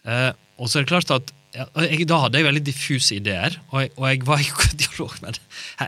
Eh, 0.08 0.30
og 0.56 0.70
så 0.70 0.78
er 0.78 0.86
det 0.86 0.94
klart 0.94 1.12
at 1.12 1.35
jeg, 1.56 2.06
da 2.08 2.18
hadde 2.24 2.40
jeg 2.40 2.46
veldig 2.46 2.62
diffuse 2.66 3.16
ideer, 3.16 3.56
og 3.70 3.80
jeg, 3.80 3.90
og 3.96 4.06
jeg 4.10 4.22
var 4.28 4.42
i 4.42 4.68
dialog 4.82 5.14
med 5.22 5.36
det. 5.36 5.42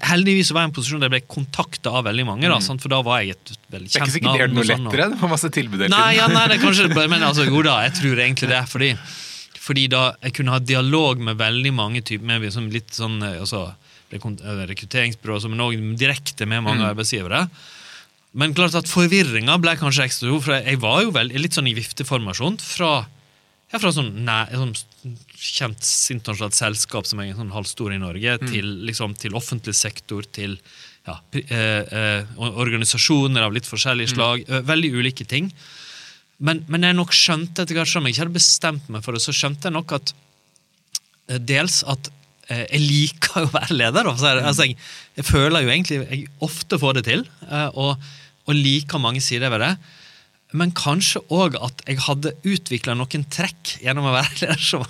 Heldigvis 0.09 0.52
var 0.54 0.64
jeg 0.64 0.68
i 0.68 0.70
en 0.70 0.74
posisjon 0.78 1.02
der 1.02 1.11
jeg 1.11 1.14
ble 1.16 1.35
kontakta 1.35 1.92
av 1.98 2.07
veldig 2.09 2.26
mange. 2.28 2.48
Da, 2.48 2.59
mm. 2.62 2.81
for 2.83 2.92
da 2.92 3.00
var 3.04 3.22
jeg 3.22 3.37
et 3.37 3.52
veldig 3.52 3.59
kjent 3.59 3.74
navn. 3.74 3.74
Det 3.74 3.78
er 3.78 4.02
ikke 4.02 4.14
sikkert 4.14 4.38
det 4.38 4.46
er 4.46 4.54
noe 4.54 4.68
lettere? 4.70 5.09
Det 5.12 5.20
var 5.22 5.33
masse 5.35 5.50
tilbud 5.59 5.85
nei, 5.92 6.04
ja, 6.16 6.28
nei, 6.33 6.44
det 6.50 6.59
er 6.59 6.62
kanskje, 6.64 6.88
men 7.14 7.26
altså, 7.31 7.48
jo 7.48 7.64
da, 7.66 7.78
jeg 7.87 7.96
tror 8.00 8.22
egentlig 8.24 8.50
det. 8.52 8.62
Fordi, 8.72 8.92
fordi 9.66 9.88
da 9.92 10.04
jeg 10.24 10.38
kunne 10.38 10.57
ha 10.57 10.62
dialog 10.62 11.24
med 11.28 11.40
veldig 11.40 11.74
mange 11.76 12.04
typer 12.04 12.31
med 12.33 12.46
liksom 12.46 12.70
litt 12.72 12.94
sånn, 12.96 13.20
eh, 13.26 13.40
altså, 13.42 13.66
eh, 14.14 14.64
rekrutteringsbyrå, 14.72 15.42
men 15.52 15.66
òg 15.66 15.76
direkte 16.00 16.48
med 16.48 16.64
mange 16.64 16.85
mm. 16.85 16.88
arbeidsgivere. 16.94 17.44
Men 18.38 18.57
klart 18.57 18.76
at 18.76 18.88
forvirringa 18.88 19.57
ble 19.61 19.76
kanskje 19.81 20.09
ekstra 20.09 20.28
stor, 20.28 20.42
for 20.44 20.59
jeg 20.59 20.81
var 20.83 21.04
jo 21.04 21.14
vel, 21.16 21.33
litt 21.40 21.57
sånn 21.57 21.70
i 21.70 21.76
vifteformasjon 21.76 22.59
fra 22.61 22.92
ja, 23.68 23.76
fra 23.76 23.90
sånn, 23.92 24.12
nei, 24.24 24.44
sånn 24.54 24.72
kjent 25.37 25.88
internasjonalt 26.14 26.57
selskap 26.57 27.09
som 27.09 27.20
er 27.20 27.35
sånn 27.37 27.52
halvstor 27.52 27.92
i 27.92 28.00
Norge, 28.00 28.38
mm. 28.40 28.52
til, 28.52 28.70
liksom, 28.88 29.16
til, 29.20 29.37
offentlig 29.38 29.74
sektor, 29.76 30.24
til 30.33 30.57
ja, 31.09 31.18
eh, 31.37 31.83
eh, 31.85 32.38
organisasjoner 32.48 33.44
av 33.44 33.52
litt 33.57 33.68
forskjellig 33.68 34.09
mm. 34.09 34.14
slag. 34.14 34.46
Mm. 34.48 34.64
Veldig 34.68 34.92
ulike 34.96 35.28
ting. 35.28 35.50
Men, 36.38 36.62
men, 36.70 36.87
jeg 36.87 36.96
nok 36.96 37.12
skjønte 37.16 37.64
etter 37.64 37.76
hvert 37.76 37.90
som 37.90 38.07
jeg 38.07 38.14
ikke 38.14 38.24
hadde 38.24 38.38
bestemt 38.38 38.88
meg 38.94 39.04
for 39.04 39.16
det, 39.16 39.22
så 39.24 39.35
skjønte 39.35 39.68
jeg 39.68 39.76
nok 39.76 39.94
at 39.98 40.14
eh, 41.28 41.40
dels 41.42 41.83
at 41.90 42.09
eh, 42.48 42.64
jeg 42.64 42.83
liker 42.87 43.44
å 43.44 43.52
være 43.52 43.76
leder. 43.76 44.09
Altså, 44.14 44.33
altså, 44.38 44.68
jeg, 44.68 44.78
jeg, 45.18 45.28
føler 45.28 45.66
jo 45.66 45.74
egentlig 45.74 46.02
jeg 46.07 46.26
ofte 46.48 46.81
får 46.81 47.00
det 47.00 47.07
til, 47.11 47.28
eh, 47.50 47.68
og, 47.74 48.11
og 48.48 48.57
liker 48.57 49.02
mange 49.02 49.20
sider 49.24 49.52
ved 49.52 49.66
det 49.66 49.74
men 50.56 50.70
kanskje 50.72 51.20
òg 51.28 51.58
at 51.61 51.82
jeg 51.84 52.00
hadde 52.06 52.30
utvikla 52.48 52.94
noen 52.96 53.24
trekk 53.28 53.74
gjennom 53.82 54.06
å 54.08 54.14
være 54.14 54.46
leder. 54.46 54.87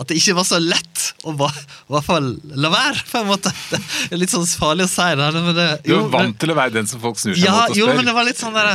At 0.00 0.08
det 0.08 0.16
ikke 0.16 0.38
var 0.38 0.46
så 0.48 0.60
lett 0.62 1.02
å 1.28 1.34
bare, 1.36 1.60
i 1.60 1.92
hvert 1.92 2.06
fall 2.06 2.30
la 2.56 2.70
være. 2.72 3.04
på 3.10 3.20
en 3.20 3.28
måte. 3.28 3.52
Det 3.74 4.16
er 4.16 4.22
litt 4.22 4.32
sånn 4.32 4.48
farlig 4.48 4.88
å 4.88 4.92
si 4.92 5.10
det. 5.20 5.28
Men 5.36 5.52
det 5.58 5.68
jo, 5.84 6.00
du 6.00 6.08
er 6.08 6.10
vant 6.16 6.40
til 6.40 6.54
å 6.54 6.56
være 6.56 6.76
den 6.78 6.88
som 6.88 7.02
folk 7.02 7.20
snur 7.20 7.36
seg 7.36 7.44
ja, 7.44 7.52
mot 7.52 7.60
og 7.60 7.76
spør. 7.76 7.82
Jo, 7.82 7.92
men 7.98 8.08
det 8.08 8.16
var 8.16 8.28
litt 8.28 8.40
sånn 8.40 8.56
der, 8.56 8.72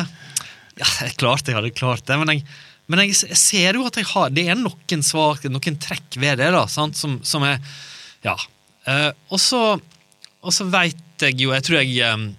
Ja, 0.78 0.90
jeg 1.08 1.18
klarte 1.18 1.52
jeg 1.52 1.58
hadde 1.58 1.74
klart 1.74 2.06
det, 2.06 2.20
men 2.22 2.36
jeg, 2.36 2.46
men 2.86 3.02
jeg, 3.02 3.18
jeg 3.32 3.42
ser 3.42 3.80
jo 3.80 3.88
at 3.90 3.98
jeg 3.98 4.06
har 4.12 4.30
Det 4.30 4.46
er 4.46 4.60
noen 4.60 5.04
svakheter, 5.04 5.54
noen 5.54 5.80
trekk 5.82 6.20
ved 6.22 6.38
det, 6.44 6.52
da, 6.54 6.68
sant, 6.70 7.00
som, 7.00 7.18
som 7.26 7.46
er 7.48 7.58
Ja. 8.26 8.38
Uh, 8.88 9.10
og 9.34 9.42
så 9.42 10.70
veit 10.70 11.26
jeg 11.26 11.42
jo 11.42 11.50
Jeg 11.52 11.66
tror 11.66 11.82
jeg 11.82 12.14
um, 12.14 12.30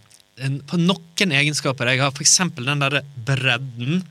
på 0.68 0.81
noen 0.81 1.35
egenskaper 1.40 1.92
jeg 1.92 2.03
har, 2.03 2.14
f.eks. 2.14 2.38
den 2.57 2.85
der 2.85 3.01
bredden 3.27 4.03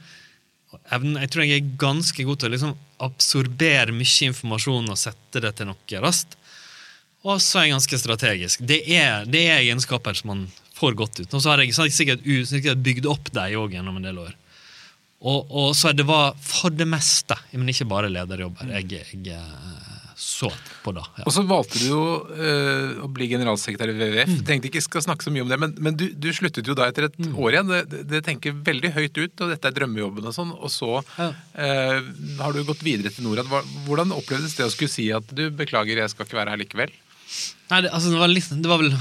evnen, 0.92 1.18
Jeg 1.22 1.32
tror 1.32 1.44
jeg 1.46 1.62
er 1.62 1.76
ganske 1.80 2.26
god 2.28 2.40
til 2.40 2.50
å 2.50 2.54
liksom 2.56 2.76
absorbere 3.04 3.96
mye 3.96 4.30
informasjon 4.32 4.92
og 4.92 5.00
sette 5.00 5.42
det 5.44 5.54
til 5.58 5.70
noe 5.70 6.02
raskt. 6.04 6.38
Og 7.28 7.42
så 7.44 7.60
er 7.60 7.68
jeg 7.68 7.76
ganske 7.76 8.00
strategisk. 8.00 8.64
Det 8.68 8.82
er, 8.94 9.26
det 9.28 9.44
er 9.48 9.62
egenskaper 9.62 10.18
som 10.18 10.32
man 10.32 10.44
får 10.78 10.98
godt 10.98 11.22
ut. 11.24 11.34
Og 11.34 11.42
så 11.42 11.52
har 11.52 11.64
jeg, 11.64 11.74
sikkert, 11.76 12.28
sikkert, 12.48 12.84
bygd 12.84 13.10
opp 13.10 13.32
dem 13.34 13.58
òg 13.60 13.76
gjennom 13.76 13.98
en 14.00 14.08
del 14.08 14.22
år. 14.22 14.36
Og, 15.18 15.50
og 15.50 15.72
så 15.76 15.92
det 15.98 16.06
var 16.06 16.36
for 16.46 16.74
det 16.74 16.86
meste, 16.88 17.36
men 17.56 17.72
ikke 17.74 17.90
bare 17.90 18.12
lederjobber, 18.14 18.70
jeg, 18.78 19.08
jeg 19.26 19.97
så 20.18 20.50
på 20.82 20.92
da. 20.98 21.04
Ja. 21.20 21.24
Og 21.30 21.34
så 21.36 21.44
valgte 21.46 21.78
du 21.78 21.86
jo 21.92 22.02
øh, 22.34 23.04
å 23.06 23.10
bli 23.14 23.28
generalsekretær 23.30 23.92
i 23.92 23.96
WWF. 23.96 24.32
Mm. 24.32 24.40
Tenkte 24.48 24.72
ikke 24.72 24.82
skal 24.82 25.04
snakke 25.06 25.28
så 25.28 25.34
mye 25.34 25.44
om 25.46 25.52
det, 25.52 25.60
men, 25.62 25.76
men 25.84 25.98
du, 26.00 26.08
du, 26.10 26.32
sluttet 26.34 26.66
jo 26.66 26.74
da 26.78 26.88
etter 26.90 27.06
et 27.06 27.20
mm. 27.22 27.36
år 27.38 27.58
igjen. 27.58 27.70
Det, 27.70 28.02
det, 28.10 28.22
tenker 28.26 28.58
veldig 28.66 28.92
høyt 28.96 29.20
ut, 29.22 29.44
og 29.46 29.54
dette 29.54 29.70
er 29.70 29.78
drømmejobben 29.78 30.26
og 30.26 30.34
sånn. 30.34 30.56
Og 30.58 30.74
så 30.74 30.92
ja. 31.20 31.30
øh, 31.30 32.12
har 32.42 32.58
du 32.58 32.64
gått 32.66 32.82
videre 32.86 33.14
til 33.14 33.28
Norad. 33.28 33.52
Hvordan 33.86 34.16
opplevdes 34.18 34.58
det 34.58 34.66
å 34.66 34.74
skulle 34.74 34.94
si 34.94 35.10
at 35.14 35.30
du 35.38 35.48
beklager, 35.54 36.02
jeg 36.02 36.16
skal 36.16 36.26
ikke 36.26 36.42
være 36.42 36.56
her 36.56 36.64
likevel? 36.66 36.94
Nei, 37.70 37.84
det, 37.86 37.92
altså, 37.92 38.10
det, 38.10 38.22
var, 38.24 38.34
litt, 38.34 38.50
det 38.50 38.72
var 38.72 38.80
vel 38.82 38.94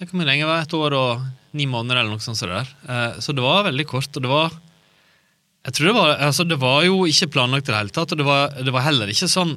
Hvor 0.00 0.24
lenge 0.24 0.48
var? 0.48 0.64
Et 0.64 0.78
år 0.78 0.96
og 0.96 1.26
ni 1.58 1.68
måneder 1.70 2.02
eller 2.02 2.16
noe 2.16 2.24
sånt. 2.24 2.40
Så, 2.40 2.50
det, 2.50 2.64
der. 2.64 2.74
Uh, 2.88 3.20
så 3.22 3.34
det 3.36 3.46
var 3.46 3.68
veldig 3.68 3.86
kort. 3.94 4.10
og 4.10 4.26
det 4.26 4.32
var 4.32 4.56
jeg 5.68 5.74
tror 5.76 5.88
det 5.90 5.96
var, 5.98 6.10
altså 6.24 6.44
det 6.48 6.56
var 6.62 6.84
jo 6.86 7.02
ikke 7.10 7.32
planlagt 7.34 7.68
i 7.68 7.72
det 7.72 7.80
hele 7.82 7.92
tatt, 7.92 8.12
og 8.14 8.20
det 8.20 8.24
var, 8.24 8.54
det 8.64 8.72
var 8.72 8.86
heller 8.86 9.10
ikke 9.12 9.28
sånn, 9.28 9.50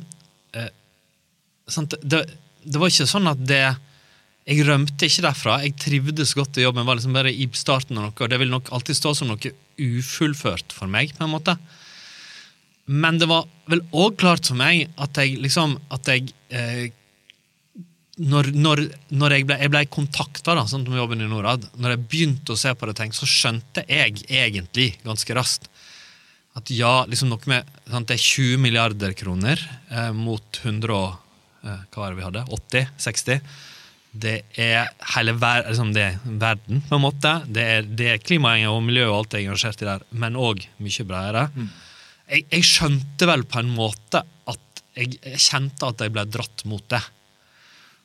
eh, 0.57 0.67
det, 2.01 2.21
det, 2.63 2.77
var 2.77 2.91
ikke 2.91 3.09
sånn 3.09 3.31
at 3.31 3.41
det 3.47 3.63
Jeg 4.49 4.65
rømte 4.67 5.05
ikke 5.05 5.25
derfra. 5.27 5.59
Jeg 5.63 5.77
trivdes 5.79 6.33
godt 6.37 6.57
i 6.57 6.65
jobben. 6.65 6.85
var 6.85 6.97
liksom 6.97 7.13
bare 7.13 7.31
i 7.31 7.47
starten 7.53 7.99
av 7.99 8.07
noe, 8.07 8.15
og 8.15 8.29
Det 8.29 8.39
vil 8.41 8.49
nok 8.49 8.71
alltid 8.73 8.97
stå 8.97 9.13
som 9.15 9.29
noe 9.29 9.53
ufullført 9.77 10.73
for 10.73 10.89
meg. 10.91 11.13
på 11.17 11.23
en 11.25 11.35
måte. 11.35 11.57
Men 12.85 13.19
det 13.21 13.29
var 13.29 13.45
vel 13.69 13.83
òg 13.93 14.17
klart 14.17 14.49
for 14.49 14.57
meg 14.57 14.89
at 14.97 15.15
jeg 15.15 15.37
liksom 15.39 15.77
At 15.93 16.09
jeg 16.09 16.33
eh, 16.49 16.89
når, 18.21 18.51
når, 18.53 18.81
når, 19.09 19.33
jeg 19.33 19.45
ble, 19.47 19.55
jeg 19.61 19.71
ble 19.71 19.85
kontakta 19.89 20.53
sånn 20.67 20.83
om 20.85 20.97
jobben 20.97 21.23
i 21.23 21.29
Norad, 21.29 21.63
når 21.79 21.95
jeg 21.95 22.07
begynte 22.11 22.53
å 22.53 22.59
se 22.59 22.73
på 22.75 22.85
det, 22.85 22.97
tenk, 22.99 23.15
så 23.17 23.25
skjønte 23.25 23.85
jeg 23.87 24.25
egentlig 24.27 24.91
ganske 25.05 25.37
raskt 25.37 25.69
at 26.59 26.71
ja, 26.75 27.05
liksom 27.07 27.31
noe 27.31 27.47
med 27.47 27.67
sant, 27.87 28.09
Det 28.09 28.17
er 28.17 28.25
20 28.25 28.59
milliarder 28.59 29.13
kroner 29.15 29.61
eh, 29.89 30.11
mot 30.11 30.59
100 30.63 30.97
eh, 30.97 31.19
Hva 31.61 32.01
var 32.01 32.11
det 32.11 32.19
vi 32.19 32.25
hadde? 32.25 32.45
80? 32.57 32.89
60? 33.05 33.53
Det 34.11 34.33
er 34.59 34.89
hele 35.13 35.33
ver 35.39 35.63
liksom 35.69 35.93
det 35.95 36.03
er 36.03 36.17
verden, 36.25 36.81
på 36.87 36.97
en 36.97 37.03
måte. 37.05 37.35
Det 37.47 37.63
er, 37.75 37.85
det 37.87 38.17
klimaet 38.25 38.67
og 38.67 38.81
miljø 38.83 39.05
og 39.07 39.21
alt 39.21 39.37
jeg 39.37 39.45
er 39.45 39.51
engasjert 39.51 39.83
i 39.83 39.87
der, 39.87 40.03
men 40.11 40.39
òg 40.39 40.65
mye 40.83 41.05
bredere. 41.07 41.45
Mm. 41.55 41.69
Jeg, 42.31 42.45
jeg, 42.49 42.67
skjønte 42.67 43.29
vel 43.29 43.45
på 43.47 43.61
en 43.61 43.71
måte 43.75 44.23
at 44.23 44.83
jeg, 44.97 45.15
jeg, 45.21 45.39
kjente 45.39 45.87
at 45.87 46.03
jeg 46.03 46.13
ble 46.15 46.25
dratt 46.27 46.65
mot 46.67 46.83
det. 46.91 47.01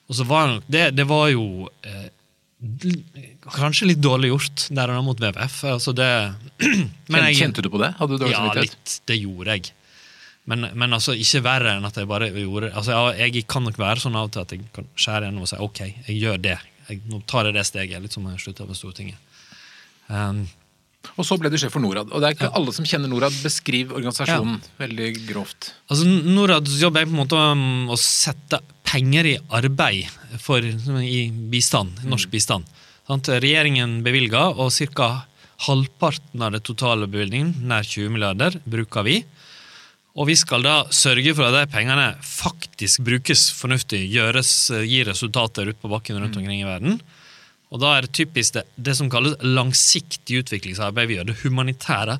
Og 0.06 0.20
så 0.20 0.26
var 0.28 0.60
det, 0.70 0.92
det, 0.94 1.06
var 1.10 1.26
jo 1.32 1.66
eh, 1.82 2.06
Kanskje 3.56 3.88
litt 3.90 4.02
dårlig 4.02 4.30
gjort 4.30 4.68
der 4.70 4.92
og 4.92 5.00
da 5.00 5.02
mot 5.04 5.18
WWF. 5.18 5.56
Altså 5.72 5.94
det, 5.96 6.06
jeg, 6.62 7.40
Kjente 7.40 7.66
du 7.66 7.70
på 7.72 7.82
det? 7.82 7.90
Hadde 7.98 8.14
du 8.14 8.22
dårlig 8.22 8.36
ja, 8.38 8.62
litt. 8.62 8.94
Det 9.10 9.18
gjorde 9.18 9.58
jeg. 9.58 9.74
Men, 10.46 10.68
men, 10.78 10.94
altså, 10.94 11.14
ikke 11.18 11.42
verre 11.42 11.74
enn 11.74 11.86
at 11.88 11.96
jeg 11.98 12.06
bare 12.06 12.28
gjorde 12.30 12.68
altså, 12.70 13.08
Jeg 13.18 13.42
kan 13.50 13.64
nok 13.66 13.80
være 13.82 14.02
sånn 14.04 14.14
av 14.14 14.28
og 14.28 14.34
til 14.36 14.44
at 14.44 14.52
jeg 14.54 14.68
kan 14.74 14.86
skjære 14.94 15.26
gjennom 15.26 15.46
og 15.46 15.50
si 15.50 15.58
ok, 15.62 15.80
jeg 16.06 16.20
gjør 16.20 16.38
det. 16.44 16.58
Jeg, 16.86 17.00
nå 17.10 17.18
tar 17.26 17.48
jeg 17.48 17.56
det 17.56 17.64
steget, 17.66 18.02
litt 18.04 18.14
som 18.14 18.28
jeg 18.30 18.44
slutta 18.44 18.68
med 18.68 18.78
Stortinget. 18.78 19.18
Um, 20.06 20.44
og 21.14 21.26
så 21.26 21.36
ble 21.38 21.50
du 21.50 21.56
sjef 21.60 21.74
for 21.74 21.82
Norad. 21.82 22.10
Og 22.10 22.22
det 22.22 22.28
er 22.28 22.36
ikke 22.36 22.48
ja. 22.48 22.54
alle 22.58 22.74
som 22.74 22.86
kjenner 22.88 23.10
Norad. 23.10 23.34
Beskriv 23.42 23.94
organisasjonen 23.94 24.58
ja. 24.58 24.72
veldig 24.82 25.10
grovt. 25.28 25.70
Altså, 25.90 26.06
Norads 26.06 26.78
jobb 26.82 26.98
er 26.98 27.06
på 27.08 27.14
en 27.14 27.20
måte 27.22 27.38
å 27.38 27.98
sette 28.00 28.60
penger 28.86 29.30
i 29.32 29.36
arbeid 29.54 30.10
for, 30.42 30.62
i 31.02 31.26
bistand, 31.50 32.04
norsk 32.06 32.30
bistand. 32.32 32.66
Regjeringen 33.06 34.00
bevilger, 34.06 34.58
og 34.58 34.74
ca. 34.94 35.10
halvparten 35.68 36.42
av 36.42 36.54
det 36.56 36.64
totale 36.66 37.06
bevilgningen, 37.10 37.54
nær 37.70 37.86
20 37.86 38.14
milliarder, 38.14 38.58
bruker 38.66 39.06
vi. 39.06 39.20
Og 40.16 40.30
vi 40.30 40.36
skal 40.38 40.64
da 40.64 40.78
sørge 40.94 41.34
for 41.36 41.48
at 41.50 41.56
de 41.58 41.72
pengene 41.72 42.06
faktisk 42.24 43.02
brukes 43.04 43.50
fornuftig, 43.52 44.00
gjøres, 44.14 44.52
gir 44.88 45.10
resultater 45.10 45.68
ute 45.68 45.80
på 45.82 45.90
bakken 45.92 46.16
rundt 46.22 46.38
omkring 46.40 46.62
i 46.62 46.68
verden. 46.68 47.00
Og 47.74 47.82
da 47.82 47.96
er 47.96 48.06
det 48.06 48.14
typisk 48.16 48.56
det, 48.56 48.64
det 48.80 48.94
som 48.96 49.10
kalles 49.12 49.36
langsiktig 49.44 50.40
utviklingsarbeid. 50.40 51.10
Vi 51.10 51.18
gjør 51.18 51.28
det 51.28 51.38
humanitære, 51.42 52.16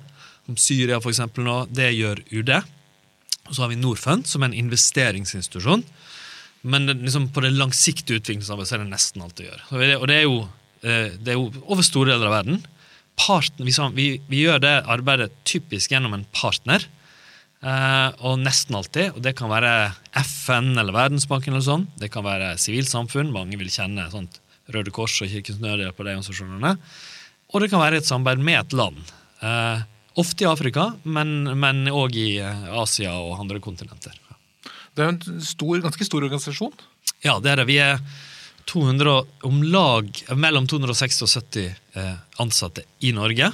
som 0.47 0.59
Syria 0.61 0.99
f.eks. 1.01 1.23
nå. 1.41 1.57
Det 1.73 1.89
gjør 1.95 2.21
UD. 2.35 2.53
Og 3.47 3.55
så 3.55 3.63
har 3.63 3.73
vi 3.73 3.81
Norfund, 3.81 4.27
som 4.29 4.43
er 4.43 4.51
en 4.51 4.61
investeringsinstitusjon. 4.67 5.87
Men 6.67 6.91
liksom, 6.91 7.31
på 7.33 7.45
det 7.45 7.55
langsiktige 7.55 8.21
utviklingsarbeidet 8.21 8.69
så 8.73 8.77
er 8.77 8.83
det 8.83 8.91
nesten 8.91 9.23
alt 9.23 9.37
det 9.39 9.49
gjør. 9.49 9.67
Og 10.01 10.09
det 10.11 10.17
er 10.17 10.25
jo, 10.27 10.41
eh, 10.83 11.15
det 11.15 11.33
er 11.33 11.39
jo 11.39 11.49
over 11.65 11.87
store 11.87 12.13
deler 12.13 12.29
av 12.29 12.37
verden. 12.41 12.61
Partner, 13.17 13.93
vi, 13.97 14.09
vi, 14.29 14.43
gjør 14.43 14.61
det 14.61 14.75
arbeidet 14.83 15.31
typisk 15.49 15.95
gjennom 15.95 16.17
en 16.17 16.27
partner. 16.37 16.85
Uh, 17.67 18.13
og 18.23 18.39
nesten 18.39 18.77
alltid. 18.79 19.17
Og 19.17 19.25
det 19.25 19.35
kan 19.39 19.51
være 19.51 19.73
FN 20.23 20.77
eller 20.79 20.95
Verdensbanken 20.95 21.55
eller 21.55 21.67
sånn. 21.67 21.89
Det 21.99 22.13
kan 22.15 22.27
være 22.27 22.55
sivilsamfunn. 22.63 23.33
Mange 23.35 23.59
vil 23.59 23.73
kjenne 23.73 24.07
sånt 24.13 24.39
Røde 24.71 24.93
Kors 24.95 25.17
og 25.23 25.31
Kirkens 25.31 25.59
Nødhjelp 25.63 25.99
og 25.99 26.07
de 26.07 26.15
organisasjonene. 26.15 26.77
Og 27.55 27.63
det 27.63 27.71
kan 27.73 27.83
være 27.83 28.01
et 28.01 28.07
samarbeid 28.07 28.43
med 28.47 28.61
et 28.61 28.77
land. 28.79 29.03
Uh, 29.43 29.83
ofte 30.19 30.47
i 30.47 30.51
Afrika, 30.51 30.93
men 31.05 31.91
òg 31.93 32.17
i 32.19 32.31
Asia 32.41 33.19
og 33.19 33.41
andre 33.43 33.61
kontinenter. 33.63 34.15
Det 34.97 35.05
er 35.05 35.13
en 35.13 35.43
stor, 35.45 35.77
ganske 35.85 36.07
stor 36.09 36.25
organisasjon? 36.25 36.73
Ja, 37.25 37.37
det 37.43 37.53
er 37.53 37.61
det. 37.61 37.67
Vi 37.69 37.77
er 37.83 37.99
200, 38.71 39.27
om 39.47 39.59
lag 39.69 40.09
mellom 40.35 40.67
260 40.71 41.25
og 41.27 41.31
70 41.31 41.67
eh, 42.01 42.15
ansatte 42.43 42.87
i 43.05 43.13
Norge. 43.15 43.51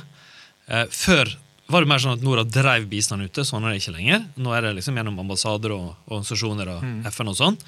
Eh, 0.69 0.85
før 0.89 1.33
var 1.73 1.85
det 1.85 1.91
mer 1.91 2.03
sånn 2.03 2.19
at 2.19 2.27
Norad 2.27 2.53
drev 2.53 2.87
bistand 2.91 3.25
ute, 3.25 3.47
sånn 3.49 3.65
er 3.65 3.75
det 3.75 3.83
ikke 3.83 3.97
lenger. 3.97 4.29
Nå 4.43 4.53
er 4.55 4.67
det 4.67 4.77
liksom 4.79 5.01
gjennom 5.01 5.19
ambassader 5.25 5.75
og 5.75 5.89
organisasjoner 6.11 6.71
og 6.75 6.85
mm. 6.85 7.01
FN 7.11 7.33
og 7.33 7.39
sånn. 7.39 7.59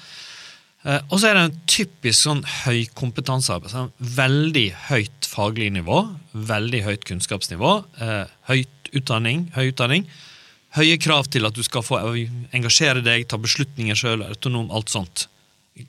Eh, 0.85 1.01
og 1.09 1.17
så 1.17 1.31
er 1.31 1.39
det 1.39 1.47
en 1.47 1.57
typisk 1.75 2.19
sånn 2.21 2.45
høykompetansearbeid. 2.65 3.73
Sånn 3.73 3.91
veldig 4.21 4.67
høyt 4.91 5.29
faglig 5.29 5.71
nivå, 5.75 6.05
veldig 6.53 6.85
høyt 6.85 7.09
kunnskapsnivå, 7.09 7.75
høyt 8.51 8.95
utdanning, 8.95 9.49
høy 9.57 9.73
utdanning 9.73 10.07
høye 10.75 10.97
krav 11.01 11.29
til 11.31 11.47
at 11.47 11.55
du 11.55 11.63
skal 11.65 11.85
få 11.85 12.01
engasjere 12.55 13.03
deg, 13.05 13.27
ta 13.29 13.39
beslutninger 13.41 13.97
sjøl, 13.97 14.25
autonom, 14.25 14.71
alt 14.75 14.91
sånt. 14.93 15.27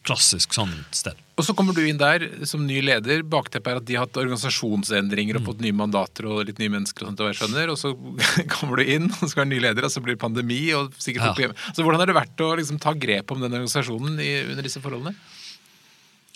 Klassisk 0.07 0.55
sånn 0.57 0.73
sted. 0.91 1.15
Og 1.39 1.45
så 1.47 1.53
kommer 1.55 1.77
du 1.77 1.83
inn 1.85 1.99
der 2.01 2.25
som 2.49 2.65
ny 2.67 2.81
leder. 2.83 3.21
Bakteppet 3.23 3.71
er 3.71 3.79
at 3.79 3.87
de 3.87 3.95
har 3.95 4.07
hatt 4.09 4.19
organisasjonsendringer 4.19 5.39
og 5.39 5.45
mm. 5.45 5.47
fått 5.47 5.63
nye 5.63 5.77
mandater 5.77 6.27
og 6.27 6.41
litt 6.49 6.59
nye 6.59 6.73
mennesker. 6.73 7.05
Og 7.05 7.13
sånt, 7.13 7.23
og 7.23 7.31
jeg 7.31 7.39
skjønner, 7.39 7.71
og 7.71 7.79
så 7.79 7.93
kommer 8.57 8.81
du 8.81 8.91
inn 8.97 9.07
og 9.13 9.31
skal 9.31 9.45
være 9.45 9.53
ny 9.53 9.61
leder, 9.63 9.87
og 9.87 9.93
så 9.95 10.03
blir 10.03 10.17
det 10.17 10.23
pandemi. 10.25 10.59
og 10.75 10.97
sikkert 10.99 11.29
ja. 11.29 11.35
hjemme. 11.45 11.59
Så 11.71 11.87
Hvordan 11.87 12.03
har 12.03 12.11
det 12.11 12.19
vært 12.19 12.43
å 12.43 12.51
liksom, 12.59 12.81
ta 12.83 12.97
grep 12.99 13.31
om 13.31 13.45
den 13.45 13.53
organisasjonen 13.53 14.19
i, 14.19 14.33
under 14.49 14.67
disse 14.67 14.83
forholdene? 14.83 15.15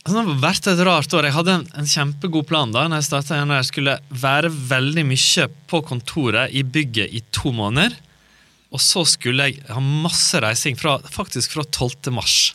Altså, 0.00 0.14
det 0.14 0.22
har 0.22 0.44
vært 0.46 0.70
et 0.70 0.84
rart 0.86 1.18
år. 1.18 1.26
Jeg 1.28 1.36
hadde 1.40 1.56
en, 1.58 1.66
en 1.82 1.90
kjempegod 1.96 2.46
plan 2.48 2.70
da 2.72 2.86
når 2.86 3.02
jeg 3.02 3.08
starta. 3.10 3.40
Jeg 3.40 3.68
skulle 3.72 3.98
være 4.22 4.52
veldig 4.70 5.08
mye 5.10 5.50
på 5.68 5.82
kontoret 5.90 6.54
i 6.54 6.62
bygget 6.62 7.18
i 7.18 7.24
to 7.34 7.52
måneder. 7.56 7.98
Og 8.70 8.78
så 8.78 9.02
skulle 9.10 9.48
jeg 9.48 9.64
ha 9.66 9.82
masse 9.82 10.38
reising, 10.38 10.78
fra, 10.78 11.00
faktisk 11.10 11.56
fra 11.56 11.66
12. 11.66 12.12
mars. 12.14 12.52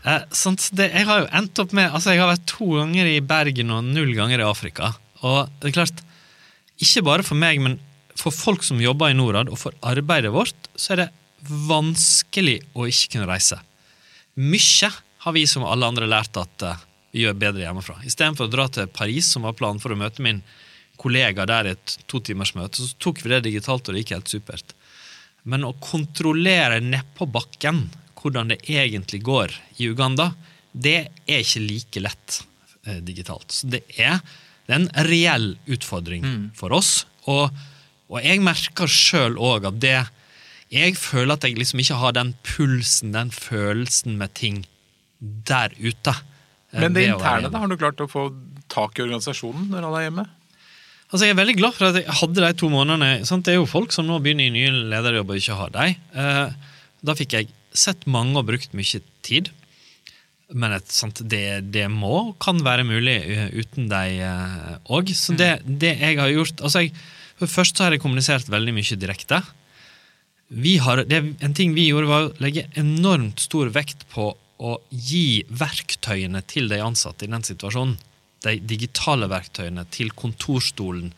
Eh, 0.00 0.22
det, 0.72 0.86
jeg 0.88 1.06
har 1.08 1.22
jo 1.22 1.28
endt 1.36 1.60
opp 1.60 1.74
med 1.76 1.90
altså 1.92 2.14
Jeg 2.14 2.22
har 2.22 2.30
vært 2.30 2.46
to 2.48 2.70
ganger 2.78 3.08
i 3.10 3.20
Bergen 3.20 3.72
og 3.74 3.84
null 3.84 4.14
ganger 4.16 4.40
i 4.40 4.48
Afrika. 4.48 4.94
Og 5.20 5.50
det 5.60 5.70
er 5.70 5.76
klart, 5.76 6.04
ikke 6.80 7.04
bare 7.04 7.26
for 7.26 7.36
meg, 7.36 7.60
men 7.60 7.76
for 8.16 8.32
folk 8.32 8.64
som 8.64 8.80
jobber 8.80 9.12
i 9.12 9.16
Norad, 9.16 9.50
og 9.52 9.60
for 9.60 9.76
arbeidet 9.86 10.32
vårt, 10.32 10.68
så 10.76 10.94
er 10.94 11.02
det 11.02 11.10
vanskelig 11.68 12.58
å 12.76 12.86
ikke 12.88 13.14
kunne 13.14 13.28
reise. 13.28 13.60
Mye 14.40 14.90
har 15.24 15.36
vi 15.36 15.44
som 15.48 15.66
alle 15.68 15.88
andre 15.88 16.08
lært 16.08 16.36
at 16.40 16.64
uh, 16.64 16.80
vi 17.12 17.24
gjør 17.24 17.38
bedre 17.40 17.64
hjemmefra. 17.64 17.98
Istedenfor 18.08 18.48
å 18.48 18.52
dra 18.52 18.66
til 18.72 18.90
Paris, 18.92 19.28
som 19.32 19.44
var 19.44 19.56
planen 19.56 19.80
for 19.82 19.92
å 19.92 19.98
møte 20.00 20.24
min 20.24 20.42
kollega 21.00 21.46
der 21.48 21.68
i 21.68 21.74
et 21.76 21.96
to 22.08 22.20
timers 22.24 22.52
så 22.52 22.88
tok 23.00 23.22
vi 23.24 23.32
det 23.32 23.44
digitalt, 23.48 23.88
og 23.88 23.96
det 23.96 24.04
gikk 24.04 24.14
helt 24.18 24.32
supert. 24.32 24.74
Men 25.48 25.64
å 25.64 25.76
kontrollere 25.80 26.80
nedpå 26.84 27.28
bakken 27.28 27.86
hvordan 28.20 28.52
det 28.52 28.60
egentlig 28.68 29.22
går 29.26 29.54
i 29.78 29.88
Uganda, 29.90 30.30
det 30.72 31.10
er 31.26 31.42
ikke 31.42 31.64
like 31.64 32.02
lett 32.04 32.40
eh, 32.86 33.00
digitalt. 33.04 33.50
Så 33.52 33.70
det 33.72 33.82
er, 33.96 34.20
det 34.66 34.74
er, 34.74 34.80
en 34.80 34.90
reell 35.08 35.52
utfordring 35.70 36.24
mm. 36.24 36.42
for 36.58 36.74
oss. 36.76 37.04
Og, 37.30 37.50
og 38.10 38.18
jeg 38.24 38.42
merker 38.44 38.90
sjøl 38.90 39.38
òg 39.38 39.68
at 39.68 39.82
det 39.82 39.98
Jeg 40.70 40.94
føler 40.96 41.34
at 41.34 41.44
jeg 41.44 41.58
liksom 41.58 41.80
ikke 41.82 41.98
har 41.98 42.12
den 42.14 42.34
pulsen, 42.46 43.10
den 43.12 43.32
følelsen 43.34 44.14
med 44.20 44.34
ting 44.38 44.64
der 45.20 45.74
ute. 45.80 46.14
Eh, 46.70 46.80
Men 46.80 46.94
det 46.94 47.08
interne, 47.08 47.50
da? 47.50 47.58
Har 47.58 47.70
du 47.70 47.76
klart 47.80 48.00
å 48.00 48.06
få 48.10 48.28
tak 48.70 48.98
i 48.98 49.02
organisasjonen 49.08 49.66
når 49.72 49.88
alle 49.88 49.98
er 50.02 50.06
hjemme? 50.08 50.26
Altså, 51.10 51.24
Jeg 51.26 51.34
er 51.34 51.40
veldig 51.40 51.56
glad 51.58 51.74
for 51.74 51.90
at 51.90 51.98
jeg 51.98 52.18
hadde 52.20 52.44
de 52.44 52.52
to 52.54 52.68
månedene. 52.70 53.26
Sant? 53.26 53.42
Det 53.46 53.56
er 53.56 53.58
jo 53.58 53.66
folk 53.66 53.90
som 53.90 54.06
nå 54.06 54.20
begynner 54.22 54.46
i 54.46 54.54
nye 54.54 54.70
lederjobber 54.92 55.34
og 55.34 55.42
ikke 55.42 55.58
har 55.58 55.72
dem. 55.74 55.96
Eh, 56.14 56.76
da 57.02 57.16
fikk 57.18 57.34
jeg 57.34 57.50
sett 57.76 58.06
mange 58.10 58.38
og 58.40 58.48
brukt 58.50 58.74
mye 58.76 59.00
tid. 59.26 59.50
Men 60.50 60.74
et, 60.74 60.90
sant, 60.90 61.22
det, 61.30 61.70
det, 61.70 61.86
må 61.92 62.32
kan 62.42 62.58
være 62.66 62.86
mulig 62.88 63.18
uten 63.54 63.88
deg 63.90 64.18
òg. 64.90 65.12
Uh, 65.12 65.16
Så 65.16 65.36
det, 65.38 65.52
det, 65.64 65.94
jeg 66.00 66.18
har 66.18 66.32
gjort 66.32 66.62
altså 66.66 66.84
jeg, 66.84 66.94
For 67.38 67.62
det 67.62 67.70
så 67.70 67.86
har 67.86 67.94
jeg 67.94 68.02
kommunisert 68.02 68.50
veldig 68.50 68.74
mye 68.74 68.98
direkte. 69.00 69.40
Vi 70.50 70.76
har, 70.82 71.04
det, 71.06 71.22
en 71.38 71.54
ting 71.54 71.76
vi 71.76 71.86
gjorde, 71.92 72.10
var 72.10 72.26
å 72.26 72.32
legge 72.42 72.66
enormt 72.80 73.38
stor 73.40 73.70
vekt 73.70 74.02
på 74.10 74.32
å 74.60 74.76
gi 74.90 75.42
verktøyene 75.48 76.42
til 76.50 76.66
de 76.68 76.80
ansatte 76.82 77.24
i 77.24 77.30
den 77.30 77.46
situasjonen. 77.46 77.94
De 78.44 78.56
digitale 78.66 79.28
verktøyene 79.30 79.86
til 79.94 80.10
kontorstolen, 80.16 81.12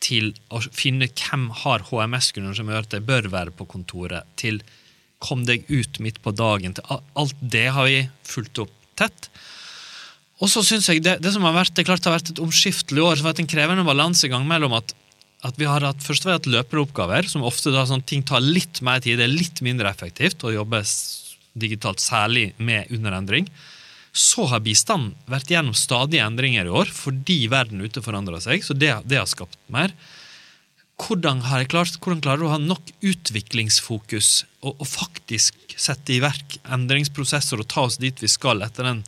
til 0.00 0.32
å 0.48 0.62
finne 0.72 1.10
hvem 1.12 1.50
har 1.62 1.84
HMS-grunner 1.90 2.56
som 2.56 2.70
gjør 2.72 2.86
at 2.86 2.94
de 2.94 3.02
bør 3.04 3.28
være 3.28 3.52
på 3.52 3.66
kontoret, 3.68 4.24
til 4.40 4.62
kom 5.20 5.44
deg 5.48 5.68
ut 5.68 6.00
midt 6.02 6.20
på 6.24 6.32
dagen. 6.34 6.74
til 6.76 7.00
Alt 7.18 7.40
det 7.40 7.68
har 7.76 7.88
vi 7.88 8.02
fulgt 8.26 8.62
opp 8.64 8.72
tett. 8.98 9.30
Og 10.40 10.48
så 10.48 10.62
synes 10.64 10.88
jeg 10.88 11.02
det, 11.04 11.18
det 11.20 11.34
som 11.34 11.44
har 11.44 11.56
vært, 11.56 11.74
det 11.76 11.84
klart 11.88 12.06
har 12.08 12.16
vært 12.16 12.32
et 12.32 12.42
omskiftelig 12.42 13.02
år, 13.04 13.18
så 13.18 13.26
har 13.26 13.34
vært 13.34 13.42
en 13.44 13.50
krevende 13.52 13.84
balansegang 13.84 14.46
mellom 14.48 14.78
at, 14.78 14.94
at 15.44 15.58
vi 15.60 15.68
har 15.68 15.84
hatt, 15.84 16.00
først 16.04 16.24
og 16.24 16.30
fremst 16.30 16.48
løperoppgaver, 16.48 17.26
oppgaver, 17.26 17.28
som 17.32 17.44
ofte 17.44 17.72
da 17.74 17.84
sånn, 17.88 18.04
ting 18.08 18.24
tar 18.26 18.40
litt 18.44 18.80
mer 18.84 19.02
tid, 19.04 19.20
det 19.20 19.28
er 19.28 19.34
litt 19.34 19.60
mindre 19.64 19.92
effektivt 19.92 20.46
å 20.48 20.54
jobbe 20.54 20.80
digitalt, 21.60 22.00
særlig 22.00 22.50
med 22.56 22.88
underendring. 22.94 23.50
Så 24.16 24.46
har 24.50 24.64
bistanden 24.64 25.12
vært 25.30 25.52
gjennom 25.52 25.76
stadige 25.76 26.24
endringer 26.24 26.66
i 26.66 26.72
år 26.80 26.88
fordi 26.90 27.44
verden 27.52 27.84
ute 27.84 28.02
forandrer 28.02 28.40
seg. 28.42 28.64
Så 28.64 28.74
det, 28.74 28.94
det 29.06 29.20
har 29.20 29.28
skapt 29.30 29.60
mer. 29.70 29.92
Hvordan, 31.00 31.40
klart, 31.70 31.96
hvordan 32.02 32.20
klarer 32.22 32.42
du 32.42 32.46
å 32.48 32.52
ha 32.52 32.60
nok 32.60 32.92
utviklingsfokus 33.00 34.44
og, 34.60 34.74
og, 34.74 34.86
faktisk 34.88 35.74
sette 35.80 36.12
i 36.12 36.20
verk 36.22 36.58
endringsprosesser 36.68 37.62
og 37.62 37.68
ta 37.72 37.86
oss 37.88 37.98
dit 38.02 38.20
vi 38.20 38.28
skal 38.28 38.60
etter 38.66 38.86
den 38.86 39.02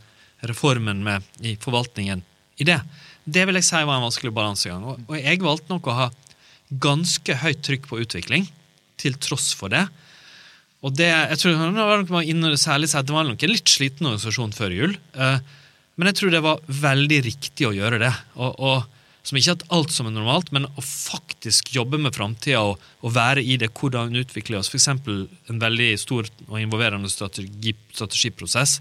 reformen 0.49 1.03
med, 1.05 1.27
i 1.45 1.55
forvaltningen 1.61 2.25
i 2.63 2.67
det? 2.69 2.81
Det 3.25 3.45
vil 3.47 3.61
jeg 3.61 3.69
si 3.69 3.83
var 3.85 3.99
en 3.99 4.07
vanskelig 4.09 4.33
balansegang. 4.35 4.87
Og, 4.89 5.03
og 5.07 5.19
jeg 5.19 5.43
valgte 5.45 5.75
nok 5.75 5.91
å 5.91 5.99
ha 5.99 6.09
ganske 6.83 7.37
høyt 7.43 7.61
trykk 7.67 7.91
på 7.91 8.01
utvikling, 8.03 8.49
til 9.03 9.19
tross 9.21 9.51
for 9.59 9.73
det. 9.73 9.85
Og 10.83 10.95
det, 10.99 11.11
jeg 11.11 11.39
tror 11.39 11.59
det 11.61 11.85
var 11.87 12.03
nok 12.03 12.27
inne, 12.27 12.57
særlig 12.59 12.89
sett, 12.91 13.07
det 13.07 13.15
var 13.15 13.27
nok 13.29 13.43
en 13.45 13.53
litt 13.53 13.71
sliten 13.71 14.09
organisasjon 14.09 14.55
før 14.57 14.75
jul. 14.75 14.97
Uh, 15.15 15.39
men 15.99 16.11
jeg 16.11 16.19
tror 16.19 16.33
det 16.33 16.43
var 16.43 16.63
veldig 16.83 17.21
riktig 17.29 17.69
å 17.69 17.75
gjøre 17.77 18.01
det. 18.03 18.13
Og, 18.41 18.57
og 18.59 19.02
Som 19.23 19.39
ikke 19.39 19.55
at 19.55 19.65
alt 19.75 19.93
som 19.95 20.09
er 20.09 20.15
normalt, 20.17 20.51
men 20.55 20.67
å 20.67 20.83
faktisk 20.83 21.71
jobbe 21.77 22.01
med 22.03 22.15
framtida 22.17 22.63
og, 22.73 22.83
og, 23.03 23.13
være 23.15 23.45
i 23.45 23.57
det, 23.61 23.71
hvordan 23.79 24.17
utvikler 24.19 24.59
oss. 24.59 24.71
F.eks. 24.73 24.89
en 24.91 25.63
veldig 25.63 25.91
stor 26.03 26.27
og 26.49 26.57
involverende 26.59 27.11
strategi, 27.13 27.75
strategiprosess. 27.95 28.81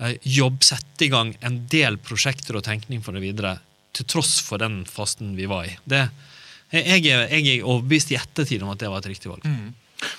Uh, 0.00 0.12
jobb, 0.26 0.60
sette 0.66 1.06
i 1.06 1.10
gang 1.12 1.32
en 1.46 1.62
del 1.70 1.96
prosjekter 2.02 2.58
og 2.58 2.66
tenkning 2.66 3.00
for 3.04 3.16
det 3.16 3.24
videre, 3.24 3.56
til 3.94 4.08
tross 4.10 4.36
for 4.42 4.60
den 4.60 4.82
fasten 4.90 5.32
vi 5.38 5.46
var 5.48 5.70
i. 5.70 5.76
Det, 5.88 6.02
jeg, 6.74 7.06
er, 7.06 7.28
jeg 7.30 7.46
er 7.54 7.64
overbevist 7.64 8.12
i 8.12 8.18
ettertid 8.18 8.64
om 8.66 8.72
at 8.74 8.82
det 8.82 8.90
var 8.90 9.00
et 9.00 9.12
riktig 9.14 9.30
valg. 9.30 9.46
Mm. 9.46 9.72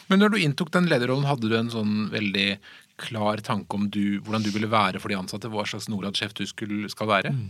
Men 0.09 0.21
når 0.21 0.33
du 0.33 0.39
inntok 0.41 0.71
den 0.73 0.87
lederrollen, 0.89 1.27
hadde 1.27 1.51
du 1.51 1.57
en 1.59 1.69
sånn 1.73 2.07
veldig 2.13 2.55
klar 3.01 3.41
tanke 3.43 3.77
om 3.77 3.89
du, 3.91 4.21
hvordan 4.23 4.45
du 4.45 4.49
ville 4.55 4.71
være 4.71 5.01
for 5.03 5.11
de 5.11 5.19
ansatte? 5.19 5.51
Hva 5.51 5.65
slags 5.67 5.89
Norad-sjef 5.91 6.33
du 6.37 6.45
skulle, 6.49 6.89
skal 6.89 7.11
være? 7.11 7.33
Mm. 7.35 7.49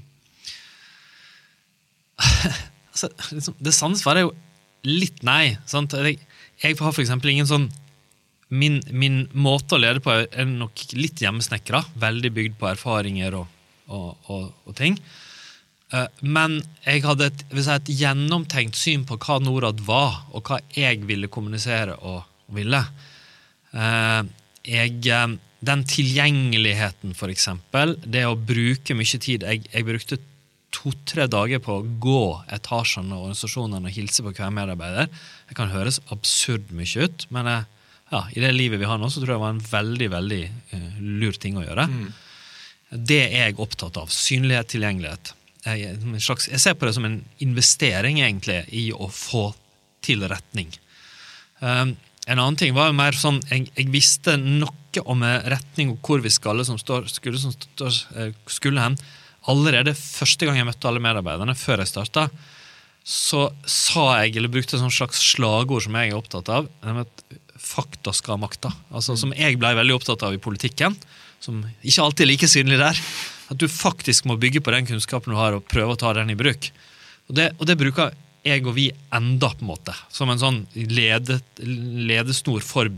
altså, 2.91 3.09
liksom, 3.31 3.57
det 3.59 3.75
sanne 3.75 3.99
svaret 3.99 4.23
er 4.23 4.27
jo 4.27 4.35
litt 4.85 5.23
nei. 5.25 5.55
Sant? 5.69 5.95
Jeg, 5.97 6.19
jeg 6.61 6.79
har 6.79 6.93
f.eks. 6.93 7.13
ingen 7.25 7.49
sånn 7.49 7.69
min, 8.53 8.79
min, 8.93 9.23
måte 9.33 9.75
å 9.75 9.81
lede 9.81 10.01
på 10.03 10.13
er 10.13 10.49
nok 10.49 10.85
litt 10.97 11.21
hjemmesnekra. 11.23 11.81
Veldig 12.01 12.31
bygd 12.35 12.59
på 12.59 12.69
erfaringer 12.69 13.39
og, 13.39 13.47
og, 13.89 14.11
og, 14.31 14.51
og 14.69 14.77
ting. 14.77 14.99
Eh, 15.93 16.07
men 16.25 16.59
jeg 16.85 17.03
hadde 17.05 17.29
et, 17.31 17.43
si, 17.55 17.71
et, 17.73 17.91
gjennomtenkt 18.01 18.77
syn 18.79 19.05
på 19.07 19.17
hva 19.21 19.39
Norad 19.43 19.81
var, 19.85 20.23
og 20.33 20.45
hva 20.49 20.61
jeg 20.75 21.03
ville 21.09 21.31
kommunisere 21.31 21.97
og 22.01 22.23
ville. 22.55 22.81
Eh, 23.73 24.21
jeg, 24.65 25.01
eh, 25.13 25.35
den 25.65 25.83
tilgjengeligheten, 25.89 27.15
for 27.17 27.33
eksempel, 27.33 27.95
det 28.05 28.25
å 28.29 28.37
bruke 28.37 28.93
mye 28.97 29.19
tid 29.21 29.45
Jeg, 29.47 29.65
jeg 29.71 29.85
brukte 29.87 30.19
to-tre 30.75 31.29
dager 31.31 31.61
på 31.63 31.79
å 31.79 31.85
gå 32.03 32.23
etasjene 32.55 33.15
og 33.15 33.29
organisasjonene 33.29 33.89
og 33.89 33.95
hilse 33.95 34.25
på 34.25 34.33
hver 34.35 34.51
medarbeider. 34.53 35.07
Det 35.49 35.57
kan 35.57 35.71
høres 35.71 36.01
absurd 36.13 36.69
mye 36.75 37.07
ut, 37.07 37.25
men 37.33 37.49
ja, 37.49 38.21
i 38.35 38.43
det 38.43 38.51
livet 38.53 38.81
vi 38.81 38.89
har 38.89 38.99
nå, 39.01 39.09
så 39.09 39.23
tror 39.23 39.33
jeg 39.33 39.39
det 39.39 39.45
var 39.45 39.55
en 39.55 39.65
veldig 39.71 40.11
veldig 40.13 40.43
uh, 40.75 40.99
lur 41.23 41.39
ting 41.41 41.57
å 41.57 41.65
gjøre. 41.65 41.87
Mm. 41.89 42.05
Det 42.95 43.23
er 43.25 43.49
jeg 43.49 43.59
opptatt 43.63 43.97
av. 43.97 44.11
Synlighet, 44.13 44.69
tilgjengelighet 44.75 45.33
jeg, 45.65 45.97
slags, 46.21 46.47
jeg 46.51 46.61
ser 46.61 46.75
på 46.77 46.87
det 46.87 46.95
som 46.97 47.05
en 47.07 47.19
investering 47.43 48.21
egentlig 48.21 48.61
i 48.75 48.87
å 48.93 49.09
få 49.11 49.47
til 50.05 50.25
retning. 50.29 50.69
Um, 51.59 51.95
en 52.25 52.41
annen 52.41 52.57
ting 52.59 52.73
var 52.75 52.89
jo 52.89 52.97
mer 52.97 53.17
sånn 53.17 53.39
jeg, 53.49 53.69
jeg, 53.73 53.89
visste 53.93 54.35
noe 54.41 55.03
om 55.05 55.23
retning 55.49 55.91
og 55.93 56.05
hvor 56.05 56.21
vi 56.23 56.31
skulle, 56.33 56.65
som 56.67 56.77
står, 56.79 57.09
skulle, 57.11 57.39
som 57.41 57.53
står, 57.53 57.97
eh, 58.15 58.29
skulle 58.49 58.81
hen. 58.81 58.95
Allerede 59.51 59.93
første 59.97 60.47
gang 60.47 60.57
jeg 60.59 60.67
møtte 60.67 60.89
alle 60.89 61.03
medarbeiderne, 61.03 61.55
før 61.57 61.83
jeg 61.83 61.91
starta, 61.91 62.27
så 63.05 63.47
sa 63.69 64.05
jeg, 64.23 64.37
eller 64.39 64.49
brukte 64.49 64.79
et 64.79 64.93
slags 64.95 65.21
slagord 65.21 65.83
som 65.85 65.97
jeg 65.99 66.09
er 66.09 66.17
opptatt 66.17 66.49
av, 66.49 66.69
at 66.81 67.25
fakta 67.61 68.13
skal 68.15 68.35
ha 68.35 68.41
makta. 68.41 68.71
Altså, 68.89 69.13
som 69.19 69.33
jeg 69.37 69.59
blei 69.61 69.75
veldig 69.77 69.99
opptatt 69.99 70.25
av 70.25 70.33
i 70.33 70.41
politikken, 70.41 70.97
som 71.43 71.61
ikke 71.85 72.01
alltid 72.01 72.25
er 72.25 72.31
like 72.31 72.49
synlig 72.49 72.81
der. 72.81 73.01
At 73.53 73.61
du 73.61 73.67
faktisk 73.69 74.25
må 74.25 74.39
bygge 74.41 74.63
på 74.65 74.73
den 74.73 74.87
kunnskapen 74.89 75.35
du 75.35 75.37
har, 75.37 75.53
og 75.53 75.67
prøve 75.69 75.93
å 75.93 75.99
ta 76.01 76.15
den 76.17 76.33
i 76.33 76.39
bruk. 76.39 76.71
Og 77.29 77.37
det, 77.37 77.51
og 77.59 77.69
det 77.69 77.77
bruker 77.77 78.15
jeg 78.45 78.65
og 78.65 78.75
vi 78.77 78.89
enda, 79.13 79.51
på 79.53 79.65
en 79.65 79.71
måte. 79.71 79.93
Som 80.13 80.31
en 80.33 80.41
sånn 80.41 80.63
lede, 80.73 81.39
ledesnor 81.61 82.65
for 82.65 82.89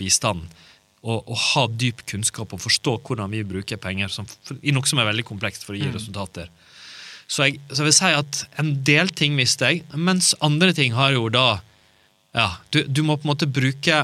Å 1.07 1.35
ha 1.39 1.63
dyp 1.69 2.01
kunnskap 2.09 2.51
og 2.55 2.59
forstå 2.59 2.97
hvordan 3.05 3.31
vi 3.31 3.43
bruker 3.47 3.79
penger 3.79 4.11
som, 4.11 4.25
i 4.59 4.73
noe 4.75 4.89
som 4.89 4.99
er 4.99 5.07
veldig 5.07 5.27
komplekst 5.27 5.63
for 5.63 5.75
å 5.75 5.79
gi 5.79 5.87
mm. 5.87 5.93
resultater. 5.93 6.49
Så 7.27 7.45
jeg, 7.45 7.61
så 7.69 7.83
jeg, 7.83 7.87
vil 7.87 7.95
si 7.95 8.11
at 8.17 8.41
en 8.59 8.71
del 8.87 9.11
ting 9.15 9.37
visste 9.39 9.69
jeg, 9.69 9.83
mens 9.93 10.33
andre 10.43 10.73
ting 10.75 10.95
har 10.97 11.13
jo 11.15 11.27
da 11.31 11.61
ja, 12.35 12.49
du, 12.73 12.81
du 12.87 13.03
må 13.05 13.15
på 13.17 13.25
en 13.25 13.31
måte 13.31 13.47
bruke 13.49 14.01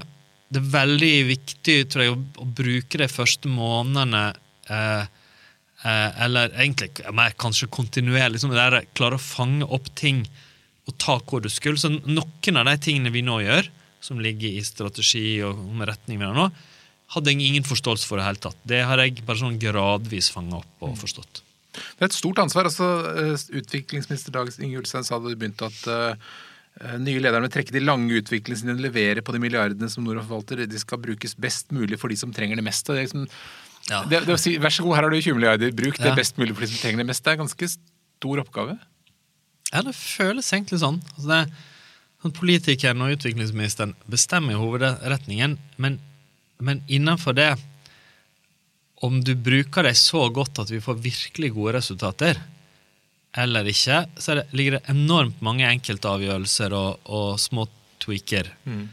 Det 0.54 0.62
er 0.62 0.70
veldig 0.74 1.16
viktig 1.28 1.76
tror 1.92 2.04
jeg, 2.04 2.14
å, 2.14 2.46
å 2.46 2.48
bruke 2.48 3.02
de 3.02 3.10
første 3.12 3.52
månedene 3.52 4.24
eh, 4.72 5.12
Eh, 5.84 6.24
eller 6.24 6.54
egentlig 6.56 6.92
mer 7.12 7.34
kanskje 7.36 7.68
kontinuerlig. 7.68 8.38
Liksom, 8.38 8.54
der 8.56 8.86
klare 8.96 9.20
å 9.20 9.24
fange 9.24 9.68
opp 9.68 9.90
ting 10.00 10.24
og 10.88 10.96
ta 11.00 11.18
hvor 11.20 11.44
du 11.44 11.50
skulle. 11.52 11.80
Så 11.80 11.92
noen 11.92 12.60
av 12.60 12.70
de 12.70 12.78
tingene 12.80 13.12
vi 13.12 13.24
nå 13.26 13.42
gjør, 13.44 13.68
som 14.04 14.22
ligger 14.24 14.56
i 14.56 14.64
strategi 14.64 15.42
og 15.44 15.60
med 15.76 15.90
retning 15.92 16.22
vi 16.22 16.28
har 16.28 16.38
nå, 16.38 16.48
hadde 17.14 17.34
jeg 17.34 17.50
ingen 17.50 17.66
forståelse 17.68 18.08
for 18.10 18.20
det 18.20 18.28
hele 18.28 18.42
tatt. 18.42 18.60
Det 18.68 18.84
har 18.88 19.02
jeg 19.02 19.24
bare 19.26 19.42
sånn 19.42 19.60
gradvis 19.62 20.32
fanga 20.34 20.62
opp 20.62 20.88
og 20.88 20.96
forstått. 21.02 21.44
Det 21.74 22.06
er 22.06 22.10
et 22.10 22.16
stort 22.16 22.42
ansvar. 22.44 22.70
altså 22.70 22.88
eh, 23.10 23.46
Utviklingsminister 23.62 24.34
Dag 24.36 24.52
Inge 24.60 24.82
Ulstein 24.82 25.06
sa 25.06 25.18
du 25.18 25.32
begynte 25.34 25.70
at 25.70 25.80
uh, 25.90 26.34
nye 27.02 27.22
lederne 27.22 27.48
vil 27.48 27.54
trekke 27.56 27.74
de 27.74 27.82
lange 27.82 28.22
utviklingslinjene 28.22 28.78
og 28.78 28.86
levere 28.86 29.24
på 29.26 29.34
de 29.34 29.42
milliardene 29.42 29.90
som 29.90 30.06
Norad 30.06 30.28
forvalter. 30.28 30.66
De 30.70 30.82
skal 30.82 31.02
brukes 31.02 31.38
best 31.38 31.74
mulig 31.74 32.00
for 32.02 32.14
de 32.14 32.20
som 32.20 32.34
trenger 32.34 32.60
det 32.60 32.66
mest. 32.66 32.86
Det 32.86 32.98
er 32.98 33.08
liksom 33.08 33.28
ja. 33.90 34.00
Det, 34.08 34.22
det 34.28 34.38
si, 34.40 34.56
vær 34.62 34.72
så 34.72 34.86
god, 34.86 34.96
her 34.96 35.06
har 35.08 35.12
du 35.12 35.20
20 35.20 35.36
milliarder, 35.36 35.74
bruk 35.76 35.98
det 36.00 36.14
best 36.16 36.38
mulig 36.40 36.56
for 36.56 36.64
de 36.64 36.72
som 36.72 36.80
trenger 36.80 37.04
det 37.04 37.10
mest. 37.10 37.24
Det 37.24 37.34
er 37.34 37.36
en 37.36 37.44
ganske 37.44 37.68
stor 37.74 38.42
oppgave. 38.46 38.78
Ja, 39.74 39.82
det 39.84 39.96
føles 39.98 40.52
egentlig 40.56 40.80
sånn. 40.80 41.02
Altså 41.16 41.28
det, 41.32 41.42
sånn 42.24 42.36
politikeren 42.38 43.04
og 43.04 43.18
utviklingsministeren 43.18 43.96
bestemmer 44.12 44.62
hovedretningen, 44.62 45.58
men, 45.82 46.00
men 46.64 46.82
innenfor 46.88 47.36
det 47.38 47.52
Om 49.04 49.20
du 49.24 49.34
bruker 49.36 49.84
dem 49.84 49.96
så 50.00 50.30
godt 50.32 50.62
at 50.64 50.70
vi 50.72 50.80
får 50.82 51.02
virkelig 51.04 51.50
gode 51.52 51.74
resultater, 51.76 52.38
eller 53.36 53.68
ikke, 53.68 54.06
så 54.16 54.38
det, 54.38 54.46
ligger 54.56 54.78
det 54.78 54.94
enormt 54.94 55.42
mange 55.44 55.66
enkeltavgjørelser 55.68 56.76
og, 56.78 57.02
og 57.12 57.40
små 57.42 57.66
tweaker. 58.00 58.48
Mm. 58.64 58.86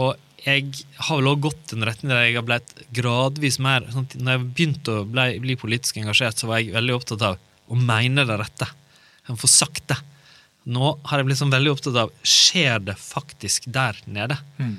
Og 0.00 0.16
jeg 0.46 0.86
har 0.96 1.20
vel 1.20 1.30
også 1.30 1.44
gått 1.46 1.74
en 1.76 1.86
retning 1.86 2.10
der 2.10 2.24
jeg 2.24 2.36
har 2.38 2.46
blitt 2.46 2.72
gradvis 2.94 3.60
mer 3.62 3.86
sånn, 3.92 4.08
Når 4.14 4.36
jeg 4.36 4.42
begynte 4.46 4.98
å 5.00 5.06
bli, 5.06 5.28
bli, 5.42 5.56
politisk 5.58 6.00
engasjert, 6.00 6.38
så 6.38 6.50
var 6.50 6.60
jeg 6.62 6.74
veldig 6.74 6.96
opptatt 6.96 7.24
av 7.26 7.38
å 7.66 7.78
mene 7.78 8.26
det 8.28 8.40
rette. 8.40 8.68
Jeg 9.26 9.40
få 9.42 9.50
sagt 9.50 9.88
det. 9.90 9.98
Nå 10.70 10.96
har 11.06 11.20
jeg 11.20 11.28
blitt 11.28 11.40
sånn 11.40 11.54
veldig 11.54 11.72
opptatt 11.74 11.98
av 12.02 12.12
skjer 12.26 12.82
det 12.86 12.96
faktisk 12.98 13.66
der 13.74 13.98
nede. 14.10 14.38
Mm. 14.58 14.76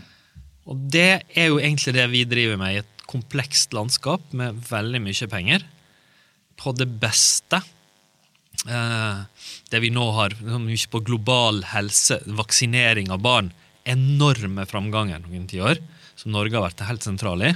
Og 0.67 0.85
det 0.91 1.23
er 1.37 1.49
jo 1.49 1.61
egentlig 1.61 1.95
det 1.95 2.05
vi 2.11 2.27
driver 2.27 2.59
med 2.59 2.75
i 2.75 2.81
et 2.81 3.05
komplekst 3.07 3.75
landskap 3.75 4.23
med 4.35 4.59
veldig 4.67 5.01
mye 5.05 5.29
penger. 5.31 5.63
På 6.59 6.73
det 6.75 6.89
beste. 6.99 7.61
Eh, 8.67 9.19
det 9.71 9.83
vi 9.83 9.93
nå 9.93 10.09
har 10.17 10.35
mye 10.43 10.91
på 10.91 11.03
global 11.07 11.61
helse, 11.71 12.19
vaksinering 12.25 13.13
av 13.13 13.23
barn 13.23 13.53
enorme 13.87 14.65
framganger 14.67 15.21
noen 15.23 15.45
tiår, 15.47 15.79
som 16.19 16.33
Norge 16.33 16.57
har 16.57 16.65
vært 16.65 16.83
helt 16.89 17.05
sentral 17.05 17.45
i. 17.45 17.53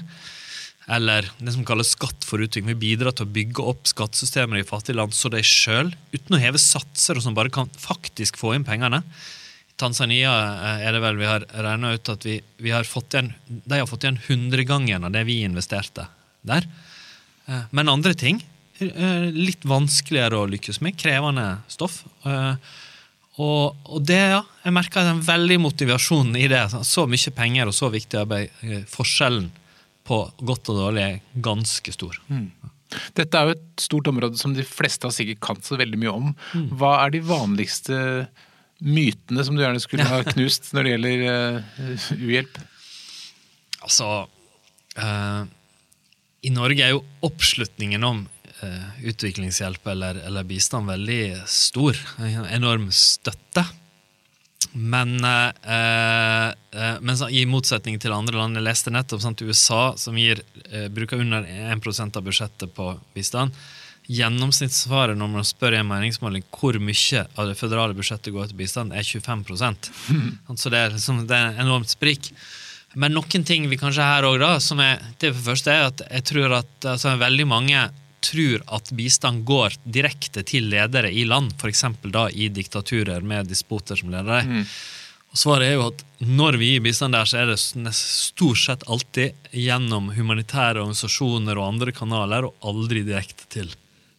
Eller 0.91 1.27
det 1.39 1.53
som 1.53 1.65
kalles 1.67 1.93
skatt 1.93 2.25
for 2.27 2.41
utvikling. 2.41 2.71
Vi 2.73 2.93
bidrar 2.95 3.15
til 3.15 3.27
å 3.27 3.33
bygge 3.35 3.65
opp 3.73 3.85
skattesystemer 3.89 4.59
i 4.59 4.67
fattige 4.67 4.97
land 4.97 5.13
så 5.15 5.29
de 5.31 5.43
sjøl, 5.45 5.91
uten 6.13 6.35
å 6.35 6.41
heve 6.41 6.61
satser 6.61 7.19
og 7.19 7.25
som 7.25 7.37
bare 7.37 7.53
kan 7.53 7.69
faktisk 7.79 8.39
få 8.41 8.55
inn 8.55 8.67
pengene. 8.67 9.03
Tanzania 9.81 10.31
eh, 10.31 10.85
er 10.87 10.95
det 10.95 11.01
vel 11.03 11.19
vi 11.19 11.29
har 11.29 11.45
regna 11.65 11.93
ut 11.95 12.13
at 12.13 12.25
vi, 12.27 12.37
vi, 12.61 12.73
har 12.73 12.87
fått 12.87 13.15
igjen 13.15 13.33
De 13.47 13.79
har 13.79 13.89
fått 13.89 14.05
igjen 14.05 14.21
hundregangen 14.27 15.07
av 15.07 15.13
det 15.15 15.25
vi 15.27 15.41
investerte 15.45 16.07
der. 16.47 16.67
Eh, 17.47 17.67
men 17.71 17.91
andre 17.91 18.13
ting 18.17 18.41
eh, 18.79 19.29
litt 19.33 19.65
vanskeligere 19.67 20.41
å 20.41 20.49
lykkes 20.51 20.81
med. 20.85 20.97
Krevende 20.99 21.47
stoff. 21.71 22.03
Og, 23.41 23.77
og 23.87 24.03
det, 24.05 24.19
ja, 24.35 24.41
jeg 24.65 24.75
merker 24.75 25.07
en 25.07 25.23
veldig 25.25 25.57
motivasjon 25.63 26.35
i 26.37 26.45
det. 26.51 26.65
Så 26.85 27.07
mye 27.09 27.33
penger 27.33 27.71
og 27.71 27.73
så 27.73 27.89
viktig 27.89 28.19
arbeid. 28.19 28.85
Forskjellen 28.91 29.47
på 30.05 30.19
godt 30.43 30.69
og 30.73 30.77
dårlig 30.81 31.05
er 31.05 31.41
ganske 31.41 31.93
stor. 31.95 32.19
Mm. 32.27 32.49
Dette 33.15 33.39
er 33.39 33.47
jo 33.47 33.55
et 33.55 33.81
stort 33.81 34.09
område 34.11 34.39
som 34.39 34.53
de 34.55 34.65
fleste 34.67 35.07
har 35.07 35.15
sikkert 35.15 35.41
kan 35.43 35.61
så 35.63 35.77
veldig 35.79 35.99
mye 36.01 36.13
om. 36.13 36.31
Mm. 36.53 36.65
Hva 36.79 36.95
er 37.05 37.13
de 37.15 37.23
vanligste 37.25 37.97
mytene 38.81 39.45
som 39.45 39.55
du 39.55 39.63
gjerne 39.63 39.81
skulle 39.81 40.07
ha 40.09 40.21
knust 40.33 40.71
når 40.75 40.83
det 40.83 40.93
gjelder 40.95 41.25
uh, 41.25 42.05
uhjelp? 42.17 42.61
Altså 43.81 44.07
uh, 45.01 45.43
I 46.45 46.53
Norge 46.53 46.85
er 46.85 46.95
jo 46.95 47.03
oppslutningen 47.25 48.05
om 48.05 48.23
uh, 48.61 48.87
utviklingshjelp 49.05 49.91
eller, 49.93 50.23
eller, 50.27 50.47
bistand 50.49 50.89
veldig 50.89 51.21
stor. 51.49 51.99
En 52.21 52.49
enorm 52.49 52.89
støtte. 52.95 53.65
Men, 54.71 55.17
men 55.19 57.15
så, 57.17 57.27
i 57.33 57.41
motsetning 57.49 57.97
til 57.99 58.13
andre 58.13 58.37
land 58.37 58.55
Jeg 58.55 58.63
leste 58.63 58.93
nettopp 58.93 59.23
sant, 59.23 59.41
USA, 59.41 59.97
som 59.99 60.15
gir, 60.15 60.39
bruker 60.93 61.19
under 61.19 61.43
1 61.49 61.81
av 62.15 62.21
budsjettet 62.23 62.71
på 62.77 62.85
bistand 63.17 63.57
Gjennomsnittssvaret 64.11 65.17
når 65.17 65.29
man 65.31 65.47
spør 65.47 65.77
i 65.77 65.79
en 65.81 65.87
meningsmåling 65.87 66.43
hvor 66.51 66.75
mye 66.83 67.23
av 67.39 67.47
det 67.47 67.57
føderale 67.59 67.95
budsjettet 67.95 68.33
går 68.35 68.51
til 68.51 68.59
bistand, 68.59 68.91
er 68.93 69.07
25 69.07 69.45
Så 70.57 70.69
det 70.73 70.79
er, 70.79 70.91
liksom, 70.97 71.23
det 71.29 71.37
er 71.37 71.61
enormt 71.63 71.91
sprik. 71.93 72.31
Men 72.93 73.15
noen 73.15 73.45
ting 73.47 73.69
vi 73.71 73.79
kanskje 73.79 74.03
her 74.03 74.27
òg, 74.27 74.39
da, 74.41 74.57
som 74.59 74.81
er 74.83 74.99
det 75.21 75.31
for 75.35 75.53
første 75.53 75.71
er 75.71 75.89
at 75.93 76.03
jeg 76.09 76.27
tror 76.33 76.57
at 76.59 76.87
altså, 76.93 77.15
veldig 77.21 77.47
mange 77.47 77.89
tror 78.21 78.61
at 78.75 78.91
bistand 78.93 79.45
går 79.47 79.77
direkte 79.83 80.43
til 80.45 80.67
ledere 80.69 81.09
i 81.11 81.23
land, 81.25 81.55
f.eks. 81.57 81.85
da 82.13 82.27
i 82.29 82.49
diktaturer 82.53 83.23
med 83.25 83.49
despoter 83.49 83.97
som 83.97 84.11
ledere. 84.13 84.43
Mm. 84.45 84.65
Og 85.31 85.39
Svaret 85.39 85.69
er 85.69 85.77
jo 85.77 85.87
at 85.87 86.03
når 86.27 86.57
vi 86.59 86.73
gir 86.73 86.83
bistand 86.83 87.15
der, 87.15 87.29
så 87.29 87.39
er 87.39 87.53
det 87.53 87.93
stort 87.95 88.59
sett 88.59 88.83
alltid 88.91 89.55
gjennom 89.55 90.11
humanitære 90.17 90.83
organisasjoner 90.83 91.55
og 91.55 91.69
andre 91.69 91.95
kanaler, 91.95 92.49
og 92.49 92.67
aldri 92.67 93.05
direkte 93.07 93.47
til 93.51 93.71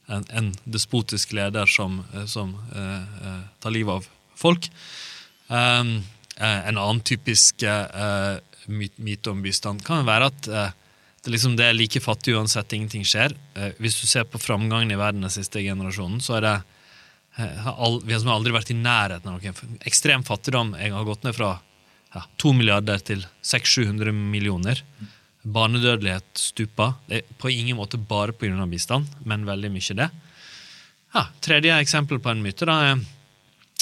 en, 0.06 0.24
en 0.30 0.50
despotisk 0.64 1.32
leder 1.32 1.66
som, 1.66 2.02
eh, 2.14 2.26
som 2.26 2.54
uh, 2.74 3.40
tar 3.62 3.74
livet 3.74 4.00
av 4.00 4.08
folk. 4.38 4.68
Um, 5.48 6.00
en 6.42 6.78
annen 6.78 7.00
typisk 7.06 7.62
uh, 7.62 8.38
myte 8.66 9.30
om 9.30 9.42
bistand 9.44 9.84
kan 9.86 10.06
være 10.08 10.30
at 10.32 10.48
uh, 10.50 10.70
det, 11.22 11.34
liksom, 11.34 11.54
det, 11.58 11.68
er 11.68 11.76
like 11.76 12.02
fattig 12.02 12.34
uansett 12.34 12.72
ingenting 12.72 13.04
skjer. 13.06 13.34
hvis 13.78 14.00
du 14.00 14.06
ser 14.10 14.24
på 14.26 14.40
framgangen 14.42 14.90
i 14.90 14.98
verden 14.98 15.22
den 15.22 15.30
siste 15.30 15.62
generasjonen, 15.62 16.18
så 16.20 16.40
er 16.40 16.46
det 16.46 16.54
all, 17.70 18.00
Vi 18.02 18.16
har 18.16 18.26
aldri 18.32 18.52
vært 18.52 18.72
i 18.74 18.76
nærheten 18.76 19.30
av 19.30 19.38
noen 19.38 19.76
ekstrem 19.86 20.24
fattigdom. 20.26 20.74
Jeg 20.80 20.90
har 20.92 21.06
gått 21.06 21.22
ned 21.22 21.36
fra 21.36 21.52
ja, 22.12 22.24
2 22.42 22.52
milliarder 22.58 22.98
til 23.06 23.22
600-700 23.46 24.10
millioner. 24.12 24.82
Barnedødelighet 25.42 26.38
stupa. 26.38 26.92
Det 27.08 27.22
er 27.22 27.34
på 27.38 27.50
ingen 27.50 27.76
måte 27.76 27.98
bare 27.98 28.32
pga. 28.32 28.66
bistand, 28.66 29.06
men 29.24 29.46
veldig 29.46 29.70
mye 29.70 29.96
det. 29.98 30.10
Ja, 31.14 31.26
tredje 31.40 31.80
eksempel 31.80 32.20
på 32.22 32.30
en 32.30 32.42
myte. 32.42 32.64
da 32.64 32.78
er 32.92 33.02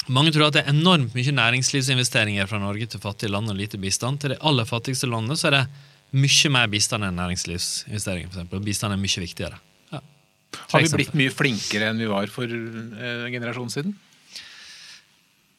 mange 0.09 0.31
tror 0.33 0.47
at 0.47 0.53
det 0.57 0.63
er 0.65 0.73
enormt 0.73 1.13
mye 1.13 1.31
næringslivsinvesteringer 1.31 2.47
fra 2.49 2.59
Norge 2.59 2.87
til 2.89 2.99
fattige 2.99 3.29
land 3.29 3.49
og 3.49 3.55
lite 3.55 3.77
bistand. 3.77 4.19
Til 4.19 4.33
de 4.33 4.39
aller 4.41 4.65
fattigste 4.65 5.07
landene 5.07 5.37
så 5.37 5.51
er 5.51 5.57
det 5.59 5.65
mye 6.11 6.49
mer 6.51 6.67
bistand 6.71 7.05
enn 7.05 7.19
næringslivsinvesteringer. 7.21 8.31
For 8.31 8.41
eksempel. 8.41 8.63
bistand 8.65 8.93
er 8.93 9.01
mye 9.01 9.23
viktigere. 9.23 9.59
Ja. 9.91 10.01
Har 10.73 10.81
vi 10.81 10.95
blitt 10.95 11.13
mye 11.13 11.31
flinkere 11.31 11.91
enn 11.91 12.01
vi 12.01 12.09
var 12.09 12.33
for 12.33 12.49
eh, 12.49 13.27
en 13.27 13.31
generasjon 13.31 13.69
siden? 13.69 13.95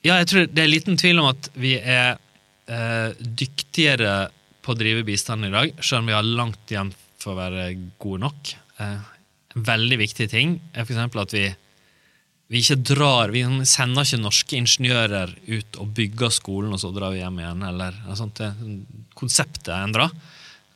Ja, 0.03 0.19
jeg 0.19 0.29
tror 0.29 0.47
det 0.51 0.63
er 0.65 0.71
liten 0.71 0.99
tvil 0.99 1.23
om 1.23 1.31
at 1.31 1.49
vi 1.55 1.77
er 1.79 2.19
eh, 2.67 3.15
dyktigere 3.23 4.33
på 4.63 4.73
å 4.73 4.79
drive 4.79 5.05
bistand 5.07 5.47
i 5.47 5.53
dag, 5.53 5.73
selv 5.83 6.03
om 6.03 6.11
vi 6.11 6.17
har 6.17 6.27
langt 6.27 6.71
igjen 6.71 6.93
for 7.21 7.35
å 7.35 7.41
være 7.41 7.67
gode 8.03 8.23
nok. 8.25 8.53
Eh, 8.83 9.11
veldig 9.55 9.99
viktig 10.01 10.29
ting 10.33 10.57
er 10.73 10.87
f.eks. 10.87 11.01
at 11.23 11.35
vi, 11.37 11.45
vi 12.53 12.63
ikke 12.63 12.79
drar 12.95 13.33
Vi 13.35 13.43
sender 13.69 14.07
ikke 14.07 14.23
norske 14.23 14.59
ingeniører 14.59 15.35
ut 15.49 15.81
og 15.83 15.93
bygger 15.97 16.33
skolen, 16.33 16.73
og 16.73 16.81
så 16.83 16.93
drar 16.95 17.15
vi 17.15 17.23
hjem 17.23 17.43
igjen. 17.43 17.67
eller 17.69 17.99
sånt, 18.19 18.43
Konseptet 19.19 19.73
er 19.75 19.87
endra. 19.87 20.09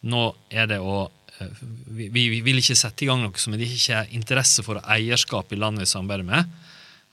Nå 0.06 0.28
er 0.50 0.68
det 0.70 0.80
å 0.82 1.06
eh, 1.40 1.62
vi, 1.96 2.10
vi, 2.12 2.40
vil 2.44 2.60
ikke 2.60 2.78
sette 2.78 3.06
i 3.06 3.10
gang 3.10 3.24
noe 3.24 3.42
som 3.42 3.56
det 3.56 3.68
ikke 3.70 4.02
er 4.02 4.14
interesse 4.16 4.64
for 4.66 4.82
eierskap 4.82 5.52
i 5.52 5.60
landet 5.60 5.86
vi 5.86 5.92
samarbeider 5.94 6.28
med. 6.28 6.56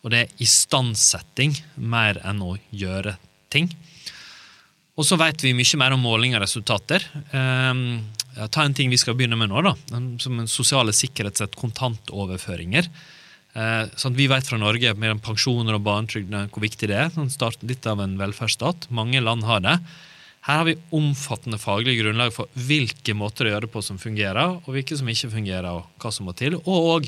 Og 0.03 0.11
det 0.11 0.25
er 0.25 0.43
istandsetting 0.43 1.55
mer 1.79 2.19
enn 2.27 2.41
å 2.43 2.57
gjøre 2.75 3.15
ting. 3.53 3.69
Og 4.93 5.07
så 5.07 5.17
vet 5.17 5.41
vi 5.41 5.55
mye 5.57 5.79
mer 5.81 5.95
om 5.95 6.03
måling 6.05 6.35
av 6.37 6.43
resultater. 6.43 7.05
Um, 7.33 8.03
ta 8.53 8.61
en 8.61 8.75
ting 8.77 8.91
vi 8.93 8.99
skal 9.01 9.17
begynne 9.17 9.37
med 9.39 9.49
nå, 9.49 9.63
da, 9.65 9.73
som 10.21 10.39
en 10.39 10.49
sosiale 10.49 10.93
sikkerhetssett 10.93 11.57
kontantoverføringer. 11.57 12.89
Eh, 13.53 13.83
sånn 14.01 14.15
vi 14.17 14.25
vet 14.29 14.47
fra 14.49 14.57
Norge 14.57 14.95
med 14.97 15.19
pensjoner 15.21 15.77
og 15.77 15.83
barnetrygd 15.85 16.33
hvor 16.33 16.63
viktig 16.63 16.89
det 16.89 16.97
er. 16.97 17.11
Sånn 17.13 17.29
start 17.33 17.61
litt 17.69 17.85
av 17.89 18.01
en 18.01 18.15
velferdsstat. 18.17 18.89
Mange 18.93 19.21
land 19.21 19.45
har 19.45 19.61
det. 19.65 19.75
Her 20.43 20.59
har 20.59 20.65
vi 20.67 20.79
omfattende 20.97 21.59
faglig 21.61 21.99
grunnlag 22.01 22.33
for 22.35 22.49
hvilke 22.57 23.13
måter 23.15 23.47
å 23.47 23.53
gjøre 23.53 23.67
det 23.67 23.73
på 23.75 23.83
som 23.85 24.01
fungerer, 24.01 24.57
og 24.57 24.73
hvilke 24.75 24.97
som 24.99 25.07
ikke 25.09 25.31
fungerer, 25.37 25.69
og 25.69 26.01
hva 26.03 26.11
som 26.11 26.27
må 26.27 26.33
til. 26.35 26.57
Og 26.65 27.07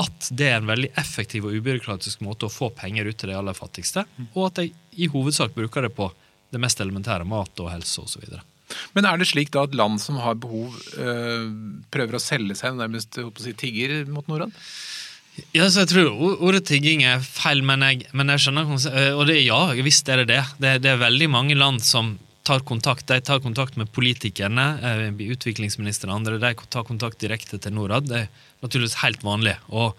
at 0.00 0.32
det 0.32 0.48
er 0.48 0.58
en 0.58 0.70
veldig 0.72 0.90
effektiv 0.98 1.46
og 1.46 1.54
ubyråkratisk 1.60 2.24
måte 2.24 2.48
å 2.48 2.52
få 2.52 2.72
penger 2.74 3.06
ut 3.06 3.20
til 3.20 3.30
de 3.30 3.36
aller 3.38 3.54
fattigste, 3.54 4.06
og 4.32 4.48
at 4.48 4.62
de 4.62 4.72
i 4.98 5.08
hovedsak 5.12 5.52
bruker 5.54 5.86
det 5.86 5.92
på 5.94 6.08
det 6.52 6.60
mest 6.62 6.80
elementære, 6.84 7.26
mat 7.28 7.62
og 7.62 7.70
helse 7.72 8.04
osv. 8.04 8.40
Men 8.96 9.08
er 9.08 9.20
det 9.20 9.28
slik 9.30 9.52
da 9.52 9.66
at 9.66 9.76
land 9.76 10.00
som 10.00 10.18
har 10.22 10.38
behov, 10.40 10.74
øh, 10.96 11.46
prøver 11.92 12.16
å 12.16 12.22
selge 12.22 12.56
seg, 12.58 12.76
nærmest 12.78 13.18
si, 13.40 13.54
tigger 13.58 14.02
mot 14.08 14.28
Norad? 14.30 14.54
Ja, 15.56 15.64
så 15.72 15.86
jeg 15.86 15.88
tror 15.88 16.10
Ordet 16.44 16.66
tigging 16.68 17.06
er 17.08 17.22
feil, 17.24 17.62
men 17.64 17.80
jeg, 17.86 18.02
men 18.12 18.28
jeg 18.34 18.42
skjønner 18.44 18.68
eh, 18.90 19.14
Og 19.16 19.24
det, 19.30 19.38
ja, 19.46 19.60
visst 19.80 20.10
er 20.12 20.20
det 20.20 20.28
det. 20.28 20.42
det. 20.60 20.74
Det 20.84 20.92
er 20.92 21.00
veldig 21.00 21.28
mange 21.32 21.56
land 21.56 21.80
som 21.84 22.18
tar 22.44 22.64
kontakt. 22.66 23.06
De 23.08 23.20
tar 23.22 23.40
kontakt 23.40 23.78
med 23.80 23.92
politikerne, 23.94 24.66
eh, 24.82 25.06
utviklingsministeren 25.32 26.12
og 26.12 26.20
andre. 26.20 26.40
De 26.42 26.68
tar 26.68 26.84
kontakt 26.88 27.22
direkte 27.22 27.60
til 27.62 27.76
Norad. 27.76 28.10
Det 28.10 28.24
er 28.24 28.28
naturligvis 28.64 29.00
helt 29.04 29.24
vanlig. 29.24 29.56
Og 29.70 29.96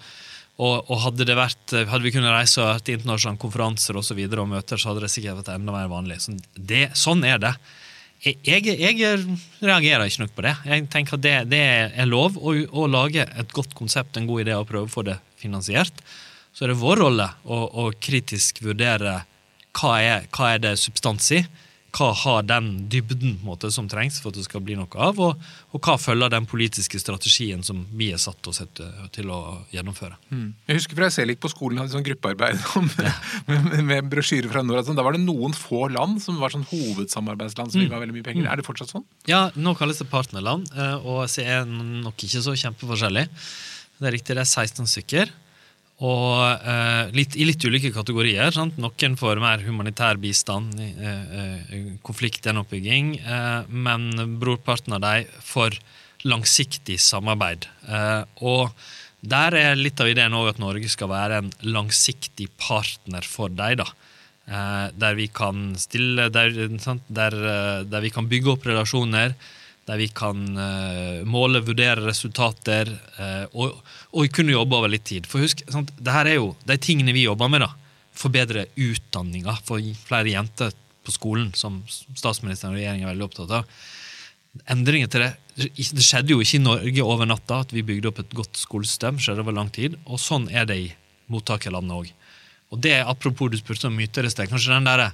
og, 0.61 0.89
og 0.91 0.99
hadde, 1.07 1.25
vært, 1.33 1.73
hadde, 1.73 2.03
vi 2.05 2.11
kunnet 2.13 2.33
reise 2.33 2.65
til 2.85 2.99
internasjonale 2.99 3.41
konferanser 3.41 3.97
og, 3.97 4.05
så 4.05 4.17
videre, 4.17 4.43
og 4.43 4.51
møter, 4.51 4.77
så 4.77 4.91
hadde 4.91 5.05
det 5.05 5.09
sikkert 5.13 5.41
vært 5.41 5.55
enda 5.55 5.73
mer 5.73 5.89
vanlig. 5.89 6.19
Så 6.21 6.35
det, 6.53 6.85
sånn 6.99 7.25
er 7.25 7.41
det. 7.41 7.55
Jeg, 8.23 8.37
jeg, 8.45 8.77
jeg, 8.79 9.23
reagerer 9.65 10.07
ikke 10.07 10.23
nok 10.23 10.35
på 10.37 10.45
det. 10.45 10.53
Jeg 10.69 10.85
tenker 10.93 11.17
at 11.17 11.25
det, 11.25 11.33
det 11.51 11.63
er 11.89 12.07
lov 12.07 12.37
å, 12.37 12.53
å, 12.53 12.85
lage 12.87 13.25
et 13.25 13.55
godt 13.55 13.73
konsept, 13.75 14.15
en 14.15 14.29
god 14.29 14.45
idé, 14.45 14.55
og 14.55 14.69
prøve 14.69 14.87
å 14.87 14.93
få 14.93 15.03
det 15.09 15.17
finansiert. 15.41 16.05
Så 16.53 16.63
er 16.63 16.71
det 16.71 16.79
vår 16.79 17.01
rolle 17.01 17.27
å, 17.43 17.59
å 17.83 17.89
kritisk 17.97 18.61
vurdere 18.63 19.23
hva 19.73 19.97
er, 20.05 20.29
hva 20.31 20.53
er 20.53 20.61
det 20.61 20.77
substans 20.77 21.31
i 21.33 21.41
hva 21.93 22.09
har 22.17 22.45
den 22.49 22.69
dybden 22.89 23.35
måte, 23.45 23.69
som 23.73 23.87
trengs 23.89 24.17
for 24.21 24.33
at 24.33 24.39
det 24.39 24.45
skal 24.47 24.63
bli 24.65 24.75
noe 24.77 24.89
av, 24.97 25.19
og, 25.21 25.41
og, 25.71 25.79
hva 25.83 25.95
følger 26.01 26.31
den 26.33 26.47
politiske 26.49 26.99
strategien 27.01 27.61
som 27.65 27.83
vi 27.93 28.09
er 28.13 28.21
satt 28.21 28.49
oss 28.49 28.61
til 29.13 29.33
å 29.33 29.39
gjennomføre. 29.73 30.17
Mm. 30.31 30.47
Jeg 30.69 30.79
husker 30.79 30.97
fra 30.97 31.09
jeg 31.09 31.17
ser 31.17 31.29
litt 31.29 31.41
på 31.43 31.51
skolen 31.53 31.81
hadde 31.81 31.93
sånn 31.93 32.05
gruppearbeid 32.07 32.57
med, 32.87 33.03
ja. 33.05 33.13
med, 33.51 33.77
med 33.91 34.09
brosjyrer 34.13 34.49
fra 34.53 34.65
Norad. 34.65 34.89
Da 34.89 35.05
var 35.05 35.17
det 35.17 35.23
noen 35.25 35.53
få 35.57 35.85
land 35.93 36.21
som 36.23 36.41
var 36.41 36.55
sånn 36.55 36.65
hovedsamarbeidsland 36.71 37.75
som 37.75 37.83
mm. 37.83 37.91
ga 37.93 38.01
veldig 38.01 38.17
mye 38.17 38.25
penger. 38.25 38.47
Mm. 38.47 38.49
Er 38.51 38.61
det 38.61 38.67
fortsatt 38.67 38.95
sånn? 38.95 39.05
Ja, 39.29 39.45
nå 39.53 39.75
kalles 39.77 40.01
det 40.01 40.09
partnerland, 40.11 40.73
eh, 40.73 40.97
og 41.05 41.27
så 41.31 41.45
er 41.45 41.69
nok 41.69 42.25
ikke 42.25 42.41
så 42.43 42.57
kjempeforskjellig. 42.65 43.27
Det 43.99 44.09
er 44.09 44.17
riktig, 44.17 44.35
det 44.35 44.47
er 44.47 44.49
16 44.49 44.89
stykker. 44.89 45.37
Og 46.01 46.65
eh, 46.65 47.11
litt, 47.13 47.35
i 47.37 47.45
litt 47.45 47.63
ulike 47.63 47.91
kategorier. 47.93 48.49
Sant? 48.55 48.79
Noen 48.81 49.17
får 49.19 49.41
mer 49.43 49.61
humanitær 49.61 50.17
bistand, 50.21 50.79
eh, 50.81 51.35
eh, 51.37 51.83
konfliktgjenoppbygging, 52.05 53.13
eh, 53.21 53.69
men 53.69 54.09
brorparten 54.41 54.97
av 54.97 55.03
dem 55.05 55.29
får 55.45 55.77
langsiktig 56.25 56.97
samarbeid. 57.03 57.67
Eh, 57.87 58.23
og 58.41 58.73
der 59.23 59.55
er 59.55 59.79
litt 59.79 60.01
av 60.01 60.09
ideen 60.09 60.35
òg 60.35 60.55
at 60.55 60.63
Norge 60.63 60.89
skal 60.91 61.11
være 61.13 61.43
en 61.43 61.51
langsiktig 61.61 62.49
partner 62.57 63.21
for 63.21 63.53
dem. 63.53 63.85
Eh, 64.43 64.87
der 64.97 65.15
vi 65.15 65.29
stille 65.77 66.29
der, 66.33 66.51
der, 67.07 67.83
der 67.85 68.01
vi 68.01 68.09
kan 68.09 68.27
bygge 68.27 68.57
opp 68.57 68.65
relasjoner 68.65 69.37
der 69.87 69.99
vi 69.99 70.07
kan 70.15 70.43
uh, 70.55 71.23
måle, 71.27 71.59
vurdere 71.65 72.05
resultater 72.05 72.87
uh, 73.17 73.45
og, 73.51 73.81
og, 74.13 74.29
kunne 74.31 74.55
jobbe 74.55 74.77
over 74.77 74.91
litt 74.91 75.05
tid. 75.09 75.27
For 75.27 75.43
husk, 75.43 75.65
sant, 75.71 75.91
det 75.99 76.13
her 76.15 76.29
er 76.29 76.37
jo 76.39 76.53
de 76.67 76.77
tingene 76.79 77.15
vi 77.15 77.25
jobber 77.25 77.51
med. 77.51 77.65
da. 77.65 77.73
forbedre 78.13 78.67
utdanninga, 78.77 79.57
for 79.65 79.81
flere 80.05 80.29
jenter 80.29 80.71
på 81.03 81.11
skolen, 81.11 81.49
som 81.57 81.81
statsministeren 81.89 82.75
og 82.75 82.79
regjeringen 82.79 83.07
er 83.07 83.11
veldig 83.11 83.25
opptatt 83.25 83.55
av. 83.59 83.77
Endringer 84.69 85.09
til 85.09 85.25
det 85.25 85.31
Det 85.53 86.01
skjedde 86.05 86.31
jo 86.33 86.41
ikke 86.41 86.57
i 86.57 86.63
Norge 86.63 87.03
over 87.05 87.27
natta 87.29 87.59
at 87.61 87.73
vi 87.73 87.83
bygde 87.85 88.09
opp 88.09 88.19
et 88.21 88.31
godt 88.33 88.57
skolesystem. 88.57 89.19
skjedde 89.19 89.41
over 89.41 89.53
lang 89.53 89.69
tid, 89.69 89.97
Og 90.05 90.19
sånn 90.19 90.47
er 90.49 90.65
det 90.65 90.77
i 90.77 90.93
mottakerlandene 91.29 91.93
òg. 91.93 92.13
Og 92.71 92.79
det 92.81 92.95
apropos 93.01 93.51
du 93.51 93.57
spurte 93.57 93.87
om 93.87 93.95
myter 93.95 94.25
i 94.25 94.29
sted, 94.29 94.49
kanskje 94.49 94.73
den 94.73 94.87
der 94.87 95.11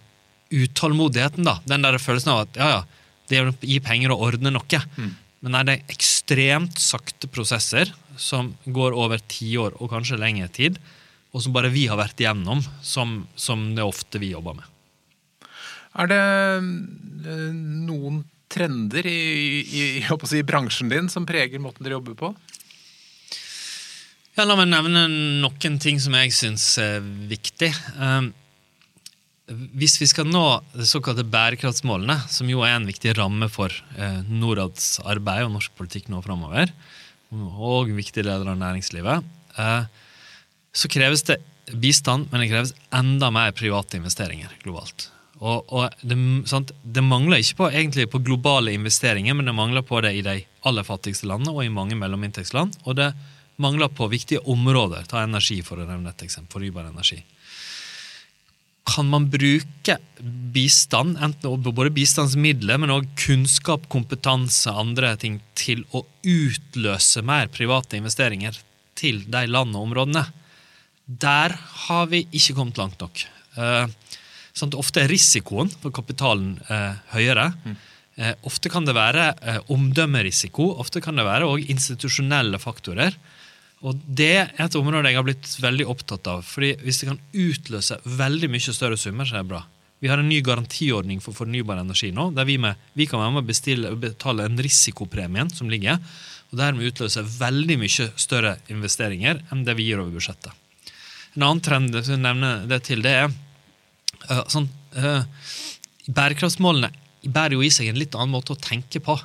utålmodigheten, 0.49 1.43
da. 1.43 1.59
Den 1.65 1.81
der 1.81 1.97
følelsen 1.97 2.31
av 2.31 2.45
at 2.45 2.55
ja, 2.55 2.69
ja, 2.69 2.98
det 3.29 3.41
gir 3.61 3.83
penger 3.85 4.13
og 4.13 4.25
ordne 4.29 4.53
noe. 4.53 4.81
Mm. 4.97 5.11
Men 5.45 5.55
nei, 5.55 5.65
det 5.65 5.75
er 5.75 5.93
ekstremt 5.93 6.81
sakte 6.81 7.29
prosesser 7.31 7.93
som 8.19 8.51
går 8.65 8.97
over 8.97 9.21
tiår 9.31 9.77
og 9.79 9.93
kanskje 9.93 10.19
lengre 10.19 10.49
tid, 10.51 10.79
og 11.31 11.45
som 11.45 11.53
bare 11.55 11.71
vi 11.71 11.85
har 11.87 11.99
vært 11.99 12.19
igjennom, 12.19 12.63
som, 12.83 13.21
som 13.39 13.69
det 13.77 13.85
ofte 13.85 14.19
vi 14.19 14.33
jobber 14.33 14.57
med. 14.59 14.67
Er 15.99 16.09
det 16.09 16.19
eh, 16.19 17.55
noen 17.87 18.23
trender 18.49 19.05
i, 19.05 19.61
i, 19.61 19.83
i, 20.01 20.43
bransjen 20.45 20.89
din 20.89 21.09
som 21.09 21.27
preger 21.29 21.61
måten 21.61 21.85
dere 21.85 21.99
jobber 21.99 22.17
på? 22.17 22.33
Ja, 24.37 24.45
La 24.47 24.55
meg 24.57 24.69
nevne 24.71 25.05
noen 25.43 25.79
ting 25.81 25.99
som 26.01 26.15
jeg 26.17 26.33
syns 26.35 26.65
er 26.81 27.03
viktig. 27.03 27.71
Um, 27.99 28.31
hvis 29.49 29.97
vi 30.01 30.07
skal 30.09 30.29
nå 30.29 30.43
de 30.75 30.85
såkalte 30.87 31.25
bærekraftsmålene, 31.25 32.15
som 32.29 32.49
jo 32.51 32.63
er 32.65 32.75
en 32.77 32.87
viktig 32.89 33.15
ramme 33.17 33.49
for 33.51 33.73
uh, 33.97 34.21
Norads 34.29 34.99
arbeid 35.01 35.47
og 35.47 35.55
norsk 35.57 35.73
politikk 35.79 36.09
nå 36.13 36.21
framover, 36.25 36.73
og 37.33 37.93
viktig 37.93 38.25
leder 38.25 38.49
av 38.49 38.59
næringslivet, 38.61 39.25
uh, 39.57 39.85
så 40.73 40.91
kreves 40.91 41.25
det 41.27 41.39
bistand, 41.81 42.29
men 42.29 42.43
det 42.43 42.51
kreves 42.51 42.75
enda 42.95 43.29
mer 43.33 43.53
private 43.57 43.97
investeringer 43.99 44.53
globalt. 44.63 45.09
Og, 45.39 45.71
og 45.71 45.93
det, 46.03 46.17
det, 46.83 47.03
mangler 47.05 47.39
ikke 47.39 47.61
på, 47.61 47.69
egentlig 47.71 48.09
på 48.11 48.21
globale 48.25 48.73
investeringer, 48.75 49.37
men 49.37 49.47
det 49.47 49.55
mangler 49.55 49.85
på 49.87 50.01
det 50.03 50.13
i 50.17 50.23
de 50.25 50.39
aller 50.67 50.85
fattigste 50.85 51.29
landene 51.29 51.53
og 51.53 51.63
i 51.63 51.71
mange 51.71 51.95
mellominntektsland. 51.99 52.75
Og 52.83 52.97
det 52.99 53.13
mangler 53.63 53.91
på 53.91 54.09
viktige 54.11 54.43
områder. 54.51 55.07
Ta 55.07 55.23
energi, 55.23 55.61
for 55.63 55.79
å 55.79 55.87
nevne 55.87 56.11
et 56.11 56.25
eksempel. 56.27 56.59
Fornybar 56.59 56.89
energi. 56.91 57.21
Kan 58.87 59.09
man 59.11 59.27
bruke 59.31 59.97
bistand, 60.53 61.17
enten 61.21 61.63
både 61.63 61.91
bistandsmidler, 61.93 62.79
men 62.81 62.93
òg 62.93 63.07
kunnskap, 63.19 63.87
kompetanse, 63.91 64.71
andre 64.71 65.15
ting, 65.19 65.39
til 65.59 65.83
å 65.91 66.05
utløse 66.23 67.23
mer 67.25 67.51
private 67.53 67.99
investeringer 67.99 68.57
til 68.99 69.23
de 69.27 69.43
land 69.47 69.75
og 69.75 69.89
områdene? 69.89 70.25
Der 71.09 71.55
har 71.87 72.09
vi 72.11 72.25
ikke 72.31 72.55
kommet 72.57 72.79
langt 72.81 72.99
nok. 73.01 73.25
Uh, 73.57 73.87
Sånn 74.59 74.75
ofte 74.77 75.03
er 75.03 75.11
risikoen 75.11 75.69
for 75.79 75.93
kapitalen 75.95 76.57
eh, 76.67 76.97
høyere. 77.13 77.49
Mm. 77.63 77.75
Eh, 78.19 78.31
ofte 78.49 78.71
kan 78.71 78.87
det 78.87 78.95
være 78.97 79.29
eh, 79.39 79.59
omdømmerisiko, 79.71 80.71
ofte 80.83 81.03
kan 81.03 81.19
det 81.19 81.27
være 81.27 81.47
også 81.47 81.69
institusjonelle 81.75 82.59
faktorer. 82.61 83.15
Og 83.87 83.99
Det 84.03 84.33
er 84.35 84.49
et 84.59 84.75
område 84.75 85.07
jeg 85.07 85.19
har 85.19 85.27
blitt 85.27 85.51
veldig 85.63 85.85
opptatt 85.87 86.27
av. 86.27 86.43
fordi 86.43 86.75
Hvis 86.83 86.99
det 87.01 87.09
kan 87.11 87.21
utløse 87.33 87.99
veldig 88.05 88.49
mye 88.51 88.73
større 88.75 88.97
summer, 88.97 89.25
så 89.25 89.39
er 89.39 89.43
det 89.43 89.51
bra. 89.53 89.63
Vi 89.99 90.07
har 90.07 90.19
en 90.19 90.29
ny 90.29 90.39
garantiordning 90.41 91.19
for 91.19 91.35
fornybar 91.35 91.79
energi 91.79 92.11
nå, 92.15 92.29
der 92.31 92.47
vi, 92.47 92.57
med, 92.57 92.75
vi 92.95 93.05
kan 93.05 93.19
være 93.19 93.33
med 93.35 93.43
å 93.43 93.49
bestille, 93.49 93.91
betale 93.99 94.45
en 94.47 94.59
risikopremien 94.59 95.49
som 95.51 95.69
ligger, 95.71 95.99
og 96.49 96.57
dermed 96.57 96.87
utløse 96.87 97.23
veldig 97.23 97.77
mye 97.81 98.07
større 98.15 98.55
investeringer 98.71 99.43
enn 99.51 99.65
det 99.67 99.75
vi 99.75 99.89
gir 99.89 99.99
over 99.99 100.15
budsjettet. 100.15 100.55
En 101.35 101.45
annen 101.45 101.61
trend 101.61 101.93
jeg 101.99 102.19
nevner 102.19 102.63
det 102.69 102.79
til, 102.87 103.03
det 103.03 103.11
er 103.11 103.27
uh, 103.27 104.45
sånn, 104.49 104.69
uh, 104.95 105.27
Bærekraftsmålene 106.09 106.89
bærer 107.27 107.57
jo 107.57 107.65
i 107.65 107.69
seg 107.73 107.91
en 107.91 107.99
litt 107.99 108.15
annen 108.15 108.33
måte 108.33 108.55
å 108.55 108.59
tenke 108.59 109.01
på. 109.03 109.17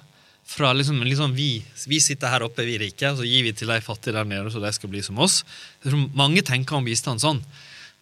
Fra 0.45 0.73
liksom, 0.77 1.01
liksom 1.07 1.33
vi, 1.35 1.65
vi, 1.89 2.01
sitter 2.05 2.29
her 2.29 2.45
oppe, 2.45 2.67
vi 2.67 2.77
rike, 2.83 3.11
og 3.11 3.21
så 3.21 3.29
gir 3.29 3.47
vi 3.47 3.55
til 3.57 3.71
de 3.71 3.79
fattige 3.85 4.17
der 4.17 4.27
nede, 4.29 4.51
så 4.53 4.61
de 4.61 4.73
skal 4.77 4.93
bli 4.93 5.01
som 5.03 5.19
oss. 5.25 5.41
Mange 6.13 6.45
tenker 6.45 6.77
om 6.77 6.85
bistand 6.85 7.23
sånn. 7.23 7.41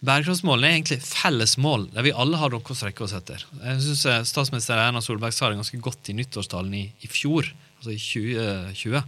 Bærekraftsmålene 0.02 0.66
er 0.66 0.76
egentlig 0.80 0.98
felles 1.06 1.54
mål, 1.62 1.86
der 1.94 2.02
vi 2.02 2.14
alle 2.18 2.40
har 2.40 2.50
noe 2.50 2.74
å 2.74 2.74
strekke 2.74 3.04
oss 3.06 3.14
etter. 3.14 3.44
Jeg 3.60 3.84
synes 3.84 4.02
eh, 4.10 4.24
Statsminister 4.26 4.80
Erna 4.82 4.98
Solberg 5.04 5.34
sa 5.36 5.52
det 5.52 5.60
ganske 5.60 5.78
godt 5.84 6.10
i 6.10 6.16
nyttårstalen 6.18 6.74
i, 6.74 6.82
i 7.06 7.10
fjor, 7.10 7.46
altså 7.78 7.94
i 7.94 8.00
2020. 8.02 9.06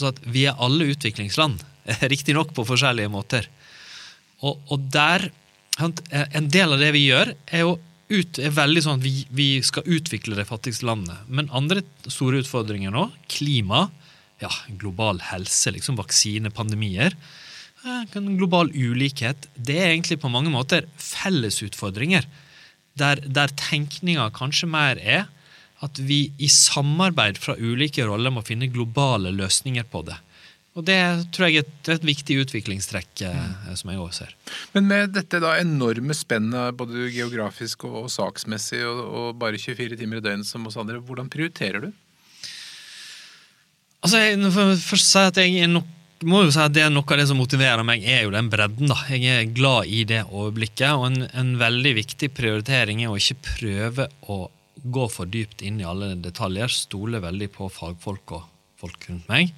Så 0.00 0.08
at 0.08 0.22
vi 0.24 0.46
er 0.48 0.56
alle 0.56 0.88
utviklingsland, 0.94 1.60
riktignok 2.14 2.56
på 2.56 2.64
forskjellige 2.64 3.12
måter. 3.12 3.50
Og, 4.40 4.56
og 4.72 4.88
der 4.92 5.28
en 5.80 6.48
del 6.52 6.74
av 6.74 6.80
det 6.80 6.90
vi 6.96 7.06
gjør, 7.10 7.34
er 7.52 7.66
jo 7.66 7.76
ut, 8.12 8.38
er 8.38 8.54
veldig 8.54 8.82
sånn 8.84 9.00
at 9.00 9.04
vi, 9.04 9.24
vi, 9.32 9.48
skal 9.64 9.88
utvikle 9.88 10.36
de 10.38 10.46
fattigste 10.48 10.86
landene. 10.88 11.18
Men 11.28 11.50
andre 11.54 11.82
store 12.06 12.42
utfordringer 12.42 12.92
nå, 12.94 13.08
klima, 13.32 13.86
ja, 14.42 14.50
global 14.80 15.22
helse, 15.30 15.72
liksom 15.74 15.98
vaksine, 16.00 16.52
pandemier, 16.54 17.16
global 18.38 18.70
ulikhet, 18.70 19.48
det 19.56 19.78
er 19.80 19.90
egentlig 19.90 20.20
på 20.22 20.30
mange 20.30 20.52
måter 20.54 20.86
fellesutfordringer. 21.02 22.26
Der, 22.98 23.22
der 23.24 23.54
tenkninga 23.58 24.28
kanskje 24.36 24.68
mer 24.70 25.00
er 25.00 25.26
at 25.82 25.98
vi 25.98 26.28
i 26.38 26.48
samarbeid 26.52 27.40
fra 27.42 27.56
ulike 27.58 28.04
roller 28.06 28.30
må 28.30 28.44
finne 28.46 28.70
globale 28.70 29.32
løsninger 29.34 29.88
på 29.90 30.04
det. 30.06 30.18
Og 30.72 30.84
Det 30.88 30.98
tror 31.36 31.50
jeg 31.50 31.60
er 31.60 31.66
et, 31.66 31.88
et 31.92 32.04
viktig 32.06 32.38
utviklingstrekk 32.46 33.24
eh, 33.28 33.40
mm. 33.68 33.72
som 33.76 33.90
jeg 33.92 34.00
også 34.00 34.24
ser. 34.24 34.36
Men 34.72 34.86
med 34.88 35.10
dette 35.12 35.40
da 35.42 35.58
enorme 35.60 36.16
spennet 36.16 36.78
både 36.78 37.10
geografisk 37.12 37.84
og, 37.90 38.06
og 38.06 38.12
saksmessig, 38.12 38.80
og, 38.88 39.02
og, 39.04 39.26
bare 39.40 39.60
24 39.60 39.98
timer 40.00 40.22
i 40.22 40.24
døgnet 40.24 40.48
som 40.48 40.64
oss 40.68 40.78
andre, 40.80 41.02
hvordan 41.04 41.28
prioriterer 41.32 41.84
du? 41.84 41.90
Altså, 44.02 44.22
jeg 44.22 44.38
for, 44.54 44.72
først 44.80 45.12
si 45.12 45.26
at 45.28 45.40
jeg 45.42 45.68
nok, 45.70 45.90
må 46.24 46.40
jo 46.46 46.54
si 46.54 46.62
at 46.62 46.72
det 46.74 46.86
er 46.86 46.94
Noe 46.94 47.04
av 47.04 47.20
det 47.20 47.28
som 47.28 47.38
motiverer 47.38 47.84
meg, 47.86 48.06
er 48.08 48.24
jo 48.24 48.32
den 48.32 48.48
bredden. 48.50 48.88
da. 48.88 48.96
Jeg 49.12 49.28
er 49.28 49.52
glad 49.52 49.92
i 49.92 50.06
det 50.08 50.22
overblikket. 50.30 50.88
Og 50.96 51.10
en, 51.10 51.26
en 51.36 51.52
veldig 51.60 51.92
viktig 52.00 52.30
prioritering 52.32 53.04
er 53.04 53.12
å 53.12 53.18
ikke 53.20 53.42
prøve 53.58 54.08
å 54.32 54.46
gå 54.82 55.04
for 55.12 55.28
dypt 55.30 55.62
inn 55.66 55.82
i 55.82 55.86
alle 55.86 56.14
detaljer. 56.16 56.72
Stole 56.72 57.20
veldig 57.22 57.50
på 57.52 57.68
fagfolk 57.70 58.38
og 58.38 58.48
folk 58.80 59.10
rundt 59.10 59.28
meg. 59.30 59.52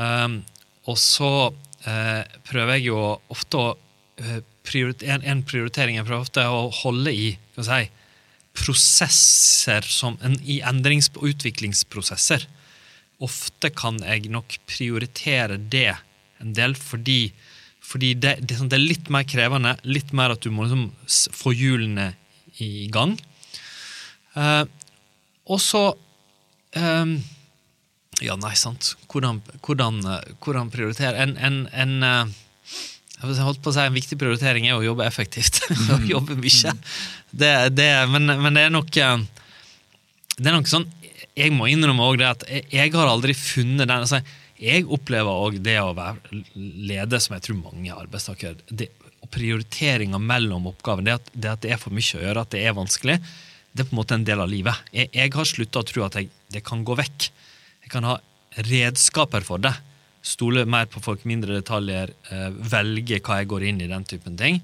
Um, 0.00 0.40
og 0.88 0.96
så 1.00 1.50
uh, 1.50 2.22
prøver 2.48 2.78
jeg 2.78 2.88
jo 2.88 3.00
ofte 3.32 3.60
å 3.60 3.72
uh, 3.74 4.38
en, 4.70 5.24
en, 5.24 5.40
prioritering 5.42 5.96
jeg 5.96 6.06
prøver 6.06 6.22
ofte 6.22 6.44
å 6.46 6.68
holde 6.84 7.10
i 7.10 7.30
skal 7.56 7.66
si, 7.66 7.80
prosesser 8.54 9.86
som 9.88 10.18
en, 10.24 10.36
i 10.44 10.60
endrings- 10.66 11.10
og 11.16 11.26
utviklingsprosesser. 11.32 12.46
Ofte 13.24 13.72
kan 13.74 13.98
jeg 14.04 14.30
nok 14.32 14.56
prioritere 14.70 15.58
det 15.58 15.96
en 16.40 16.54
del 16.56 16.76
fordi, 16.78 17.32
fordi 17.84 18.14
det, 18.14 18.36
det, 18.46 18.60
det, 18.62 18.76
er 18.76 18.84
litt 18.84 19.10
mer 19.12 19.26
krevende. 19.28 19.74
Litt 19.84 20.14
mer 20.16 20.36
at 20.36 20.44
du 20.44 20.52
må 20.54 20.68
liksom 20.68 20.86
få 21.36 21.52
hjulene 21.56 22.12
i 22.62 22.86
gang. 22.92 23.16
Uh, 24.36 24.64
og 25.50 25.58
så 25.60 25.82
um, 26.76 27.18
ja, 28.24 28.36
nei, 28.40 28.52
sant. 28.58 28.94
Hvordan, 29.10 29.40
hvordan, 29.64 30.00
hvordan 30.44 30.70
prioritere 30.72 31.22
En, 31.24 31.36
en, 31.40 31.62
en 31.72 32.06
eh, 32.06 32.38
jeg 33.20 33.44
holdt 33.44 33.60
på 33.60 33.72
å 33.72 33.76
si 33.76 33.82
En 33.84 33.96
viktig 33.96 34.18
prioritering 34.20 34.68
er 34.68 34.78
å 34.78 34.84
jobbe 34.84 35.06
effektivt. 35.06 35.62
å 35.92 35.98
mm. 36.00 36.06
jobbe 36.08 36.38
mye. 36.40 36.74
Det, 37.30 37.52
det, 37.76 37.90
men, 38.12 38.32
men, 38.32 38.56
det 38.56 38.66
er 38.66 38.74
nok 38.74 39.00
eh, 39.00 39.26
Det 40.38 40.48
er 40.48 40.56
nok 40.56 40.70
sånn 40.70 40.88
Jeg 41.38 41.52
må 41.56 41.68
innrømme 41.70 42.06
også 42.06 42.22
det 42.22 42.30
at 42.30 42.46
jeg, 42.48 42.68
jeg 42.78 42.94
har 42.96 43.10
aldri 43.10 43.36
funnet 43.36 43.86
den 43.86 43.98
altså, 43.98 44.22
Jeg 44.60 44.88
opplever 44.88 45.44
òg 45.46 45.60
det 45.64 45.76
å 45.82 45.92
være 45.96 46.42
leder, 46.54 47.20
som 47.22 47.36
jeg 47.36 47.46
tror 47.46 47.60
mange 47.60 47.94
arbeidstakere 47.94 48.56
det, 48.68 48.90
Prioriteringa 49.30 50.18
mellom 50.18 50.64
oppgaver, 50.72 51.04
det 51.06 51.12
at, 51.20 51.28
det 51.32 51.50
at, 51.52 51.60
det 51.62 51.70
er 51.74 51.78
for 51.78 51.94
mye 51.94 52.16
å 52.18 52.22
gjøre, 52.24 52.42
at 52.42 52.50
det 52.50 52.64
er 52.66 52.72
vanskelig, 52.74 53.14
det 53.70 53.84
er 53.84 53.86
på 53.86 53.94
en 53.94 53.98
måte 54.00 54.16
en 54.16 54.24
del 54.26 54.40
av 54.42 54.48
livet. 54.50 54.80
Jeg, 54.96 55.06
jeg 55.14 55.30
har 55.36 55.46
slutta 55.46 55.82
å 55.82 55.86
tro 55.86 56.02
at 56.02 56.16
jeg, 56.18 56.30
det 56.50 56.64
kan 56.66 56.82
gå 56.82 56.96
vekk. 56.98 57.28
Jeg 57.90 57.96
kan 57.96 58.06
ha 58.06 58.20
redskaper 58.70 59.42
for 59.42 59.58
det. 59.58 59.72
Stole 60.22 60.62
mer 60.62 60.86
på 60.86 61.00
folk, 61.02 61.24
mindre 61.26 61.56
detaljer, 61.56 62.12
eh, 62.30 62.50
velge 62.70 63.18
hva 63.18 63.40
jeg 63.40 63.48
går 63.50 63.66
inn 63.66 63.80
i, 63.82 63.88
den 63.90 64.06
typen 64.06 64.36
ting. 64.38 64.60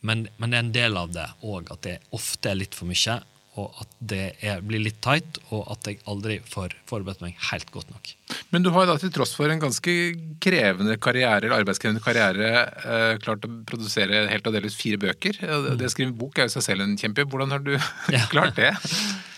Men, 0.00 0.22
men 0.40 0.54
det 0.54 0.56
er 0.56 0.64
en 0.64 0.72
del 0.72 0.96
av 0.96 1.12
det 1.12 1.26
òg 1.44 1.68
at 1.74 1.82
det 1.84 1.98
ofte 2.16 2.54
er 2.54 2.56
litt 2.56 2.72
for 2.72 2.88
mye, 2.88 3.18
og 3.60 3.76
at 3.82 3.92
det 4.00 4.22
er, 4.40 4.64
blir 4.64 4.80
litt 4.86 5.02
tight, 5.04 5.42
og 5.50 5.68
at 5.74 5.84
jeg 5.84 6.00
aldri 6.08 6.38
får 6.48 6.78
forberedt 6.88 7.20
meg 7.26 7.36
helt 7.50 7.68
godt 7.76 7.92
nok. 7.92 8.14
Men 8.56 8.64
du 8.64 8.72
har 8.72 8.88
da 8.88 8.96
til 9.04 9.12
tross 9.12 9.36
for 9.36 9.52
en 9.52 9.60
ganske 9.60 10.00
krevende 10.40 10.96
karriere, 10.96 11.44
eller 11.44 11.60
arbeidskrevende 11.60 12.04
karriere 12.08 12.50
eh, 12.64 13.12
klart 13.20 13.44
å 13.44 13.52
produsere 13.68 14.24
helt 14.32 14.48
og 14.48 14.56
delvis 14.56 14.80
fire 14.80 15.04
bøker. 15.04 15.44
Det 15.76 15.92
å 15.92 15.92
skrive 15.92 16.16
bok 16.16 16.40
er 16.40 16.48
jo 16.48 16.56
seg 16.56 16.70
selv 16.70 16.88
en 16.88 16.96
kjempejobb. 16.96 17.36
Hvordan 17.36 17.58
har 17.58 17.68
du 17.68 17.74
klart 18.32 18.56
det? 18.56 18.72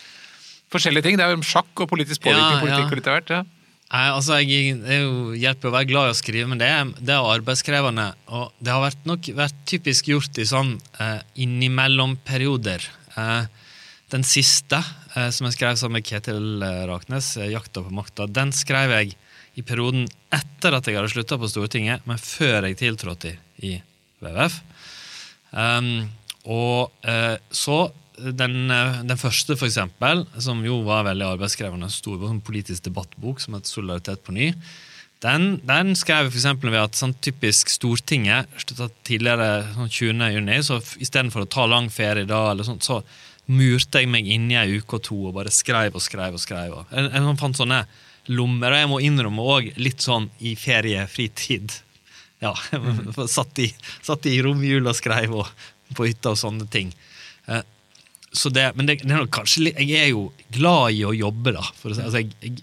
forskjellige 0.73 1.07
ting. 1.07 1.19
Det 1.19 1.27
er 1.27 1.35
jo 1.35 1.47
sjakk 1.47 1.85
og 1.85 1.91
politisk 1.91 2.25
påvirkning 2.25 2.59
ja, 2.59 2.65
politikk 2.65 2.93
og 2.93 3.01
litt 3.01 3.09
av 3.11 3.19
hvert. 3.19 3.33
Ja. 3.37 3.45
Nei, 3.89 4.05
altså, 4.13 4.37
jeg, 4.45 4.75
Det 4.85 4.99
jo 5.01 5.37
hjelper 5.39 5.71
å 5.71 5.77
være 5.79 5.89
glad 5.89 6.11
i 6.11 6.13
å 6.13 6.19
skrive, 6.19 6.49
men 6.51 6.61
det 6.61 6.69
er, 6.69 6.91
det 7.01 7.15
er 7.15 7.31
arbeidskrevende. 7.37 8.11
Og 8.37 8.51
det 8.61 8.75
har 8.75 8.85
vært 8.85 9.07
nok 9.09 9.31
vært 9.39 9.63
typisk 9.71 10.11
gjort 10.13 10.41
i 10.41 10.45
sånn 10.49 10.75
eh, 11.01 11.23
innimellom-perioder. 11.41 12.85
Eh, 13.17 13.71
den 14.13 14.27
siste, 14.29 14.83
eh, 15.15 15.31
som 15.33 15.49
jeg 15.49 15.57
skrev 15.57 15.81
sammen 15.81 16.03
med 16.03 16.09
Ketil 16.09 16.61
eh, 16.65 16.85
Raknes, 16.91 17.35
eh, 17.41 17.49
'Jakta 17.55 17.85
på 17.87 17.95
makta', 17.97 18.29
den 18.29 18.53
skrev 18.57 18.93
jeg 18.99 19.17
i 19.57 19.65
perioden 19.65 20.05
etter 20.33 20.77
at 20.77 20.87
jeg 20.87 20.99
hadde 20.99 21.11
slutta 21.13 21.41
på 21.41 21.49
Stortinget, 21.51 22.05
men 22.07 22.21
før 22.21 22.69
jeg 22.69 22.79
tiltrådte 22.85 23.33
i, 23.33 23.39
i 23.73 23.73
WWF. 24.21 24.61
Um, 25.49 26.11
og 26.49 26.93
eh, 27.09 27.37
så 27.51 27.87
den, 28.19 28.71
eh, 28.71 29.01
den, 29.05 29.19
første, 29.21 29.57
for 29.57 29.69
eksempel, 29.69 30.25
som 30.43 30.61
jo 30.67 30.83
var 30.87 31.07
veldig 31.09 31.27
arbeidskrevende, 31.35 31.91
stor 31.93 32.29
en 32.29 32.43
politisk 32.45 32.89
debattbok 32.89 33.41
som 33.41 33.55
het 33.55 33.67
'Solidaritet 33.67 34.25
på 34.25 34.33
ny', 34.33 34.55
den, 35.21 35.61
den 35.67 35.97
skrev 35.99 36.31
f.eks. 36.31 36.45
ved 36.63 36.79
at 36.79 36.95
sånn 36.95 37.15
typisk 37.25 37.73
Stortinget 37.73 38.47
tidligere 39.03 39.67
sånn 39.75 39.91
20. 39.91 40.29
juni, 40.37 40.59
så 40.63 40.79
istedenfor 40.79 41.43
å 41.43 41.51
ta 41.51 41.65
lang 41.67 41.89
ferie 41.91 42.29
da, 42.29 42.53
eller 42.53 42.67
sånt, 42.67 42.87
så 42.87 43.01
murte 43.51 44.03
jeg 44.03 44.11
meg 44.13 44.29
inne 44.29 44.55
i 44.55 44.61
ei 44.61 44.79
uke 44.79 45.01
og 45.01 45.03
to 45.09 45.19
og 45.31 45.35
bare 45.35 45.51
skrev 45.51 45.97
og 45.97 46.05
skrev. 46.05 46.37
og 46.37 46.43
skrev. 46.43 46.77
Jeg, 46.93 47.11
jeg 47.11 47.39
fant 47.41 47.59
sånne 47.59 47.81
lommer, 48.29 48.75
og 48.75 48.79
jeg 48.79 48.91
må 48.93 49.01
innrømme 49.03 49.47
òg 49.57 49.73
litt 49.81 50.05
sånn 50.05 50.31
i 50.39 50.55
feriefritid. 50.59 51.75
Ja, 52.39 52.53
satt 53.27 53.59
i, 53.59 53.65
satt 54.07 54.27
i 54.31 54.37
romjula 54.39 54.93
og 54.93 54.95
skrev 54.95 55.33
og 55.41 55.49
på 55.99 56.05
hytta 56.07 56.37
og 56.37 56.39
sånne 56.39 56.69
ting. 56.71 56.93
Eh, 58.39 58.43
så 58.43 58.53
det, 58.55 58.71
men 58.77 58.89
det, 58.89 59.01
det 59.05 59.15
er 59.15 59.31
kanskje 59.33 59.69
litt, 59.69 59.79
Jeg 59.81 60.03
er 60.03 60.11
jo 60.13 60.29
glad 60.55 60.97
i 60.97 61.05
å 61.05 61.15
jobbe, 61.17 61.55
da. 61.57 61.65
For 61.79 61.95
altså 61.95 62.23
jeg, 62.23 62.33
jeg, 62.43 62.59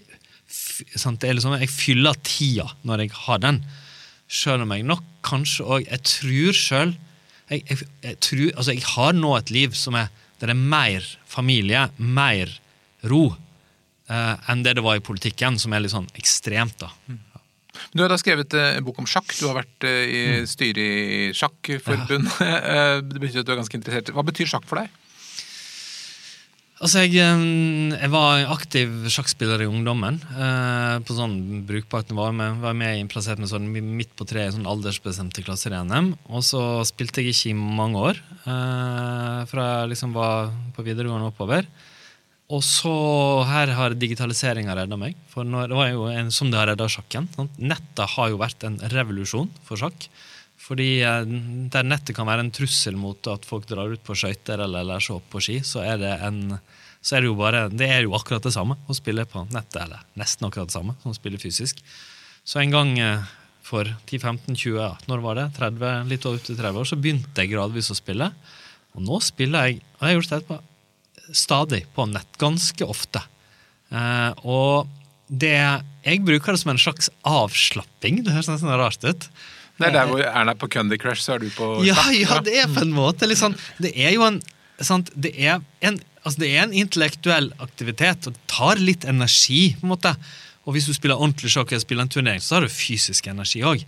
sant, 0.96 1.20
det 1.20 1.30
er 1.30 1.38
liksom, 1.38 1.56
jeg 1.60 1.72
fyller 1.72 2.16
tida 2.26 2.68
når 2.86 3.06
jeg 3.06 3.16
har 3.26 3.42
den. 3.44 3.62
Sjøl 4.26 4.64
om 4.64 4.72
jeg 4.74 4.82
nok 4.82 5.04
kanskje 5.22 5.62
òg 5.62 5.84
Jeg 5.86 6.02
tror 6.02 6.56
sjøl 6.58 6.94
jeg, 7.46 7.60
jeg, 7.68 7.86
jeg, 8.02 8.16
tror, 8.26 8.46
altså 8.58 8.74
jeg 8.74 8.82
har 8.90 9.12
nå 9.14 9.28
et 9.36 9.52
liv 9.54 9.74
som 9.78 9.94
er, 9.94 10.08
der 10.40 10.50
det 10.50 10.56
er 10.56 10.64
mer 10.72 11.04
familie, 11.30 11.84
mer 12.02 12.50
ro, 13.06 13.28
eh, 14.10 14.50
enn 14.50 14.64
det 14.66 14.72
det 14.74 14.82
var 14.82 14.98
i 14.98 15.04
politikken, 15.04 15.54
som 15.62 15.76
er 15.76 15.84
litt 15.84 15.94
sånn 15.94 16.08
ekstremt. 16.18 16.74
da. 16.82 16.90
Mm. 17.06 17.20
Du 17.94 18.02
har 18.02 18.10
da 18.10 18.18
skrevet 18.18 18.56
eh, 18.58 18.80
en 18.80 18.88
bok 18.88 18.98
om 18.98 19.06
sjakk. 19.06 19.30
Du 19.38 19.46
har 19.46 19.60
vært 19.60 19.86
eh, 19.86 20.02
i 20.10 20.24
mm. 20.40 20.50
styret 20.50 20.82
i 20.82 21.22
Sjakkforbundet. 21.38 22.42
Ja. 22.42 22.98
Det 23.14 23.22
betyr 23.22 23.44
at 23.44 23.46
du 23.46 23.54
er 23.54 23.62
ganske 23.62 23.78
interessert. 23.78 24.10
Hva 24.16 24.26
betyr 24.26 24.50
sjakk 24.50 24.66
for 24.66 24.82
deg? 24.82 24.90
Altså, 26.76 27.06
jeg, 27.06 27.16
jeg, 27.96 28.08
var 28.12 28.42
aktiv 28.52 29.06
sjakkspiller 29.08 29.62
i 29.64 29.68
ungdommen. 29.70 30.18
Eh, 30.36 30.96
på 31.08 31.14
sånn 31.16 31.64
brukbart 31.64 32.10
nivå. 32.10 32.26
Jeg 32.28 32.58
var 32.60 32.76
med 32.76 33.08
plassert 33.08 33.40
med 33.40 33.48
sånn 33.48 33.70
midt 33.72 34.12
på 34.18 34.26
tre 34.28 34.44
sånn 34.52 34.68
aldersbestemte 34.68 35.44
klasser 35.46 35.72
i 35.72 35.80
NM. 35.88 36.12
Og 36.28 36.44
så 36.44 36.60
spilte 36.84 37.24
jeg 37.24 37.32
ikke 37.32 37.54
i 37.54 37.56
mange 37.80 38.02
år, 38.10 38.20
eh, 38.44 39.40
fra 39.48 39.68
jeg 39.70 39.94
liksom 39.94 40.12
var 40.16 40.52
på 40.76 40.84
videregående 40.84 41.32
oppover. 41.32 41.64
Og 42.52 42.60
så 42.62 42.92
her 43.48 43.72
har 43.74 43.96
digitaliseringa 43.96 44.76
redda 44.76 45.00
meg. 45.00 45.16
For 45.32 45.48
når, 45.48 45.72
det 45.72 45.80
var 45.80 45.88
jo 45.90 46.04
en, 46.12 46.28
som 46.30 46.52
det 46.52 46.60
har 46.60 46.68
redda 46.74 46.92
sjakken. 46.92 47.32
Sant? 47.34 47.56
Nettet 47.56 48.18
har 48.18 48.30
jo 48.30 48.42
vært 48.44 48.68
en 48.68 48.76
revolusjon 48.92 49.48
for 49.64 49.80
sjakk. 49.80 50.10
Fordi 50.60 50.90
eh, 51.04 51.36
der 51.72 51.86
nettet 51.86 52.16
kan 52.16 52.28
være 52.28 52.46
en 52.46 52.54
trussel 52.54 52.96
mot 52.98 53.28
at 53.30 53.46
folk 53.48 53.68
drar 53.70 53.92
ut 53.92 54.02
på 54.06 54.16
skøyter 54.16 54.62
eller 54.64 54.86
lærer 54.86 55.04
seg 55.04 55.18
opp 55.18 55.30
på 55.32 55.42
ski, 55.44 55.60
så 55.66 55.84
er 55.84 56.00
det 56.02 56.16
en 56.26 56.58
så 57.06 57.14
er 57.14 57.22
det 57.22 57.28
jo 57.28 57.36
bare, 57.38 57.66
det 57.70 57.86
er 57.86 58.00
jo 58.02 58.16
akkurat 58.18 58.42
det 58.42 58.50
samme 58.50 58.74
å 58.90 58.94
spille 58.96 59.22
på 59.30 59.44
nettet, 59.54 59.78
eller 59.84 60.00
nesten 60.18 60.48
akkurat 60.48 60.72
det 60.72 60.74
samme 60.74 60.96
som 61.02 61.12
å 61.12 61.14
spille 61.14 61.38
fysisk. 61.38 61.78
Så 62.42 62.58
en 62.58 62.72
gang 62.74 62.96
eh, 62.98 63.28
for 63.66 63.86
10-15-20, 64.08 64.78
ja, 64.78 64.88
når 65.10 65.22
var 65.22 65.38
det? 65.38 65.44
30, 65.58 66.08
litt 66.10 66.26
over 66.26 66.42
til 66.42 66.58
30 66.58 66.80
år, 66.82 66.88
så 66.90 66.98
begynte 66.98 67.44
jeg 67.44 67.52
gradvis 67.52 67.92
å 67.94 67.98
spille. 67.98 68.30
Og 68.96 69.04
nå 69.06 69.20
spiller 69.22 69.68
jeg, 69.68 69.84
og 69.96 70.02
jeg 70.02 70.08
har 70.08 70.16
gjort 70.16 70.32
det 70.32 70.40
etterpå, 70.40 70.58
stadig 71.46 71.82
på 71.94 72.06
nett. 72.10 72.38
Ganske 72.42 72.90
ofte. 72.90 73.22
Eh, 73.90 74.32
og 74.42 74.90
det 75.26 75.58
Jeg 76.06 76.22
bruker 76.22 76.54
det 76.54 76.60
som 76.62 76.70
en 76.70 76.78
slags 76.78 77.08
avslapping. 77.26 78.20
Det 78.22 78.34
høres 78.34 78.50
nesten 78.50 78.70
rart 78.70 79.02
ut. 79.02 79.24
Det 79.76 79.90
er 79.90 79.92
der 79.92 80.08
hvor 80.08 80.22
Erna 80.24 80.54
er 80.54 80.58
på 80.58 80.68
Cundy 80.72 80.96
Crush, 81.00 81.22
så 81.24 81.36
er 81.36 81.44
du 81.44 81.50
på 81.52 81.66
ja, 81.84 81.98
ja, 82.16 82.40
det 82.44 82.54
er 82.62 82.70
på 82.72 82.80
en 82.86 82.94
måte 82.96 83.28
litt 83.28 83.40
sånn 83.40 83.56
Det 83.76 83.92
er 83.92 84.14
jo 84.14 84.24
en 84.24 84.40
sant, 84.84 85.10
det, 85.14 85.32
er 85.36 85.60
en, 85.84 85.98
altså 86.22 86.42
det 86.42 86.50
er 86.52 86.66
en 86.66 86.74
intellektuell 86.76 87.50
aktivitet, 87.64 88.26
og 88.28 88.36
det 88.36 88.50
tar 88.50 88.82
litt 88.82 89.06
energi. 89.08 89.70
på 89.78 89.86
en 89.86 89.94
måte. 89.94 90.12
Og 90.66 90.74
hvis 90.74 90.88
du 90.88 90.92
spiller 90.96 91.16
ordentlig 91.16 91.52
sjakk 91.52 91.72
og 91.72 91.80
spiller 91.80 92.04
en 92.04 92.12
turnering, 92.12 92.42
så 92.44 92.58
har 92.58 92.66
du 92.66 92.72
fysisk 92.72 93.28
energi 93.30 93.62
òg. 93.64 93.84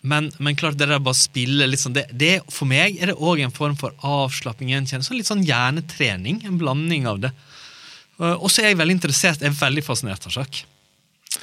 Men, 0.00 0.30
men, 0.40 0.56
klart, 0.56 0.78
det 0.80 0.88
der 0.88 1.00
bare 1.04 1.18
spille 1.18 1.68
sånn, 1.76 1.94
det, 1.96 2.06
det, 2.16 2.38
For 2.48 2.68
meg 2.68 2.96
er 3.00 3.12
det 3.12 3.18
òg 3.20 3.42
en 3.44 3.52
form 3.52 3.76
for 3.80 3.96
avslapping. 4.06 4.72
Sånn, 4.88 5.16
litt 5.16 5.28
sånn 5.28 5.44
hjernetrening. 5.44 6.40
En 6.48 6.60
blanding 6.60 7.08
av 7.08 7.20
det. 7.24 7.32
Og 8.20 8.48
så 8.52 8.64
er 8.64 8.72
jeg 8.72 8.80
veldig 8.80 8.98
interessert, 8.98 9.40
jeg 9.40 9.52
er 9.52 9.56
veldig 9.56 9.84
fascinert 9.84 10.26
av 10.28 10.34
sjakk. 10.34 10.62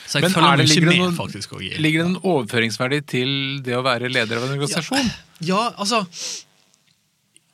Så 0.08 0.22
jeg 0.22 0.28
Men 0.28 0.36
følger 0.38 0.62
det, 0.62 0.66
ikke 0.72 0.88
med, 0.88 1.00
noen, 1.02 1.16
faktisk, 1.18 1.56
ligger 1.84 2.04
det 2.04 2.10
en 2.14 2.20
overføringsverdi 2.22 3.00
til 3.12 3.32
det 3.66 3.76
å 3.76 3.84
være 3.84 4.08
leder 4.08 4.40
av 4.40 4.46
en 4.48 4.56
organisasjon? 4.56 5.10
Ja, 5.42 5.48
ja 5.50 5.64
altså 5.76 6.06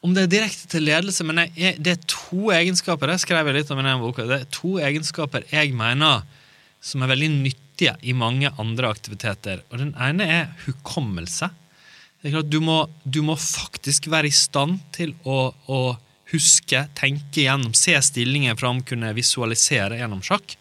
Om 0.06 0.14
det 0.14 0.28
er 0.28 0.32
direkte 0.36 0.70
til 0.70 0.86
ledelse 0.86 1.26
Men 1.26 1.48
jeg, 1.48 1.80
det 1.82 1.96
er 1.96 2.06
to 2.12 2.52
egenskaper 2.54 3.10
det 3.10 3.18
skrev 3.24 3.50
jeg 3.50 3.58
litt 3.58 3.74
om 3.74 3.82
i 3.82 3.88
denne 3.88 3.98
boka, 4.04 4.28
det 4.30 4.40
er 4.44 4.54
to 4.54 4.78
egenskaper 4.84 5.48
jeg 5.50 5.74
mener 5.78 6.22
som 6.84 7.04
er 7.04 7.14
veldig 7.14 7.32
nyttige 7.32 7.96
i 8.04 8.12
mange 8.12 8.50
andre 8.60 8.90
aktiviteter. 8.92 9.62
Og 9.72 9.80
Den 9.80 9.94
ene 9.96 10.26
er 10.28 10.50
hukommelse. 10.66 11.48
Det 12.20 12.30
er 12.30 12.36
klart 12.36 12.52
Du 12.52 12.60
må, 12.64 12.78
du 13.04 13.22
må 13.24 13.38
faktisk 13.40 14.10
være 14.12 14.28
i 14.28 14.36
stand 14.36 14.82
til 14.96 15.16
å, 15.24 15.54
å 15.72 15.80
huske, 16.34 16.86
tenke 16.98 17.46
gjennom, 17.46 17.74
se 17.78 17.96
stillingen 18.04 18.60
fram, 18.60 18.82
kunne 18.84 19.14
visualisere 19.16 20.02
gjennom 20.02 20.22
sjakk. 20.26 20.58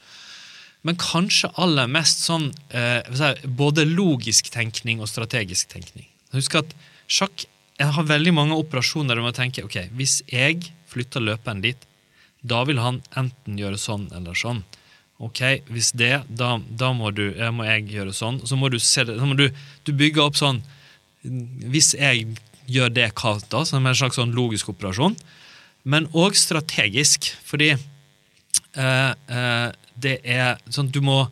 Men 0.83 0.99
kanskje 0.99 1.53
aller 1.63 1.91
mest 1.91 2.25
sånn 2.27 2.51
eh, 2.75 3.03
både 3.47 3.87
logisk 3.87 4.51
tenkning 4.51 5.03
og 5.03 5.11
strategisk 5.11 5.71
tenkning. 5.71 6.09
Husk 6.35 6.59
at 6.59 6.75
sjakk 7.07 7.47
jeg 7.81 7.95
har 7.97 8.07
veldig 8.07 8.35
mange 8.37 8.59
operasjoner 8.61 9.13
der 9.13 9.21
du 9.23 9.27
må 9.27 9.33
tenke 9.35 9.65
ok, 9.65 9.79
hvis 9.97 10.21
jeg 10.31 10.69
flytter 10.93 11.25
løperen 11.25 11.63
dit, 11.65 11.89
da 12.43 12.63
vil 12.69 12.81
han 12.83 13.01
enten 13.19 13.59
gjøre 13.59 13.79
sånn 13.81 14.09
eller 14.15 14.37
sånn. 14.39 14.63
Ok, 15.23 15.39
Hvis 15.71 15.93
det, 15.95 16.25
da, 16.27 16.57
da 16.67 16.89
må, 16.97 17.13
du, 17.15 17.29
må, 17.55 17.63
jeg 17.69 17.93
gjøre 17.93 18.15
sånn. 18.17 18.41
Så 18.43 18.57
må 18.59 18.67
du 18.73 18.81
se 18.83 19.05
det, 19.07 19.15
så 19.21 19.29
må 19.29 19.37
du, 19.39 19.45
du 19.87 19.93
bygger 19.95 20.25
opp 20.25 20.39
sånn 20.41 20.59
Hvis 21.23 21.93
jeg 21.95 22.33
gjør 22.67 22.91
det, 22.91 23.05
hva 23.21 23.37
da? 23.53 23.61
Som 23.69 23.87
en 23.87 23.95
slags 23.95 24.19
sånn 24.19 24.35
logisk 24.35 24.73
operasjon. 24.73 25.15
Men 25.87 26.09
òg 26.11 26.35
strategisk, 26.39 27.31
fordi 27.47 27.71
eh, 27.77 29.13
eh, 29.15 29.69
det 30.03 30.19
er 30.27 30.61
sånn 30.73 30.91
du 30.93 31.01
må, 31.05 31.25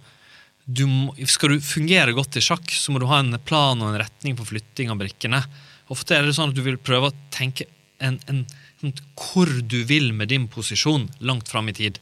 du 0.65 0.85
må, 0.87 1.15
Skal 1.29 1.57
du 1.57 1.65
fungere 1.65 2.15
godt 2.17 2.39
i 2.39 2.45
sjakk, 2.45 2.71
så 2.71 2.93
må 2.93 3.03
du 3.03 3.09
ha 3.11 3.21
en 3.23 3.35
plan 3.45 3.81
og 3.81 3.91
en 3.91 4.01
retning 4.03 4.39
på 4.39 4.47
flytting 4.53 4.93
av 4.93 5.01
brikkene. 5.01 5.43
Ofte 5.91 6.17
er 6.17 6.27
det 6.27 6.37
sånn 6.37 6.53
at 6.53 6.59
du 6.59 6.63
vil 6.63 6.79
prøve 6.79 7.11
å 7.11 7.17
tenke 7.35 7.67
en, 8.01 8.21
en, 8.31 8.45
en, 8.85 8.95
hvor 9.19 9.51
du 9.51 9.83
vil 9.89 10.13
med 10.17 10.31
din 10.31 10.47
posisjon 10.51 11.09
langt 11.27 11.51
fram 11.51 11.69
i 11.73 11.77
tid. 11.77 11.99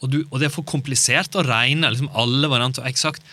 Og, 0.00 0.10
du, 0.12 0.18
og, 0.30 0.38
det 0.38 0.48
er 0.48 0.54
for 0.54 0.66
komplisert 0.68 1.36
å 1.36 1.44
regne 1.46 1.90
liksom 1.90 2.10
alle 2.16 2.50
varianter 2.50 2.86
eksakt 2.88 3.24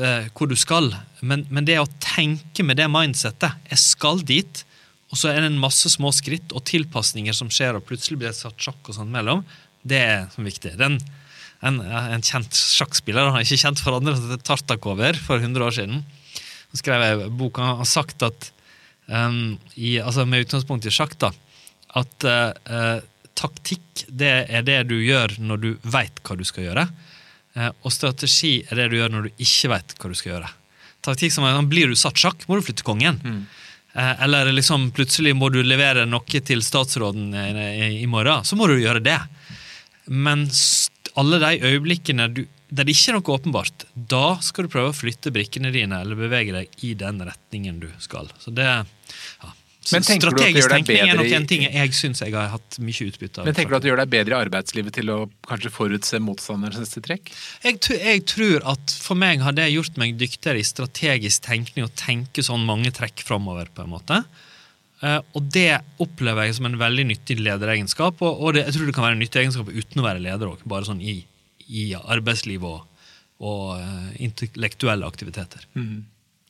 uh, 0.00 0.26
hvor 0.34 0.50
du 0.50 0.56
skal. 0.58 0.90
Men, 1.20 1.46
men, 1.48 1.66
det 1.68 1.78
å 1.80 1.90
tenke 2.02 2.66
med 2.66 2.80
det 2.80 2.88
mindsettet 2.90 3.70
Jeg 3.70 3.82
skal 3.82 4.22
dit, 4.26 4.64
og 5.12 5.20
så 5.20 5.30
er 5.30 5.40
det 5.40 5.52
en 5.52 5.62
masse 5.62 5.88
små 5.92 6.10
skritt 6.14 6.52
og 6.56 6.66
tilpasninger 6.66 7.36
som 7.36 7.50
skjer, 7.52 7.78
og 7.78 7.86
plutselig 7.86 8.18
blir 8.20 8.32
det 8.32 8.38
satt 8.40 8.58
sjakk 8.60 8.90
og 8.90 8.98
sånt 8.98 9.14
mellom. 9.14 9.44
Det 9.86 10.02
er 10.02 10.26
viktig. 10.42 10.74
Den, 10.80 10.98
en, 11.64 11.80
en 11.80 12.24
kjent 12.24 12.52
sjakkspiller, 12.52 13.30
han 13.30 13.38
er 13.38 13.46
ikke 13.46 13.62
kjent 13.62 13.80
for 13.82 13.96
andre, 13.96 14.38
Tartakover, 14.44 15.16
for 15.24 15.40
100 15.40 15.64
år 15.64 15.76
siden. 15.78 16.04
Han 16.72 16.80
skrev 16.80 17.04
ei 17.04 17.30
bok 17.32 17.60
han 17.62 17.80
har 17.80 17.88
sagt 17.88 18.24
at 18.26 18.50
um, 19.08 19.56
i, 19.74 19.96
altså 20.02 20.26
med 20.28 20.46
utgangspunkt 20.46 20.86
i 20.86 20.92
sjakk, 20.94 21.16
da, 21.22 21.32
at 21.96 22.28
uh, 22.28 23.00
taktikk 23.36 24.06
det 24.08 24.32
er 24.48 24.64
det 24.66 24.82
du 24.90 24.98
gjør 25.00 25.38
når 25.40 25.62
du 25.62 25.68
veit 25.88 26.20
hva 26.24 26.36
du 26.36 26.44
skal 26.46 26.68
gjøre. 26.68 26.86
Uh, 27.56 27.70
og 27.82 27.94
strategi 27.94 28.58
er 28.68 28.82
det 28.82 28.90
du 28.92 28.98
gjør 29.00 29.14
når 29.14 29.28
du 29.28 29.44
ikke 29.46 29.72
veit 29.72 29.96
hva 29.96 30.12
du 30.12 30.18
skal 30.18 30.34
gjøre. 30.34 30.50
Taktikk 31.06 31.32
som 31.32 31.46
er, 31.46 31.60
Blir 31.70 31.88
du 31.88 31.96
satt 31.96 32.18
sjakk, 32.20 32.44
må 32.48 32.58
du 32.58 32.66
flytte 32.66 32.86
kongen. 32.86 33.20
Mm. 33.22 33.40
Uh, 33.96 34.12
eller 34.26 34.52
liksom 34.52 34.90
plutselig 34.92 35.32
må 35.38 35.48
du 35.54 35.62
levere 35.64 36.04
noe 36.08 36.44
til 36.44 36.60
statsråden 36.64 37.32
i, 37.32 37.48
i, 37.64 37.90
i 38.02 38.10
morgen. 38.10 38.44
Så 38.44 38.58
må 38.58 38.68
du 38.68 38.76
gjøre 38.76 39.00
det. 39.00 39.20
Men 40.06 40.44
alle 41.20 41.40
de 41.42 41.52
øyeblikkene 41.70 42.28
du, 42.32 42.44
der 42.68 42.86
det 42.86 42.96
ikke 42.96 43.12
er 43.12 43.18
noe 43.18 43.36
åpenbart, 43.36 43.86
da 43.94 44.38
skal 44.44 44.66
du 44.66 44.72
prøve 44.72 44.90
å 44.90 44.96
flytte 44.96 45.32
brikkene 45.34 45.70
dine 45.74 46.00
eller 46.02 46.18
bevege 46.18 46.56
deg 46.56 46.82
i 46.86 46.96
den 46.98 47.22
retningen 47.24 47.78
du 47.82 47.88
skal. 48.02 48.30
Så 48.42 48.52
det, 48.54 48.66
ja. 48.66 49.52
Det 49.86 50.02
strategisk 50.02 50.70
tenkning 50.70 50.98
er 50.98 51.18
nok 51.18 51.32
en 51.36 51.44
ting 51.46 51.62
jeg 51.62 51.92
syns 51.94 52.22
jeg 52.24 52.34
har 52.34 52.48
hatt 52.50 52.78
mye 52.82 53.06
utbytte 53.06 53.38
av. 53.42 53.46
Men 53.46 53.54
tenker 53.54 53.70
du 53.70 53.76
at 53.78 53.84
det 53.84 53.90
gjør 53.92 54.00
deg 54.00 54.10
bedre 54.16 54.34
i 54.34 54.38
arbeidslivet 54.48 54.96
til 54.98 55.12
å 55.14 55.18
kanskje 55.46 55.70
forutse 55.70 56.18
motstanderens 56.22 56.96
trekk? 57.04 57.30
Jeg, 57.62 57.78
jeg 57.94 58.24
tror 58.26 58.66
at 58.74 58.96
for 58.98 59.18
meg 59.18 59.44
har 59.46 59.54
det 59.54 59.68
gjort 59.70 60.00
meg 60.02 60.18
dyktigere 60.18 60.58
i 60.58 60.66
strategisk 60.66 61.46
tenkning 61.46 61.86
å 61.86 61.94
tenke 61.94 62.42
sånn 62.42 62.66
mange 62.66 62.90
trekk 62.96 63.22
framover, 63.26 63.70
på 63.70 63.86
en 63.86 63.94
måte. 63.94 64.24
Eh, 65.04 65.20
og 65.36 65.48
det 65.52 65.70
opplever 66.00 66.48
jeg 66.48 66.56
som 66.58 66.68
en 66.70 66.78
veldig 66.80 67.06
nyttig 67.10 67.38
lederegenskap, 67.42 68.22
og, 68.24 68.54
det, 68.56 68.64
jeg 68.64 68.76
tror 68.76 68.88
det 68.88 68.96
kan 68.96 69.06
være 69.06 69.18
en 69.18 69.24
nyttig 69.24 69.42
egenskap 69.42 69.72
uten 69.72 70.02
å 70.02 70.06
være 70.06 70.22
leder 70.24 70.52
òg, 70.52 70.62
bare 70.68 70.88
sånn 70.88 71.02
i, 71.04 71.18
i 71.68 71.86
arbeidsliv 71.98 72.64
og, 72.64 73.08
og 73.44 73.64
eh, 73.76 74.12
intellektuelle 74.28 75.08
aktiviteter. 75.08 75.66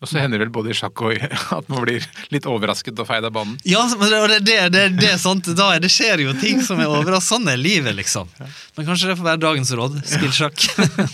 Og 0.04 0.10
så 0.10 0.20
hender 0.20 0.36
det 0.36 0.44
vel 0.44 0.52
både 0.52 0.74
i 0.74 0.76
sjakk 0.76 1.00
og 1.06 1.22
at 1.56 1.68
man 1.72 1.80
blir 1.86 2.04
litt 2.34 2.44
overrasket 2.50 2.98
og 3.00 3.08
feid 3.08 3.24
av 3.24 3.32
banen. 3.32 3.54
Ja, 3.64 3.80
det, 3.88 4.42
det, 4.44 4.56
det, 4.74 4.82
det, 4.98 5.08
er 5.14 5.20
sant. 5.20 5.48
Da 5.56 5.70
det 5.80 5.88
skjer 5.92 6.20
jo 6.26 6.34
ting 6.40 6.60
som 6.64 6.80
er 6.82 6.90
overraskende. 6.90 7.24
Sånn 7.26 7.48
er 7.50 7.56
livet, 7.58 7.96
liksom. 7.96 8.28
Men 8.76 8.86
kanskje 8.86 9.08
det 9.08 9.16
får 9.18 9.26
være 9.26 9.40
dagens 9.42 9.72
råd. 9.74 9.96
Spill 10.06 10.34
sjakk. 10.36 10.66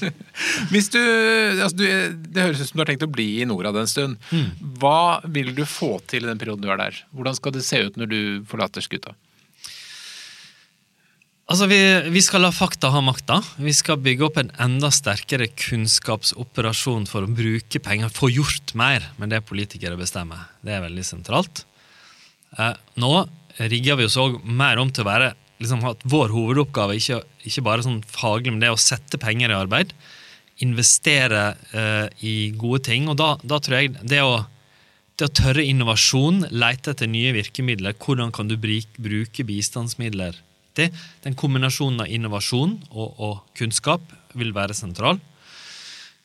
Hvis 0.72 0.90
du, 0.92 0.98
altså 0.98 1.78
du, 1.78 1.86
Det 2.34 2.44
høres 2.44 2.60
ut 2.60 2.68
som 2.68 2.76
du 2.76 2.82
har 2.82 2.90
tenkt 2.90 3.06
å 3.06 3.08
bli 3.08 3.28
i 3.40 3.46
Norad 3.48 3.78
en 3.80 3.88
stund. 3.88 4.18
Mm. 4.34 4.50
Hva 4.82 5.22
vil 5.24 5.54
du 5.56 5.62
få 5.64 5.94
til 6.10 6.26
i 6.26 6.28
den 6.28 6.42
perioden 6.42 6.66
du 6.66 6.72
er 6.74 6.82
der? 6.82 6.98
Hvordan 7.14 7.38
skal 7.38 7.54
det 7.54 7.64
se 7.64 7.80
ut 7.86 7.96
når 8.00 8.10
du 8.10 8.20
forlater 8.50 8.84
skuta? 8.84 9.14
Altså, 11.52 11.66
vi, 11.68 11.78
vi 12.08 12.20
skal 12.24 12.40
la 12.46 12.48
fakta 12.48 12.88
ha 12.94 13.00
makta. 13.04 13.36
Vi 13.60 13.74
skal 13.76 13.98
bygge 14.00 14.24
opp 14.24 14.38
en 14.40 14.48
enda 14.64 14.88
sterkere 14.88 15.50
kunnskapsoperasjon 15.52 17.04
for 17.10 17.26
å 17.26 17.28
bruke 17.28 17.76
penger, 17.84 18.08
få 18.08 18.30
gjort 18.32 18.70
mer 18.78 19.04
med 19.20 19.34
det 19.34 19.42
politikere 19.44 19.98
bestemmer. 20.00 20.46
Det 20.64 20.72
er 20.72 20.80
veldig 20.80 21.02
sentralt. 21.04 21.66
Eh, 22.56 22.72
nå 23.04 23.10
rigger 23.68 23.98
vi 24.00 24.06
oss 24.08 24.16
òg 24.16 24.38
mer 24.48 24.80
om 24.80 24.88
til 24.88 25.04
å 25.04 25.10
være 25.10 25.26
liksom, 25.60 25.82
at 25.90 26.06
vår 26.08 26.32
hovedoppgave 26.32 26.96
ikke, 26.96 27.18
ikke 27.44 27.64
bare 27.66 27.84
sånn 27.84 27.98
faglig, 28.08 28.54
men 28.54 28.62
det 28.62 28.70
er 28.70 28.78
å 28.78 28.80
sette 28.80 29.20
penger 29.20 29.52
i 29.52 29.58
arbeid. 29.58 29.92
Investere 30.64 31.42
eh, 31.76 32.06
i 32.24 32.34
gode 32.56 32.80
ting. 32.86 33.10
Og 33.12 33.18
da, 33.20 33.34
da 33.44 33.58
tror 33.60 33.76
jeg 33.76 33.92
det 34.00 34.22
å, 34.24 34.38
det 35.20 35.28
å 35.28 35.36
tørre 35.42 35.66
innovasjon, 35.68 36.46
lete 36.48 36.96
etter 36.96 37.12
nye 37.12 37.36
virkemidler, 37.36 37.98
hvordan 38.00 38.32
kan 38.32 38.48
du 38.48 38.56
bruke 38.56 39.46
bistandsmidler 39.52 40.40
til, 40.78 41.04
den 41.24 41.36
kombinasjonen 41.38 42.04
av 42.04 42.12
innovasjon 42.12 42.78
og, 42.90 43.20
og 43.20 43.58
kunnskap 43.58 44.04
vil 44.38 44.54
være 44.56 44.76
sentral. 44.76 45.20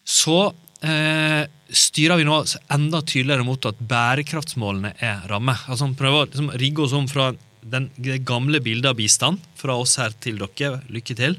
Så 0.08 0.38
eh, 0.82 1.44
styrer 1.68 2.20
vi 2.20 2.28
nå 2.28 2.38
enda 2.74 3.02
tydeligere 3.04 3.46
mot 3.48 3.68
at 3.68 3.80
bærekraftsmålene 3.80 4.94
er 5.04 5.28
ramme. 5.32 5.58
Altså 5.68 5.90
Prøve 5.98 6.24
å 6.24 6.30
liksom, 6.30 6.52
rigge 6.62 6.86
oss 6.86 6.96
om 6.96 7.10
fra 7.12 7.34
den, 7.68 7.90
det 8.00 8.22
gamle 8.28 8.62
bildet 8.64 8.94
av 8.94 9.00
bistand, 9.00 9.44
fra 9.60 9.76
oss 9.76 9.98
her 10.00 10.16
til 10.24 10.40
dere, 10.40 10.82
lykke 10.88 11.18
til, 11.20 11.38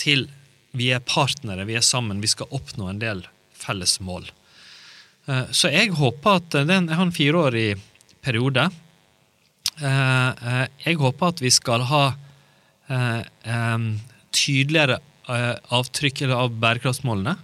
til 0.00 0.28
vi 0.78 0.90
er 0.94 1.04
partnere, 1.04 1.66
vi 1.68 1.76
er 1.78 1.84
sammen, 1.84 2.22
vi 2.22 2.30
skal 2.30 2.50
oppnå 2.54 2.88
en 2.88 3.02
del 3.02 3.24
felles 3.58 3.98
mål. 4.04 4.28
Eh, 5.28 5.44
Så 5.52 5.72
jeg 5.72 5.92
håper 5.92 6.40
at 6.40 6.50
den, 6.68 6.88
Jeg 6.88 6.96
har 6.96 7.06
en 7.06 7.12
fireårig 7.12 7.80
periode. 8.22 8.70
Eh, 9.80 10.28
eh, 10.28 10.66
Jeg 10.86 10.96
håper 10.96 11.28
at 11.28 11.40
vi 11.40 11.50
skal 11.50 11.82
ha 11.82 12.16
tydeligere 14.34 14.98
eh, 15.28 15.54
avtrykk 15.76 16.24
av 16.32 16.56
bærekraftsmålene. 16.62 17.36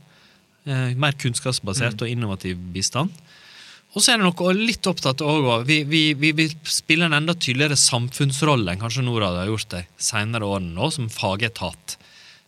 Eh, 0.64 0.95
Mer 1.01 1.16
kunnskapsbasert 1.20 2.03
og 2.05 2.11
innovativ 2.11 2.61
bistand. 2.74 3.12
Og 3.95 4.03
så 4.03 4.11
er 4.11 4.18
det 4.18 4.26
noe 4.26 4.55
litt 4.59 4.86
opptatt 4.90 5.22
av 5.22 5.68
vi, 5.68 5.84
vi, 5.86 6.09
vi, 6.18 6.49
spiller 6.66 7.07
en 7.07 7.20
enda 7.20 7.36
tydeligere 7.38 7.78
samfunnsrolle 7.78 8.72
enn 8.72 8.80
kanskje 8.80 9.05
Norad 9.07 9.36
har 9.38 9.53
gjort 9.53 9.70
de 9.70 9.84
senere 10.03 10.49
årene 10.49 10.74
nå, 10.74 10.88
som 10.90 11.07
fagetat. 11.12 11.95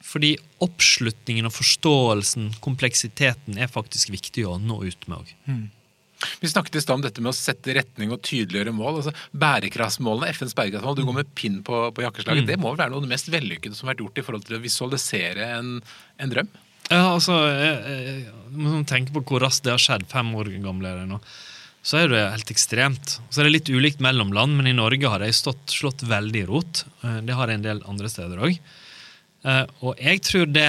Fordi 0.06 0.32
oppslutningen 0.62 1.46
og 1.46 1.54
forståelsen, 1.54 2.50
kompleksiteten, 2.64 3.60
er 3.62 3.70
faktisk 3.70 4.10
viktig 4.14 4.46
å 4.48 4.56
nå 4.58 4.80
ut 4.88 5.06
med 5.06 5.20
òg. 5.20 5.32
Vi 6.40 6.48
snakket 6.48 6.78
i 6.78 6.82
stad 6.84 6.98
om 6.98 7.04
dette 7.04 7.22
med 7.22 7.32
å 7.32 7.36
sette 7.36 7.74
retning 7.76 8.12
og 8.14 8.22
tydeliggjøre 8.24 8.72
mål. 8.76 9.00
altså 9.02 9.14
Bærekraftsmålene, 9.36 10.30
FNs 10.36 10.54
bærekraftsmål, 10.56 10.96
du 10.96 11.04
går 11.08 11.18
med 11.18 11.34
pinn 11.38 11.58
på, 11.66 11.82
på 11.96 12.04
jakkeslaget. 12.06 12.46
Det 12.48 12.58
må 12.60 12.72
vel 12.72 12.80
være 12.84 12.94
noe 12.94 13.02
av 13.02 13.08
det 13.08 13.12
mest 13.12 13.28
vellykkede 13.32 13.76
som 13.76 13.86
har 13.86 13.94
vært 13.94 14.04
gjort 14.04 14.22
i 14.22 14.24
forhold 14.26 14.46
til 14.48 14.58
å 14.58 14.62
visualisere 14.64 15.50
en, 15.58 15.74
en 16.22 16.32
drøm? 16.32 16.48
Ja, 16.86 17.02
altså, 17.10 17.34
jeg, 17.50 17.98
jeg, 18.06 18.32
må 18.54 18.70
sånn 18.70 18.88
tenke 18.88 19.14
på 19.14 19.24
hvor 19.26 19.42
raskt 19.42 19.66
det 19.66 19.74
har 19.74 19.82
skjedd. 19.82 20.06
Fem 20.10 20.32
år 20.38 20.52
gamle 20.62 20.92
er 20.92 21.02
det 21.02 21.10
nå. 21.10 21.20
Så 21.86 22.00
er 22.00 22.10
det 22.10 22.24
helt 22.32 22.50
ekstremt. 22.50 23.18
Så 23.30 23.40
er 23.40 23.46
det 23.46 23.56
litt 23.58 23.70
ulikt 23.70 24.00
mellom 24.02 24.32
land, 24.34 24.56
men 24.58 24.66
i 24.70 24.74
Norge 24.74 25.10
har 25.10 25.22
de 25.22 25.30
slått 25.34 26.02
veldig 26.06 26.46
rot. 26.48 26.84
Eh, 27.02 27.20
Det 27.26 27.36
har 27.38 27.52
en 27.52 27.62
del 27.62 27.82
andre 27.86 28.10
steder 28.10 28.42
òg. 28.42 28.58
Og 29.46 30.00
jeg 30.02 30.22
tror 30.26 30.48
det, 30.50 30.66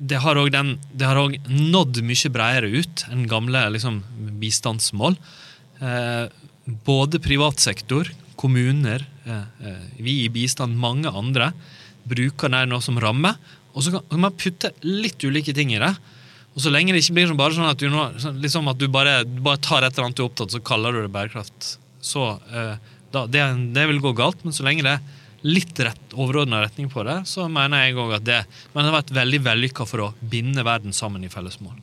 det 0.00 0.20
har 0.22 0.38
òg 0.40 1.38
nådd 1.48 2.00
mye 2.08 2.30
bredere 2.32 2.70
ut 2.72 3.04
enn 3.12 3.26
gamle 3.28 3.66
liksom, 3.74 4.02
bistandsmål. 4.40 5.18
Eh, 5.84 6.26
Både 6.84 7.16
privat 7.18 7.60
sektor, 7.64 8.10
kommuner, 8.36 9.06
eh, 9.24 9.44
eh, 9.64 9.84
vi 9.96 10.24
i 10.24 10.28
bistand, 10.28 10.76
mange 10.76 11.08
andre, 11.08 11.52
bruker 12.04 12.52
det 12.52 12.66
nå 12.68 12.80
som 12.84 12.98
ramme. 13.00 13.32
Og 13.72 13.82
så 13.82 13.92
kan 13.96 14.20
man 14.20 14.36
putte 14.36 14.72
litt 14.84 15.22
ulike 15.24 15.54
ting 15.56 15.72
i 15.72 15.80
det. 15.80 15.94
Og 16.54 16.60
så 16.60 16.72
lenge 16.72 16.92
det 16.92 17.00
ikke 17.00 17.14
blir 17.14 17.32
bare 17.38 17.56
sånn 17.56 17.70
at 17.70 17.80
du, 17.80 17.88
nå, 17.88 18.04
liksom 18.42 18.68
at 18.68 18.78
du 18.80 18.88
bare, 18.88 19.22
bare 19.24 19.62
tar 19.64 19.86
et 19.86 19.94
eller 19.94 20.08
annet 20.08 20.18
du 20.18 20.24
er 20.24 20.28
opptatt 20.28 20.52
så 20.52 20.60
kaller 20.60 20.92
du 20.92 21.02
det 21.04 21.12
bærekraft, 21.14 21.78
så 22.04 22.40
eh, 22.50 22.74
da, 23.14 23.26
det, 23.30 23.44
det 23.72 23.86
vil 23.88 24.02
gå 24.02 24.12
galt. 24.18 24.44
Men 24.44 24.52
så 24.52 24.66
lenge 24.66 24.84
det 24.84 24.96
er 24.98 25.00
litt 25.46 25.78
rett, 25.84 26.14
overordna 26.14 26.62
retning 26.64 26.88
på 26.90 27.04
det, 27.06 27.20
så 27.30 27.46
mener 27.52 27.86
jeg 27.86 27.98
òg 28.00 28.16
at 28.18 28.24
det, 28.26 28.40
men 28.72 28.82
det 28.82 28.90
har 28.90 28.98
vært 29.00 29.14
veldig 29.18 29.40
vellykka 29.44 29.86
for 29.86 30.08
å 30.08 30.14
binde 30.18 30.64
verden 30.66 30.96
sammen 30.96 31.26
i 31.26 31.30
felles 31.32 31.60
mål. 31.62 31.76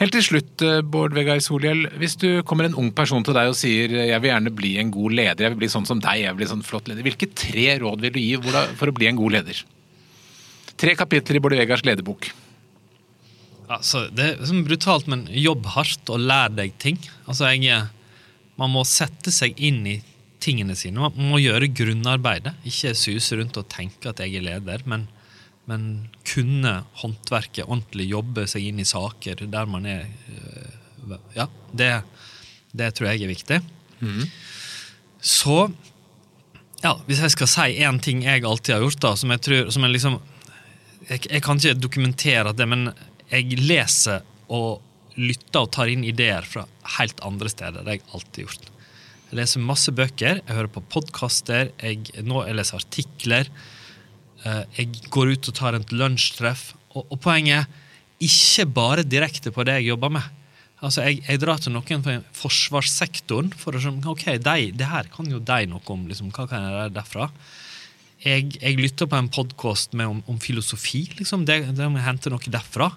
Helt 0.00 0.14
til 0.16 0.24
slutt, 0.24 0.62
eh, 0.64 0.80
Bård 0.80 1.12
Vegar 1.12 1.42
Solhjell. 1.44 1.84
Hvis 2.00 2.16
du 2.16 2.42
kommer 2.42 2.64
en 2.64 2.74
ung 2.74 2.88
person 2.90 3.22
til 3.22 3.36
deg 3.36 3.50
og 3.50 3.56
sier 3.58 3.92
jeg 3.92 4.20
vil 4.22 4.30
gjerne 4.30 4.52
bli 4.56 4.78
en 4.80 4.90
god 4.90 5.12
leder, 5.12 5.44
jeg 5.44 5.52
vil 5.52 5.60
bli 5.60 5.68
sånn 5.68 5.86
som 5.86 6.00
deg, 6.00 6.22
jeg 6.22 6.32
vil 6.32 6.40
bli 6.40 6.48
sånn 6.54 6.64
flott 6.64 6.88
leder. 6.88 7.04
Hvilke 7.04 7.28
tre 7.36 7.66
råd 7.82 8.00
vil 8.00 8.14
du 8.14 8.20
gi 8.22 8.38
for 8.80 8.88
å 8.88 8.96
bli 8.96 9.10
en 9.10 9.20
god 9.20 9.36
leder? 9.36 9.60
Tre 10.80 10.94
kapitler 10.96 11.36
i 11.36 11.42
Bård 11.44 11.58
Vegars 11.60 11.84
lederbok. 11.84 12.30
Altså, 13.68 14.08
det 14.08 14.24
er 14.24 14.48
sånn 14.48 14.64
brutalt, 14.64 15.06
men 15.06 15.28
jobb 15.28 15.68
hardt 15.76 16.08
og 16.10 16.24
lær 16.24 16.48
deg 16.48 16.72
ting. 16.80 16.96
Altså, 17.28 17.52
jeg, 17.52 17.84
man 18.56 18.72
må 18.72 18.86
sette 18.88 19.30
seg 19.30 19.52
inn 19.60 19.84
i 19.86 20.00
tingene 20.42 20.76
sine. 20.78 21.02
Man 21.02 21.30
må 21.32 21.40
gjøre 21.42 21.70
grunnarbeidet. 21.72 22.54
Ikke 22.68 22.94
suse 22.98 23.38
rundt 23.38 23.58
og 23.60 23.68
tenke 23.72 24.10
at 24.10 24.22
jeg 24.24 24.38
er 24.38 24.46
leder, 24.46 24.84
men, 24.90 25.06
men 25.70 25.86
kunne 26.26 26.80
håndverket 27.02 27.66
ordentlig, 27.66 28.08
jobbe 28.10 28.46
seg 28.50 28.70
inn 28.70 28.82
i 28.82 28.88
saker 28.88 29.44
der 29.50 29.70
man 29.70 29.86
er 29.88 30.06
øh, 30.06 30.76
Ja, 31.34 31.46
det, 31.72 31.92
det 32.76 32.92
tror 32.94 33.08
jeg 33.10 33.24
er 33.24 33.32
viktig. 33.32 33.60
Så 35.20 35.56
ja, 36.82 36.92
hvis 37.06 37.20
jeg 37.20 37.32
skal 37.34 37.48
si 37.50 37.70
én 37.84 38.00
ting 38.00 38.22
jeg 38.24 38.44
alltid 38.44 38.74
har 38.74 38.84
gjort, 38.84 39.00
da, 39.04 39.14
som 39.16 39.32
jeg 39.34 39.42
tror 39.44 39.72
som 39.74 39.84
jeg 39.84 39.96
liksom 39.96 40.18
jeg, 41.08 41.24
jeg 41.26 41.42
kan 41.42 41.58
ikke 41.58 41.80
dokumentere 41.80 42.52
det, 42.56 42.68
men 42.68 42.92
jeg 43.30 43.58
leser 43.60 44.22
og 44.48 44.80
lytter 45.20 45.64
og 45.64 45.72
tar 45.74 45.90
inn 45.90 46.04
ideer 46.06 46.46
fra 46.46 46.64
helt 46.98 47.20
andre 47.26 47.50
steder. 47.50 47.82
Det 47.82 47.90
har 47.90 47.98
jeg 47.98 48.06
alltid 48.14 48.46
gjort. 48.46 48.70
Jeg 49.30 49.38
leser 49.38 49.62
masse 49.62 49.92
bøker, 49.94 50.40
jeg 50.42 50.56
hører 50.56 50.70
på 50.74 50.82
podkaster, 50.90 51.70
jeg, 51.78 52.02
nå 52.26 52.42
jeg 52.48 52.56
leser 52.58 52.80
artikler. 52.80 53.50
eh, 54.44 54.64
Jeg 54.78 55.06
går 55.08 55.36
ut 55.36 55.48
og 55.52 55.54
tar 55.54 55.78
et 55.78 55.94
lunsjtreff. 55.94 56.72
Og, 56.94 57.06
og 57.06 57.20
poenget 57.22 57.62
er 57.62 58.26
ikke 58.26 58.66
bare 58.66 59.06
direkte 59.06 59.52
på 59.54 59.64
det 59.64 59.78
jeg 59.78 59.92
jobber 59.92 60.10
med. 60.18 60.26
Altså, 60.82 61.04
jeg, 61.06 61.22
jeg 61.28 61.40
drar 61.40 61.60
til 61.60 61.72
noen 61.76 62.02
fra 62.02 62.18
forsvarssektoren 62.34 63.52
for 63.54 63.76
å 63.76 63.80
se 63.84 63.92
ok, 63.92 64.26
de, 64.42 64.70
det 64.74 64.88
her 64.88 65.10
kan 65.12 65.28
jo 65.30 65.38
de 65.38 65.66
noe 65.70 65.84
om. 65.94 66.06
Liksom, 66.08 66.32
hva 66.34 66.48
kan 66.50 66.64
jeg 66.64 66.76
lære 66.78 66.96
derfra? 66.98 67.30
jeg, 68.24 68.50
jeg 68.60 68.76
lytter 68.76 69.08
på 69.08 69.16
en 69.16 69.30
podkast 69.32 69.94
om, 69.96 70.20
om 70.28 70.38
filosofi. 70.40 71.06
Liksom. 71.18 71.46
Det, 71.48 71.62
det 71.76 71.88
må 71.88 72.00
jeg 72.00 72.08
hente 72.08 72.32
noe 72.32 72.52
derfra. 72.52 72.90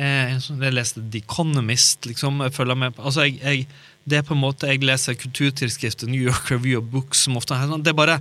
Eh, 0.00 0.36
sånn- 0.40 0.62
jeg 0.64 0.72
leste 0.76 1.02
The 1.12 1.20
Economist. 1.20 2.06
Liksom, 2.08 2.40
jeg 2.46 2.54
følger 2.56 2.78
med 2.78 2.96
altså 2.96 3.26
jeg, 3.28 3.40
jeg, 3.42 3.66
det 4.08 4.18
er 4.20 4.22
på 4.24 4.32
en 4.36 4.40
måte, 4.40 4.68
Jeg 4.70 4.80
leser 4.80 5.18
kulturtidsskriftet 5.20 6.08
New 6.08 6.22
York 6.22 6.48
Review 6.50 6.78
of 6.80 6.86
Books. 6.90 7.26
som 7.26 7.36
ofte 7.36 7.58
sånn, 7.58 7.82
Det 7.84 7.92
er 7.92 7.98
bare 7.98 8.20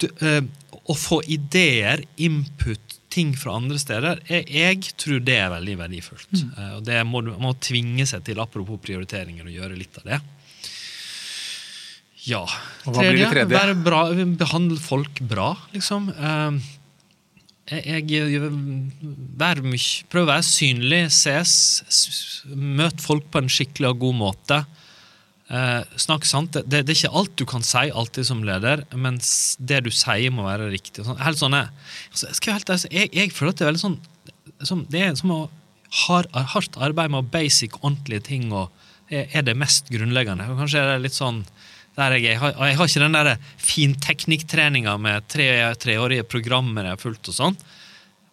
du, 0.00 0.06
eh, 0.24 0.40
Å 0.88 0.96
få 0.96 1.20
ideer, 1.28 2.02
input, 2.16 2.96
ting 3.10 3.34
fra 3.36 3.52
andre 3.58 3.76
steder, 3.78 4.20
jeg, 4.28 4.46
jeg 4.48 4.80
tror 4.96 5.20
det 5.22 5.36
er 5.36 5.50
veldig 5.50 5.76
verdifullt. 5.78 6.40
Eh, 6.56 6.76
og 6.78 6.84
det 6.86 7.04
må 7.06 7.20
du 7.26 7.32
må 7.38 7.52
tvinge 7.60 8.06
seg 8.06 8.24
til, 8.24 8.40
apropos 8.40 8.78
prioriteringer, 8.80 9.44
å 9.44 9.54
gjøre 9.54 9.76
litt 9.76 9.98
av 9.98 10.04
det. 10.04 10.20
Ja. 12.28 12.42
Og 12.86 12.94
hva 12.94 13.04
blir 13.06 13.18
det 13.22 13.30
tredje? 13.32 13.54
Være 13.54 13.76
bra, 13.84 14.00
behandle 14.40 14.78
folk 14.82 15.20
bra, 15.26 15.52
liksom. 15.74 16.08
Eh, 16.10 16.60
jeg, 17.70 18.10
jeg 18.10 18.50
vær 19.38 19.60
mye, 19.62 20.04
prøver 20.10 20.26
å 20.26 20.32
være 20.32 20.46
synlig, 20.46 21.04
ses, 21.14 21.52
møt 22.50 23.02
folk 23.02 23.28
på 23.30 23.42
en 23.42 23.50
skikkelig 23.52 23.92
og 23.92 24.00
god 24.04 24.16
måte. 24.18 24.58
Eh, 25.50 25.82
snakk 25.98 26.26
sant. 26.28 26.54
Det, 26.54 26.82
det, 26.86 26.94
er 26.94 26.98
ikke 26.98 27.20
alt 27.20 27.36
du 27.38 27.44
kan 27.48 27.64
si 27.66 27.88
alltid 27.90 28.26
som 28.26 28.42
leder, 28.46 28.84
men 28.94 29.18
det 29.58 29.80
du 29.86 29.90
sier, 29.90 30.30
må 30.34 30.46
være 30.46 30.70
riktig. 30.70 31.04
Sånn, 31.06 31.18
helt 31.22 31.40
sånn. 31.40 31.56
Altså, 31.58 32.30
helt, 32.50 32.70
altså, 32.70 32.90
jeg, 32.94 33.10
jeg, 33.16 33.32
føler 33.34 33.54
at 33.54 33.60
det 33.60 33.66
er 33.66 33.72
veldig 33.72 33.84
sånn 33.86 33.98
som, 34.66 34.84
Det 34.92 35.00
er 35.00 35.14
som 35.16 35.32
å 35.32 35.40
ha 36.04 36.20
hardt 36.52 36.76
arbeid 36.78 37.10
med 37.10 37.30
basic, 37.32 37.78
ordentlige 37.80 38.26
ting 38.28 38.50
og 38.52 38.68
er, 39.10 39.26
er 39.32 39.46
det 39.46 39.56
mest 39.58 39.90
grunnleggende. 39.90 40.46
Og 40.52 40.60
kanskje 40.60 40.82
er 40.82 40.92
det 40.92 41.06
litt 41.08 41.16
sånn 41.16 41.42
der 41.98 42.16
jeg, 42.16 42.26
jeg, 42.28 42.40
har, 42.40 42.54
jeg 42.54 42.78
har 42.78 42.90
ikke 42.90 43.02
den 43.02 43.18
der 43.18 43.30
finteknikktreninga 43.70 44.96
med 45.02 45.28
tre, 45.30 45.50
treårige 45.80 46.26
programmer 46.28 46.86
jeg 46.86 46.96
har 46.96 47.02
fulgt 47.02 47.32
og 47.32 47.36
sånn. 47.36 47.58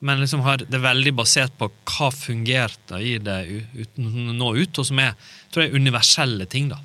Men 0.06 0.22
liksom 0.22 0.44
har 0.46 0.62
det 0.62 0.82
veldig 0.82 1.16
basert 1.18 1.56
på 1.58 1.72
hva 1.90 2.12
fungerte 2.14 3.00
i 3.02 3.16
det 3.18 3.40
uten 3.74 4.36
nå 4.38 4.52
ut, 4.60 4.78
og 4.78 4.86
som 4.86 5.02
er 5.02 5.16
tror 5.50 5.66
jeg, 5.66 5.74
universelle 5.74 6.46
ting. 6.50 6.70
da. 6.70 6.78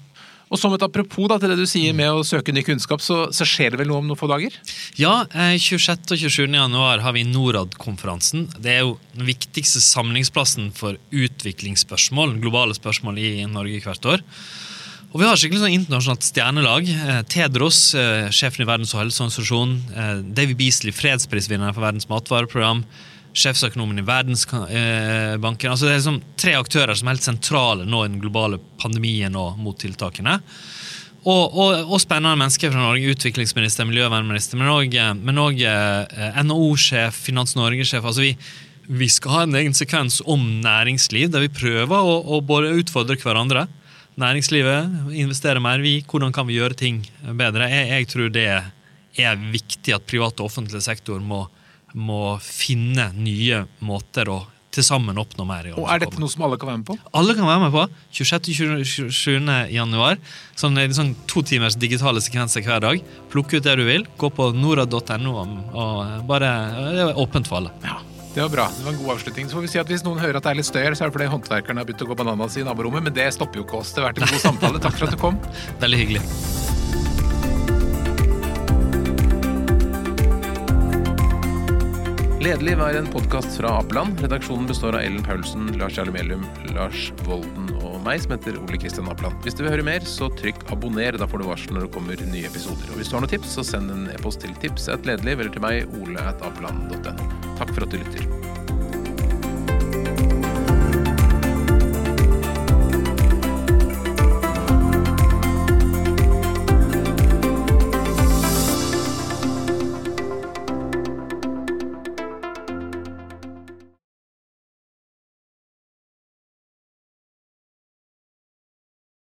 Og 0.53 0.61
som 0.61 0.73
et 0.77 0.85
apropos 0.85 1.29
da, 1.33 1.39
til 1.41 1.53
det 1.53 1.63
du 1.63 1.69
sier 1.69 1.95
med 1.97 2.13
å 2.13 2.25
søke 2.29 2.53
ny 2.53 2.61
kunnskap, 2.65 3.01
så, 3.01 3.25
så 3.33 3.47
skjer 3.49 3.73
det 3.73 3.81
vel 3.81 3.89
noe 3.89 4.03
om 4.03 4.09
noen 4.11 4.21
få 4.21 4.29
dager? 4.29 4.57
Ja, 5.01 5.23
26. 5.33 5.89
Eh, 5.89 6.13
og 6.13 6.25
27. 6.25 6.57
januar 6.57 7.01
har 7.05 7.17
vi 7.17 7.25
Norad-konferansen. 7.25 8.51
Det 8.61 8.75
er 8.75 8.83
jo 8.85 8.99
den 9.17 9.25
viktigste 9.31 9.81
samlingsplassen 9.85 10.69
for 10.77 11.01
utviklingsspørsmål, 11.09 12.37
globale 12.45 12.77
spørsmål 12.77 13.21
i 13.21 13.33
Norge 13.49 13.81
hvert 13.87 14.13
år. 14.13 14.27
Og 15.13 15.21
vi 15.21 15.29
har 15.29 15.37
skikkelig 15.37 15.61
sånn 15.61 15.75
internasjonalt 15.77 16.25
stjernelag. 16.25 16.87
Eh, 16.89 17.23
Tedros, 17.29 17.81
eh, 17.95 18.31
sjefen 18.33 18.65
i 18.65 18.69
Verdens 18.69 18.95
helseorganisasjon. 18.97 19.75
Davy 20.33 20.55
Beasley, 20.57 20.93
fredsprisvinneren 20.97 21.75
for 21.77 21.85
Verdens 21.85 22.09
matvareprogram 22.09 22.87
sjefsøkonomen 23.37 24.01
i 24.03 24.07
Verdensbanken. 24.07 25.73
Altså 25.73 25.89
det 25.89 25.93
er 25.93 26.01
liksom 26.01 26.21
tre 26.41 26.55
aktører 26.59 26.97
som 26.99 27.09
er 27.09 27.17
helt 27.17 27.27
sentrale 27.27 27.89
nå 27.89 28.05
i 28.05 28.11
den 28.11 28.23
globale 28.23 28.61
pandemien 28.81 29.37
og 29.39 29.61
mot 29.61 29.79
tiltakene. 29.81 30.39
Og, 31.23 31.55
og, 31.55 31.87
og 31.87 32.01
spennende 32.03 32.35
mennesker 32.41 32.73
fra 32.75 32.83
Norge. 32.83 33.13
Utviklingsminister, 33.15 33.87
miljøvernminister, 33.89 34.59
men 34.59 35.39
òg 35.43 35.63
eh, 35.63 36.41
NHO-sjef, 36.43 37.23
Finans 37.29 37.55
Norge-sjef. 37.57 38.03
altså 38.05 38.27
vi, 38.27 38.33
vi 38.91 39.09
skal 39.13 39.37
ha 39.37 39.45
en 39.47 39.61
egen 39.61 39.77
sekvens 39.77 40.19
om 40.27 40.43
næringsliv, 40.65 41.31
der 41.33 41.47
vi 41.47 41.53
prøver 41.55 41.95
å, 41.95 42.19
å 42.27 42.43
både 42.45 42.75
utfordre 42.83 43.17
hverandre. 43.23 43.69
Næringslivet 44.21 45.17
investere 45.17 45.63
mer, 45.63 45.81
vi. 45.81 46.01
Hvordan 46.05 46.35
kan 46.35 46.47
vi 46.49 46.59
gjøre 46.59 46.77
ting 46.77 47.03
bedre? 47.39 47.71
Jeg, 47.73 47.89
jeg 47.95 48.09
tror 48.13 48.33
det 48.35 48.47
er 48.53 49.43
viktig 49.53 49.95
at 49.97 50.07
privat 50.09 50.41
og 50.41 50.51
offentlig 50.51 50.83
sektor 50.85 51.21
må 51.21 51.47
må 51.93 52.39
finne 52.41 53.11
nye 53.19 53.65
måter 53.85 54.31
å 54.33 54.43
til 54.73 54.85
sammen 54.87 55.19
oppnå 55.21 55.45
mer. 55.45 55.67
Og 55.77 55.89
Er 55.93 56.01
dette 56.01 56.17
noe 56.17 56.33
som 56.33 56.47
alle 56.47 56.57
kan 56.57 56.71
være 56.71 56.81
med 56.81 56.87
på? 56.89 56.95
Alle 57.19 57.35
kan 57.37 57.45
være 57.45 57.61
med 57.67 57.75
på. 57.75 57.83
26.-27. 58.17 59.51
januar. 59.75 60.17
Sånn, 60.57 60.81
sånn 60.97 61.11
to 61.29 61.43
timers 61.45 61.77
digitale 61.77 62.23
sekvenser 62.25 62.65
hver 62.65 62.81
dag. 62.81 63.03
Plukk 63.29 63.53
ut 63.53 63.67
det 63.67 63.77
du 63.77 63.85
vil. 63.85 64.07
Gå 64.17 64.33
på 64.33 64.49
norad.no. 64.57 65.35
og 65.77 66.25
bare, 66.31 66.55
Det 66.97 67.05
er 67.05 67.21
åpent 67.21 67.53
for 67.53 67.61
alle. 67.61 67.75
Ja. 67.85 68.01
Det 68.35 68.41
var 68.41 68.49
bra. 68.49 68.69
Det 68.79 68.85
var 68.85 68.93
en 68.93 68.99
god 68.99 69.11
avslutning. 69.11 69.49
Så 69.49 69.55
får 69.55 69.61
vi 69.61 69.69
si 69.69 69.79
at 69.79 69.91
Hvis 69.93 70.05
noen 70.07 70.21
hører 70.23 70.39
at 70.39 70.47
det 70.47 70.55
er 70.55 70.61
litt 70.63 70.69
støy, 70.69 70.81
så 70.97 71.05
er 71.05 71.11
det 71.11 71.17
fordi 71.19 71.29
håndverkerne 71.35 71.83
har 71.83 71.89
begynt 71.89 72.05
å 72.07 72.09
gå 72.09 72.17
bananas 72.17 72.57
i 72.57 72.65
naborommet. 72.65 73.05
Men 73.05 73.17
det 73.17 73.29
stopper 73.37 73.61
jo 73.61 73.67
ikke 73.67 73.83
oss. 73.83 73.93
Det 73.93 74.01
har 74.01 74.09
vært 74.09 74.23
en 74.25 74.33
god 74.33 74.45
samtale. 74.47 74.81
Takk 74.81 74.97
for 74.97 75.05
at 75.09 75.13
du 75.13 75.21
kom. 75.21 75.37
Veldig 75.85 76.01
hyggelig. 76.01 76.25
Ledelig 82.43 82.79
var 82.81 82.97
en 82.99 83.07
podkast 83.07 83.61
fra 83.61 83.77
Apeland. 83.79 84.25
Redaksjonen 84.25 84.67
består 84.67 84.97
av 84.97 85.05
Ellen 85.05 85.23
Paulsen, 85.23 85.69
Lars 85.79 86.01
Jarle 86.01 86.17
Melum, 86.17 86.43
Lars 86.73 87.13
Volden 87.29 87.62
meg, 88.07 88.23
som 88.25 88.35
heter 88.37 88.59
Ole 88.61 88.81
Kristian 88.81 89.11
Apland. 89.13 89.39
Hvis 89.47 89.57
du 89.59 89.65
vil 89.65 89.73
høre 89.75 89.87
mer, 89.87 90.07
så 90.09 90.31
trykk 90.41 90.65
abonner. 90.75 91.19
Da 91.19 91.29
får 91.29 91.43
du 91.43 91.49
varsel 91.51 91.77
når 91.77 91.87
det 91.87 91.93
kommer 91.97 92.27
nye 92.33 92.49
episoder. 92.49 92.89
Og 92.93 93.01
hvis 93.01 93.13
du 93.13 93.19
har 93.19 93.25
noen 93.25 93.35
tips, 93.35 93.55
så 93.59 93.67
send 93.75 93.93
en 93.95 94.09
e-post 94.15 94.45
til 94.45 94.57
tips 94.63 94.91
at 94.93 95.07
eller 95.07 95.53
til 95.53 95.65
meg, 95.65 95.87
ole.apland.no. 96.01 97.31
Takk 97.59 97.75
for 97.75 97.87
at 97.87 97.95
du 97.95 98.03
lytter. 98.03 98.62